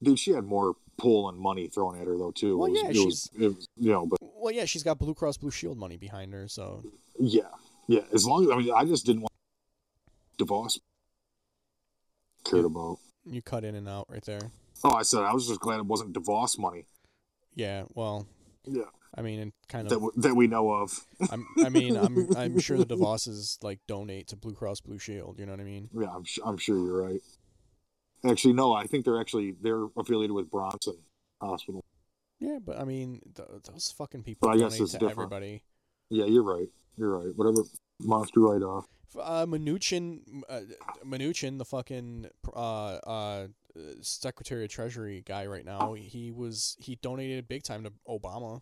Dude, 0.03 0.19
she 0.19 0.31
had 0.31 0.43
more 0.43 0.75
pull 0.97 1.29
and 1.29 1.37
money 1.37 1.67
thrown 1.67 1.99
at 1.99 2.07
her 2.07 2.17
though 2.17 2.31
too. 2.31 2.57
Well, 2.57 2.69
was, 2.69 2.81
yeah, 2.81 2.89
it 2.89 3.05
was, 3.05 3.29
was, 3.37 3.67
you 3.77 3.91
know, 3.91 4.05
but 4.05 4.19
Well, 4.21 4.53
yeah, 4.53 4.65
she's 4.65 4.83
got 4.83 4.99
Blue 4.99 5.13
Cross 5.13 5.37
Blue 5.37 5.51
Shield 5.51 5.77
money 5.77 5.97
behind 5.97 6.33
her, 6.33 6.47
so 6.47 6.83
yeah, 7.19 7.43
yeah. 7.87 8.01
As 8.13 8.25
long 8.25 8.43
as 8.43 8.51
I 8.51 8.55
mean, 8.57 8.73
I 8.75 8.85
just 8.85 9.05
didn't 9.05 9.21
want 9.21 9.31
divorce 10.37 10.79
cared 12.43 12.65
about. 12.65 12.97
you 13.25 13.41
cut 13.41 13.63
in 13.63 13.75
and 13.75 13.87
out 13.87 14.07
right 14.09 14.23
there. 14.25 14.51
Oh, 14.83 14.91
I 14.93 15.03
said 15.03 15.21
I 15.21 15.33
was 15.33 15.47
just 15.47 15.59
glad 15.59 15.79
it 15.79 15.85
wasn't 15.85 16.13
DeVos 16.13 16.57
money. 16.57 16.85
Yeah, 17.55 17.83
well, 17.93 18.27
Yeah, 18.65 18.83
I 19.15 19.21
mean, 19.21 19.39
and 19.39 19.53
kind 19.67 19.87
that 19.89 19.95
of. 19.95 20.01
w- 20.01 20.21
that 20.21 20.35
we 20.35 20.47
know 20.47 20.71
of. 20.71 21.05
I'm, 21.29 21.45
I 21.63 21.69
mean, 21.69 21.97
I'm 21.97 22.27
I'm 22.37 22.59
sure 22.59 22.77
the 22.77 22.85
DeVosses 22.85 23.57
like 23.63 23.79
donate 23.87 24.27
to 24.29 24.35
Blue 24.35 24.53
Cross 24.53 24.81
Blue 24.81 24.97
Shield. 24.97 25.37
You 25.39 25.45
know 25.45 25.51
what 25.53 25.59
I 25.61 25.65
mean? 25.65 25.89
Yeah, 25.93 26.07
I'm 26.15 26.23
I'm 26.45 26.57
sure 26.57 26.77
you're 26.77 27.03
right. 27.03 27.19
Actually, 28.25 28.53
no, 28.53 28.73
I 28.73 28.85
think 28.87 29.05
they're 29.05 29.19
actually 29.19 29.55
they're 29.61 29.85
affiliated 29.97 30.31
with 30.31 30.49
Bronson 30.49 30.97
Hospital. 31.41 31.83
Yeah, 32.39 32.59
but 32.63 32.79
I 32.79 32.85
mean, 32.85 33.21
th- 33.35 33.47
those 33.69 33.93
fucking 33.97 34.23
people 34.23 34.47
But 34.49 34.55
I 34.55 34.59
guess 34.59 34.71
donate 34.71 34.81
it's 34.81 34.91
to 34.93 34.97
different. 34.97 35.17
everybody. 35.33 35.63
Yeah, 36.09 36.25
you're 36.25 36.43
right. 36.43 36.67
You're 36.97 37.17
right. 37.19 37.31
Whatever 37.35 37.63
monster 37.99 38.39
right 38.39 38.61
off. 38.61 38.85
Uh, 39.19 39.45
Mnuchin, 39.45 40.21
uh, 40.49 40.61
Mnuchin, 41.05 41.57
the 41.57 41.65
fucking 41.65 42.27
uh, 42.55 42.59
uh, 42.59 43.47
Secretary 44.01 44.63
of 44.65 44.69
Treasury 44.69 45.23
guy 45.25 45.45
right 45.45 45.65
now, 45.65 45.93
he 45.93 46.31
was 46.31 46.75
he 46.79 46.95
donated 46.95 47.47
big 47.47 47.63
time 47.63 47.83
to 47.83 47.91
Obama. 48.07 48.61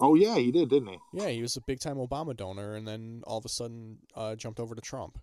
Oh 0.00 0.14
yeah, 0.14 0.36
he 0.36 0.50
did, 0.52 0.68
didn't 0.68 0.88
he? 0.88 0.98
Yeah, 1.12 1.28
he 1.28 1.40
was 1.40 1.56
a 1.56 1.60
big 1.62 1.80
time 1.80 1.96
Obama 1.96 2.36
donor, 2.36 2.74
and 2.74 2.86
then 2.86 3.22
all 3.26 3.38
of 3.38 3.44
a 3.44 3.48
sudden 3.48 3.98
uh, 4.14 4.34
jumped 4.36 4.60
over 4.60 4.74
to 4.74 4.80
Trump. 4.80 5.18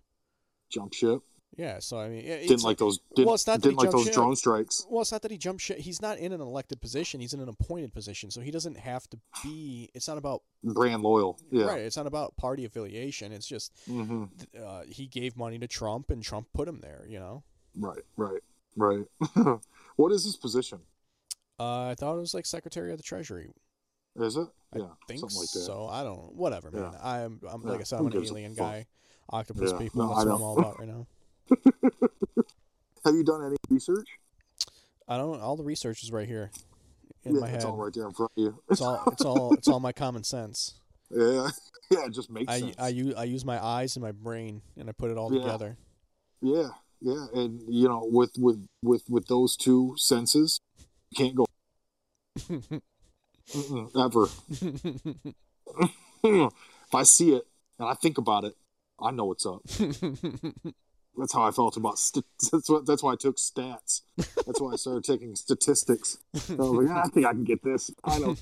Jump 0.70 0.92
ship. 0.94 1.20
Yeah, 1.56 1.78
so 1.78 2.00
I 2.00 2.08
mean, 2.08 2.24
it- 2.24 2.40
Didn't 2.40 2.50
it's 2.54 2.64
like 2.64 2.78
those. 2.78 2.98
Didn't, 3.14 3.26
well, 3.26 3.36
it's 3.36 3.46
not 3.46 3.60
didn't 3.60 3.78
like 3.78 3.92
those 3.92 4.10
drone 4.10 4.34
strikes. 4.34 4.84
Well, 4.90 5.02
it's 5.02 5.12
not 5.12 5.22
that 5.22 5.30
he 5.30 5.38
jumped 5.38 5.62
shit. 5.62 5.78
He's 5.78 6.02
not 6.02 6.18
in 6.18 6.32
an 6.32 6.40
elected 6.40 6.80
position. 6.80 7.20
He's 7.20 7.32
in 7.32 7.38
an 7.38 7.48
appointed 7.48 7.94
position, 7.94 8.32
so 8.32 8.40
he 8.40 8.50
doesn't 8.50 8.76
have 8.76 9.08
to 9.10 9.18
be. 9.44 9.88
It's 9.94 10.08
not 10.08 10.18
about 10.18 10.42
Brand 10.64 11.02
loyal. 11.02 11.38
Yeah. 11.52 11.66
right. 11.66 11.80
It's 11.82 11.96
not 11.96 12.08
about 12.08 12.36
party 12.36 12.64
affiliation. 12.64 13.30
It's 13.30 13.46
just 13.46 13.72
hmm 13.86 14.24
uh, 14.60 14.82
he 14.88 15.06
gave 15.06 15.36
money 15.36 15.60
to 15.60 15.68
Trump, 15.68 16.10
and 16.10 16.20
Trump 16.24 16.48
put 16.52 16.66
him 16.66 16.80
there. 16.80 17.04
You 17.08 17.20
know. 17.20 17.44
Right. 17.76 18.02
Right. 18.16 18.40
Right. 18.76 19.04
what 19.96 20.12
is 20.12 20.24
his 20.24 20.36
position? 20.36 20.80
Uh, 21.58 21.88
I 21.88 21.94
thought 21.94 22.16
it 22.16 22.20
was 22.20 22.34
like 22.34 22.46
Secretary 22.46 22.90
of 22.90 22.96
the 22.96 23.02
Treasury. 23.02 23.52
Is 24.16 24.36
it? 24.36 24.48
I 24.74 24.78
yeah. 24.78 24.86
think 25.08 25.20
something 25.20 25.38
like 25.38 25.50
that. 25.50 25.60
so. 25.60 25.88
I 25.88 26.02
don't. 26.02 26.34
Whatever, 26.34 26.70
man. 26.70 26.92
Yeah. 26.92 26.98
I'm. 27.02 27.40
I'm 27.48 27.62
like 27.62 27.74
Yeah, 27.74 27.80
I 27.80 27.82
said, 27.84 27.98
who 27.98 28.06
I'm 28.08 28.16
an 28.16 28.24
alien 28.24 28.54
guy. 28.54 28.86
Octopus 29.30 29.72
Yeah. 29.72 29.78
people. 29.78 30.02
No, 30.02 30.14
that's 30.14 30.26
what 30.26 30.34
I'm 30.34 30.42
all 30.42 30.58
about 30.58 30.78
right 30.78 30.88
now. 30.88 31.06
Have 33.04 33.14
you 33.14 33.24
done 33.24 33.44
any 33.44 33.56
research? 33.68 34.08
I 35.08 35.16
don't. 35.16 35.40
All 35.40 35.56
the 35.56 35.64
research 35.64 36.02
is 36.02 36.12
right 36.12 36.28
here 36.28 36.50
in 37.24 37.34
yeah, 37.34 37.40
my 37.40 37.48
it's 37.48 37.64
all 37.64 37.76
right 37.76 37.92
there 37.92 38.06
in 38.06 38.12
front 38.12 38.32
of 38.36 38.42
you. 38.42 38.62
It's 38.70 38.80
all. 38.80 39.02
It's 39.12 39.24
all. 39.24 39.54
It's 39.58 39.68
all 39.68 39.80
my 39.80 39.92
common 39.92 40.24
sense. 40.24 40.74
Yeah. 41.10 41.48
Yeah. 41.90 42.06
It 42.06 42.12
just 42.12 42.30
makes 42.30 42.52
I, 42.52 42.60
sense. 42.60 42.76
I, 42.78 42.88
use, 42.88 43.14
I 43.14 43.24
use 43.24 43.44
my 43.44 43.62
eyes 43.62 43.96
and 43.96 44.02
my 44.02 44.12
brain 44.12 44.62
and 44.78 44.88
I 44.88 44.92
put 44.92 45.10
it 45.10 45.18
all 45.18 45.32
Yeah. 45.32 45.42
together. 45.42 45.76
Yeah, 46.40 46.68
yeah, 47.04 47.26
and 47.34 47.60
you 47.68 47.86
know, 47.86 48.08
with 48.10 48.32
with 48.38 48.66
with 48.82 49.02
with 49.10 49.26
those 49.26 49.56
two 49.56 49.94
senses, 49.98 50.58
you 51.10 51.16
can't 51.16 51.34
go 51.34 51.44
ever. 54.00 54.26
if 56.24 56.94
I 56.94 57.02
see 57.02 57.34
it 57.34 57.46
and 57.78 57.88
I 57.88 57.94
think 57.94 58.16
about 58.16 58.44
it, 58.44 58.54
I 58.98 59.10
know 59.10 59.26
what's 59.26 59.44
up. 59.44 59.60
That's 61.16 61.34
how 61.34 61.42
I 61.42 61.50
felt 61.50 61.76
about. 61.76 61.98
St- 61.98 62.24
that's 62.50 62.68
what. 62.68 62.86
That's 62.86 63.00
why 63.00 63.12
I 63.12 63.16
took 63.16 63.36
stats. 63.36 64.00
That's 64.16 64.60
why 64.60 64.72
I 64.72 64.76
started 64.76 65.04
taking 65.04 65.36
statistics. 65.36 66.18
I 66.34 66.54
was 66.54 66.70
like, 66.70 66.88
"Ah, 66.90 67.02
I 67.04 67.08
think 67.08 67.24
I 67.24 67.30
can 67.30 67.44
get 67.44 67.62
this. 67.62 67.92
I 68.02 68.18
don't. 68.18 68.36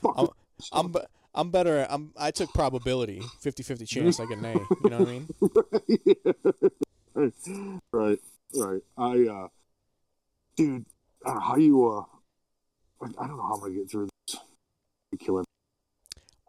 Fuck 0.00 0.14
I'm. 0.16 0.28
I'm, 0.72 0.94
I'm 1.34 1.50
better. 1.50 1.86
I'm, 1.90 2.12
I 2.16 2.30
took 2.30 2.54
probability, 2.54 3.20
50-50 3.42 3.86
chance 3.86 4.18
I 4.18 4.24
get 4.24 4.38
an 4.38 4.46
A. 4.46 4.52
You 4.54 4.90
know 4.90 4.98
what 5.00 5.08
I 5.08 5.12
mean? 5.12 5.28
right, 6.62 6.72
right. 7.14 8.18
Right. 8.54 8.82
I, 8.96 9.26
uh, 9.28 9.48
dude, 10.56 10.84
I 11.24 11.28
don't 11.30 11.34
know 11.34 11.40
how 11.40 11.56
you, 11.56 11.86
uh, 11.88 12.04
I 13.18 13.26
don't 13.26 13.36
know 13.36 13.42
how 13.42 13.54
I'm 13.54 13.60
gonna 13.60 13.74
get 13.74 13.90
through 13.90 14.08
this. 14.26 14.36
Killing. 15.18 15.44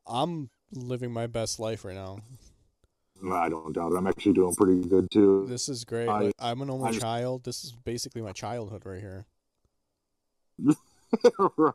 I'm 0.08 0.50
living 0.74 1.12
my 1.12 1.28
best 1.28 1.60
life 1.60 1.86
right 1.86 1.96
now. 1.96 2.20
I 3.32 3.48
don't 3.50 3.74
doubt 3.74 3.94
it. 3.94 3.96
I'm 3.96 4.08
actually 4.08 4.34
doing 4.34 4.54
pretty 4.56 4.82
good 4.88 5.10
too. 5.12 5.46
This 5.48 5.70
is 5.70 5.86
great. 5.86 6.10
I- 6.10 6.20
Like, 6.24 6.34
I'm 6.40 6.62
an 6.62 6.70
only 6.70 6.98
child. 7.00 7.44
This 7.44 7.64
is 7.64 7.72
basically 7.72 8.22
my 8.22 8.32
childhood 8.34 8.86
right 8.86 9.00
here. 9.00 9.26
right. 11.58 11.74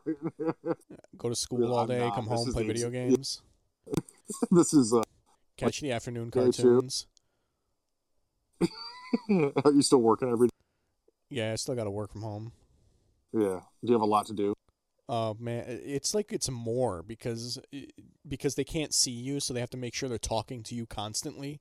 Go 1.17 1.29
to 1.29 1.35
school 1.35 1.59
Really, 1.59 1.73
all 1.73 1.87
day, 1.87 1.99
not. 2.01 2.15
come 2.15 2.27
This 2.29 2.35
home, 2.39 2.53
play 2.53 2.67
video 2.67 2.89
ex- 2.89 2.93
games. 2.93 3.43
this 4.51 4.75
is. 4.75 4.93
uh 4.93 5.03
Catch 5.57 5.81
the 5.81 5.93
afternoon 5.93 6.31
cartoons. 6.31 7.07
Are 9.65 9.73
you 9.73 9.83
still 9.83 10.01
working 10.03 10.31
every? 10.31 10.49
Yeah, 11.29 11.53
I 11.53 11.57
still 11.57 11.75
got 11.75 11.85
to 11.85 11.91
work 11.91 12.13
from 12.13 12.23
home. 12.23 12.53
Yeah. 13.33 13.61
Do 13.83 13.89
you 13.89 13.93
have 13.93 14.03
a 14.03 14.07
lot 14.07 14.27
to 14.27 14.33
do? 14.33 14.55
Oh 15.09 15.37
man, 15.41 15.65
it's 15.67 16.15
like 16.15 16.33
it's 16.33 16.49
more 16.49 17.03
because 17.03 17.59
because 18.29 18.55
they 18.55 18.63
can't 18.65 18.95
see 18.95 19.11
you, 19.11 19.41
so 19.41 19.53
they 19.53 19.59
have 19.61 19.71
to 19.71 19.77
make 19.77 19.93
sure 19.95 20.09
they're 20.09 20.19
talking 20.19 20.63
to 20.65 20.75
you 20.77 20.87
constantly. 20.87 21.61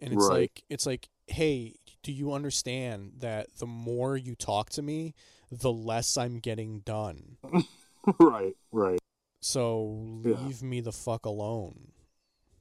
And 0.00 0.12
it's 0.12 0.28
Right. 0.28 0.38
like 0.40 0.62
it's 0.68 0.86
like, 0.86 1.08
hey, 1.26 1.74
do 2.04 2.12
you 2.12 2.32
understand 2.32 3.14
that 3.18 3.56
the 3.58 3.66
more 3.66 4.16
you 4.16 4.36
talk 4.36 4.70
to 4.70 4.82
me, 4.82 5.14
the 5.50 5.72
less 5.72 6.16
I'm 6.16 6.38
getting 6.38 6.80
done. 6.80 7.38
right. 8.20 8.54
Right. 8.70 9.00
So 9.40 10.20
Yeah. 10.24 10.34
leave 10.36 10.62
me 10.62 10.80
the 10.80 10.92
fuck 10.92 11.24
alone. 11.24 11.92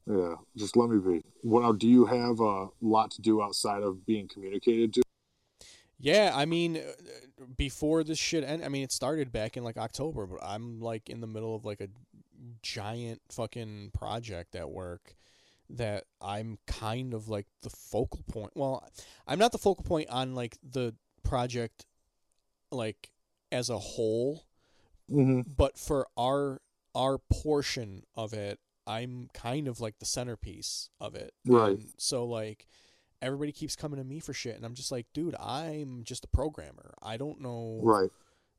Yeah. 0.08 0.36
Just 0.56 0.78
let 0.78 0.90
me 0.90 1.00
be. 1.00 1.22
What? 1.42 1.80
Do 1.80 1.88
you 1.88 2.06
have 2.06 2.40
a 2.40 2.68
lot 2.82 3.12
to 3.12 3.22
do 3.22 3.42
outside 3.42 3.82
of 3.84 4.06
being 4.06 4.28
communicated 4.28 4.94
to? 4.94 5.02
Yeah, 5.98 6.32
I 6.36 6.46
mean, 6.46 6.78
uh, 6.78 7.46
before 7.58 8.04
this 8.04 8.20
shit, 8.20 8.44
and 8.44 8.64
I 8.64 8.68
mean, 8.70 8.84
it 8.84 8.92
started 8.92 9.32
back 9.32 9.58
in 9.58 9.64
like 9.64 9.78
October, 9.78 10.26
but 10.28 10.40
I'm 10.44 10.80
like 10.80 11.10
in 11.10 11.22
the 11.22 11.28
middle 11.28 11.56
of 11.56 11.66
like 11.66 11.82
a 11.82 11.88
giant 12.62 13.22
fucking 13.32 13.92
project 13.94 14.56
at 14.56 14.70
work 14.70 15.16
that 15.70 16.04
I'm 16.22 16.60
kind 16.68 17.14
of 17.14 17.28
like 17.28 17.48
the 17.64 17.70
focal 17.72 18.24
point. 18.32 18.52
Well, 18.56 18.88
I'm 19.26 19.40
not 19.40 19.52
the 19.52 19.58
focal 19.58 19.84
point 19.84 20.10
on 20.10 20.36
like 20.36 20.58
the 20.62 20.94
project, 21.24 21.86
like 22.72 23.10
as 23.52 23.70
a 23.70 23.80
whole, 23.80 24.44
Mm-hmm. 25.12 25.42
but 25.56 25.78
for 25.78 26.08
our 26.18 26.62
our 26.96 27.20
portion 27.20 28.04
of 28.16 28.34
it, 28.34 28.60
I'm 28.88 29.30
kind 29.34 29.68
of 29.68 29.80
like 29.80 30.00
the 30.00 30.06
centerpiece 30.06 30.90
of 31.00 31.16
it. 31.16 31.34
Right. 31.46 31.72
And 31.72 31.94
so 31.98 32.26
like 32.26 32.68
everybody 33.22 33.52
keeps 33.52 33.76
coming 33.76 33.98
to 33.98 34.04
me 34.04 34.20
for 34.20 34.34
shit 34.34 34.56
and 34.56 34.66
I'm 34.66 34.76
just 34.76 34.92
like, 34.92 35.08
dude, 35.14 35.36
I'm 35.40 36.04
just 36.04 36.26
a 36.26 36.28
programmer. 36.28 36.94
I 37.02 37.18
don't 37.18 37.42
know 37.42 37.80
Right. 37.82 38.10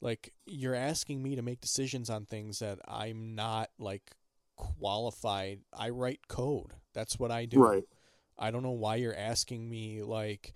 like 0.00 0.32
you're 0.46 0.74
asking 0.74 1.22
me 1.22 1.36
to 1.36 1.42
make 1.42 1.60
decisions 1.60 2.10
on 2.10 2.24
things 2.26 2.58
that 2.58 2.78
I'm 2.88 3.34
not 3.34 3.70
like 3.78 4.12
qualified. 4.56 5.60
I 5.72 5.90
write 5.90 6.28
code. 6.28 6.72
That's 6.94 7.18
what 7.18 7.30
I 7.30 7.44
do. 7.44 7.60
Right. 7.62 7.84
I 8.38 8.50
don't 8.50 8.62
know 8.62 8.70
why 8.72 8.96
you're 8.96 9.16
asking 9.16 9.68
me 9.68 10.02
like 10.02 10.52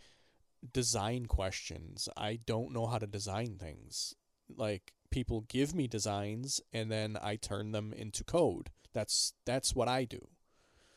design 0.73 1.27
questions. 1.27 2.09
I 2.17 2.39
don't 2.45 2.73
know 2.73 2.87
how 2.87 2.99
to 2.99 3.07
design 3.07 3.57
things. 3.59 4.15
Like 4.55 4.93
people 5.11 5.43
give 5.49 5.75
me 5.75 5.87
designs 5.87 6.61
and 6.73 6.91
then 6.91 7.17
I 7.23 7.37
turn 7.37 7.73
them 7.73 7.93
into 7.93 8.25
code. 8.25 8.71
That's 8.93 9.33
that's 9.45 9.75
what 9.75 9.89
I 9.89 10.05
do. 10.05 10.27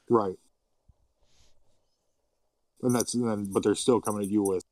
Right. 0.09 0.35
And 2.81 2.93
that's 2.93 3.13
and 3.13 3.27
then, 3.27 3.45
but 3.51 3.63
they're 3.63 3.75
still 3.75 4.01
coming 4.01 4.23
at 4.23 4.29
you 4.29 4.43
with 4.43 4.65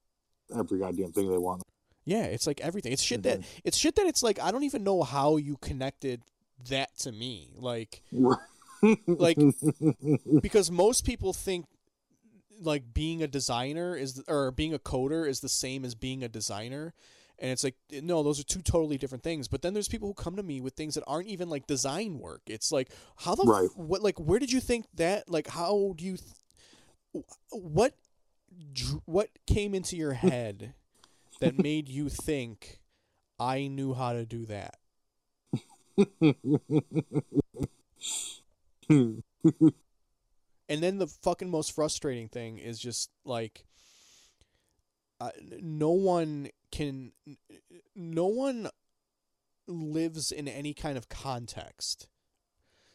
every 0.55 0.80
goddamn 0.80 1.11
thing 1.13 1.30
they 1.32 1.38
want. 1.38 1.63
Yeah, 2.03 2.24
it's 2.24 2.47
like 2.47 2.59
everything. 2.61 2.91
It's 2.91 3.01
shit 3.03 3.22
Mhm. 3.22 3.24
that 3.24 3.39
it's 3.63 3.78
shit 3.78 3.95
that 3.95 4.05
it's 4.07 4.24
like 4.24 4.39
I 4.39 4.51
don't 4.51 4.63
even 4.63 4.84
know 4.84 5.03
how 5.03 5.38
you 5.38 5.57
connected 5.57 6.22
that 6.69 6.97
to 6.99 7.11
me. 7.11 7.51
Like 7.55 8.01
Like- 9.07 9.38
because 10.41 10.72
most 10.72 11.05
people 11.05 11.34
think 11.34 11.67
like 12.59 12.93
being 12.93 13.24
a 13.24 13.28
designer 13.28 13.95
is 13.95 14.24
or 14.28 14.51
being 14.51 14.74
a 14.74 14.80
coder 14.80 15.28
is 15.28 15.39
the 15.39 15.49
same 15.49 15.86
as 15.86 15.95
being 15.95 16.24
a 16.24 16.28
designer 16.30 16.93
and 17.42 17.52
it's 17.52 17.64
like 17.66 17.76
eh, 17.92 18.00
no 18.02 18.24
those 18.24 18.39
are 18.39 18.44
two 18.44 18.62
totally 18.62 18.98
different 18.98 19.24
things. 19.24 19.50
But 19.50 19.62
then 19.62 19.74
there's 19.74 19.89
people 19.89 20.08
who 20.08 20.14
come 20.14 20.38
to 20.38 20.44
me 20.44 20.62
with 20.62 20.76
things 20.76 20.96
that 20.96 21.04
aren't 21.08 21.28
even 21.28 21.50
like 21.50 21.68
design 21.68 22.20
work. 22.20 22.42
It's 22.48 22.72
like 22.72 22.92
how 23.18 23.36
the 23.36 23.44
Right. 23.44 23.70
what 23.76 24.02
like 24.02 24.18
where 24.20 24.39
did 24.39 24.52
you 24.52 24.62
think 24.62 24.86
that 24.96 25.28
like 25.28 25.48
how 25.48 25.94
do 25.98 26.06
you 26.06 26.18
th- 26.18 27.26
what 27.52 27.96
what 29.06 29.30
came 29.48 29.74
into 29.74 29.98
your 29.98 30.14
head 30.28 30.74
that 31.42 31.58
made 31.58 31.89
you 31.89 32.08
think 32.08 32.80
I 33.39 33.68
knew 33.68 33.94
how 33.94 34.14
to 34.14 34.26
do 34.26 34.46
that 34.46 34.78
And 40.70 40.82
then 40.82 41.00
the 41.00 41.08
fucking 41.08 41.50
most 41.50 41.74
frustrating 41.74 42.30
thing 42.30 42.58
is 42.58 42.80
just 42.80 43.10
like 43.26 43.66
uh, 45.22 45.30
no 45.61 45.91
one 45.91 46.49
can 46.72 47.11
no 47.95 48.26
one 48.26 48.67
lives 49.67 50.32
in 50.32 50.47
any 50.47 50.74
kind 50.74 50.97
of 50.97 51.09
context. 51.09 52.07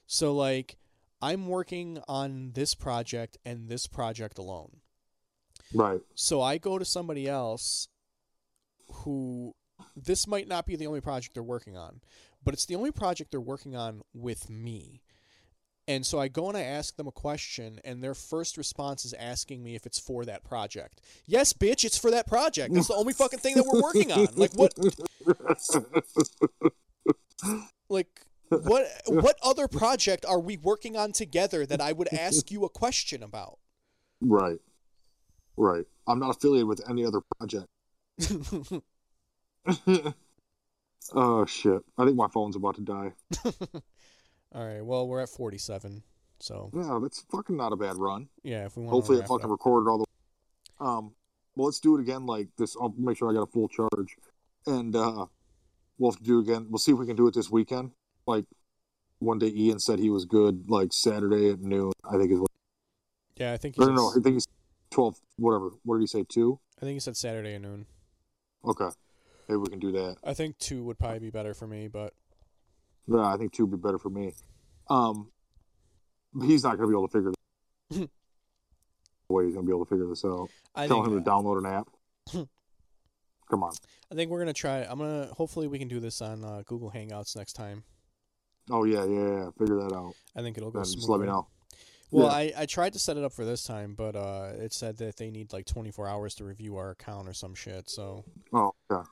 So 0.08 0.34
like 0.34 0.76
I'm 1.22 1.46
working 1.46 2.02
on 2.08 2.50
this 2.54 2.74
project 2.74 3.38
and 3.44 3.68
this 3.68 3.86
project 3.86 4.38
alone. 4.38 4.78
right. 5.72 6.00
So 6.16 6.42
I 6.42 6.58
go 6.58 6.78
to 6.78 6.84
somebody 6.84 7.28
else 7.28 7.86
who 8.92 9.54
this 9.94 10.26
might 10.26 10.48
not 10.48 10.66
be 10.66 10.74
the 10.74 10.88
only 10.88 11.00
project 11.00 11.34
they're 11.34 11.44
working 11.44 11.76
on, 11.76 12.00
but 12.42 12.54
it's 12.54 12.66
the 12.66 12.74
only 12.74 12.90
project 12.90 13.30
they're 13.30 13.40
working 13.40 13.76
on 13.76 14.02
with 14.12 14.50
me. 14.50 15.00
And 15.88 16.04
so 16.04 16.18
I 16.18 16.28
go 16.28 16.48
and 16.48 16.56
I 16.56 16.62
ask 16.62 16.96
them 16.96 17.06
a 17.06 17.12
question, 17.12 17.80
and 17.84 18.02
their 18.02 18.14
first 18.14 18.56
response 18.56 19.04
is 19.04 19.12
asking 19.12 19.62
me 19.62 19.76
if 19.76 19.86
it's 19.86 20.00
for 20.00 20.24
that 20.24 20.42
project. 20.42 21.00
Yes, 21.26 21.52
bitch, 21.52 21.84
it's 21.84 21.96
for 21.96 22.10
that 22.10 22.26
project. 22.26 22.74
That's 22.74 22.88
the 22.88 22.94
only 22.94 23.12
fucking 23.12 23.38
thing 23.38 23.54
that 23.54 23.64
we're 23.64 23.80
working 23.80 24.10
on. 24.10 24.26
Like 24.34 24.52
what? 24.54 24.74
Like 27.88 28.26
what? 28.48 28.86
What 29.06 29.36
other 29.42 29.68
project 29.68 30.24
are 30.26 30.40
we 30.40 30.56
working 30.56 30.96
on 30.96 31.12
together 31.12 31.64
that 31.66 31.80
I 31.80 31.92
would 31.92 32.12
ask 32.12 32.50
you 32.50 32.64
a 32.64 32.68
question 32.68 33.22
about? 33.22 33.58
right. 34.20 34.58
Right. 35.56 35.84
I'm 36.06 36.18
not 36.18 36.36
affiliated 36.36 36.68
with 36.68 36.88
any 36.88 37.04
other 37.04 37.20
project. 37.38 37.66
oh 41.14 41.46
shit! 41.46 41.82
I 41.98 42.04
think 42.04 42.16
my 42.16 42.28
phone's 42.28 42.56
about 42.56 42.76
to 42.76 42.82
die. 42.82 43.12
All 44.54 44.64
right. 44.66 44.84
Well, 44.84 45.06
we're 45.08 45.20
at 45.20 45.28
forty-seven, 45.28 46.02
so 46.38 46.70
Yeah, 46.74 46.98
that's 47.02 47.24
fucking 47.30 47.56
not 47.56 47.72
a 47.72 47.76
bad 47.76 47.96
run. 47.96 48.28
yeah. 48.42 48.66
If 48.66 48.76
we 48.76 48.82
want 48.82 48.90
to 48.92 48.94
Hopefully, 48.94 49.18
it 49.18 49.26
fucking 49.28 49.50
recorded 49.50 49.90
all 49.90 49.98
the. 49.98 50.84
Um, 50.84 51.14
well, 51.56 51.66
let's 51.66 51.80
do 51.80 51.96
it 51.96 52.00
again. 52.00 52.26
Like 52.26 52.48
this, 52.56 52.76
I'll 52.80 52.94
make 52.96 53.16
sure 53.18 53.30
I 53.30 53.34
got 53.34 53.42
a 53.42 53.46
full 53.46 53.68
charge, 53.68 54.16
and 54.66 54.94
uh, 54.94 55.26
we'll 55.98 56.10
have 56.12 56.18
to 56.18 56.24
do 56.24 56.38
it 56.38 56.42
again. 56.42 56.66
We'll 56.70 56.78
see 56.78 56.92
if 56.92 56.98
we 56.98 57.06
can 57.06 57.16
do 57.16 57.26
it 57.26 57.34
this 57.34 57.50
weekend. 57.50 57.92
Like 58.26 58.44
one 59.18 59.38
day, 59.38 59.52
Ian 59.54 59.78
said 59.78 59.98
he 59.98 60.10
was 60.10 60.24
good. 60.24 60.68
Like 60.70 60.92
Saturday 60.92 61.50
at 61.50 61.60
noon, 61.60 61.92
I 62.04 62.16
think 62.18 62.30
is 62.32 62.38
what. 62.40 62.50
yeah, 63.36 63.52
I 63.52 63.56
think 63.56 63.76
he 63.76 63.80
no, 63.84 63.92
no. 63.92 64.10
I 64.10 64.20
think 64.22 64.34
he's 64.34 64.46
twelve. 64.90 65.18
Whatever. 65.36 65.70
What 65.84 65.96
did 65.96 66.02
he 66.02 66.06
say? 66.06 66.24
Two. 66.28 66.60
I 66.78 66.80
think 66.84 66.94
he 66.94 67.00
said 67.00 67.16
Saturday 67.16 67.54
at 67.54 67.62
noon. 67.62 67.86
Okay. 68.64 68.88
Maybe 69.48 69.58
we 69.58 69.68
can 69.68 69.78
do 69.78 69.92
that. 69.92 70.16
I 70.24 70.34
think 70.34 70.58
two 70.58 70.82
would 70.84 70.98
probably 70.98 71.20
be 71.20 71.30
better 71.30 71.54
for 71.54 71.66
me, 71.66 71.88
but 71.88 72.12
Yeah, 73.08 73.26
I 73.26 73.36
think 73.36 73.52
two 73.52 73.66
would 73.66 73.80
be 73.80 73.86
better 73.86 73.98
for 73.98 74.10
me. 74.10 74.32
Um, 74.88 75.30
but 76.34 76.46
he's 76.46 76.64
not 76.64 76.76
going 76.76 76.88
to 76.88 76.92
be 76.92 76.98
able 76.98 77.08
to 77.08 77.12
figure. 77.12 77.32
This 79.28 79.34
way 79.34 79.44
he's 79.46 79.54
going 79.54 79.66
to 79.66 79.70
be 79.70 79.74
able 79.74 79.84
to 79.84 79.88
figure 79.88 80.06
this 80.06 80.24
out. 80.24 80.48
I 80.74 80.86
Tell 80.86 81.02
him 81.02 81.12
to 81.12 81.20
download 81.28 81.58
an 81.58 81.66
app. 81.66 81.88
Come 83.50 83.62
on. 83.64 83.72
I 84.10 84.14
think 84.14 84.30
we're 84.30 84.38
gonna 84.38 84.52
try. 84.52 84.78
I'm 84.82 84.98
gonna 84.98 85.28
hopefully 85.36 85.66
we 85.66 85.78
can 85.78 85.88
do 85.88 86.00
this 86.00 86.20
on 86.20 86.44
uh, 86.44 86.62
Google 86.66 86.90
Hangouts 86.90 87.36
next 87.36 87.52
time. 87.54 87.84
Oh 88.70 88.84
yeah, 88.84 89.04
yeah, 89.04 89.28
yeah. 89.28 89.50
Figure 89.58 89.76
that 89.76 89.92
out. 89.94 90.14
I 90.36 90.42
think 90.42 90.56
it'll 90.58 90.70
go 90.70 90.80
Then 90.80 90.92
just 90.92 91.08
let 91.08 91.20
me 91.20 91.26
know. 91.26 91.46
Well, 92.10 92.26
Yeah. 92.26 92.32
I, 92.32 92.62
I 92.62 92.66
tried 92.66 92.92
to 92.92 92.98
set 92.98 93.16
it 93.16 93.24
up 93.24 93.32
for 93.32 93.44
this 93.44 93.64
time, 93.64 93.94
but 93.96 94.14
uh, 94.16 94.52
it 94.56 94.72
said 94.72 94.98
that 94.98 95.16
they 95.16 95.30
need 95.30 95.52
like 95.52 95.66
24 95.66 96.08
hours 96.08 96.34
to 96.36 96.44
review 96.44 96.76
our 96.76 96.90
account 96.90 97.28
or 97.28 97.32
some 97.32 97.54
shit. 97.54 97.90
So 97.90 98.24
Oh, 98.52 98.72
okay. 98.90 99.08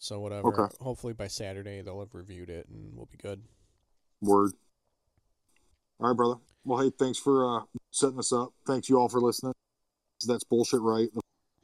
So 0.00 0.18
whatever. 0.18 0.48
Okay. 0.48 0.74
Hopefully 0.80 1.12
by 1.12 1.28
Saturday 1.28 1.82
they'll 1.82 2.00
have 2.00 2.14
reviewed 2.14 2.50
it 2.50 2.66
and 2.68 2.96
we'll 2.96 3.08
be 3.10 3.18
good. 3.18 3.42
Word. 4.20 4.52
All 6.00 6.08
right, 6.08 6.16
brother. 6.16 6.40
Well, 6.64 6.82
hey, 6.82 6.90
thanks 6.98 7.18
for 7.18 7.58
uh, 7.58 7.62
setting 7.90 8.18
us 8.18 8.32
up. 8.32 8.52
Thanks 8.66 8.88
you 8.88 8.98
all 8.98 9.08
for 9.08 9.20
listening. 9.20 9.52
That's 10.26 10.44
bullshit, 10.44 10.80
right? 10.80 11.08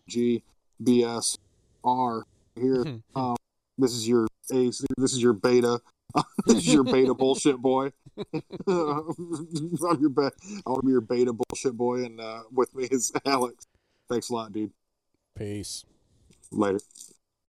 G 0.09 0.43
B 0.82 1.03
S 1.03 1.37
R 1.82 2.24
here. 2.55 2.84
Um, 3.16 3.37
this 3.78 3.93
is 3.93 4.07
your 4.07 4.26
ace. 4.53 4.82
This 4.97 5.12
is 5.12 5.22
your 5.22 5.32
beta. 5.32 5.80
this 6.47 6.59
is 6.59 6.72
your 6.72 6.84
beta 6.84 7.14
bullshit 7.18 7.59
boy. 7.59 7.93
I'm 8.16 9.05
your 10.01 10.09
be- 10.09 10.22
I 10.22 10.70
want 10.70 10.80
to 10.80 10.87
be 10.87 10.93
your 10.93 11.01
beta 11.01 11.32
bullshit 11.32 11.76
boy, 11.76 12.05
and 12.05 12.20
uh, 12.20 12.43
with 12.53 12.74
me 12.74 12.84
is 12.91 13.12
Alex. 13.26 13.66
Thanks 14.09 14.30
a 14.30 14.34
lot, 14.34 14.53
dude. 14.53 14.72
Peace. 15.37 15.84
Later. 16.51 16.80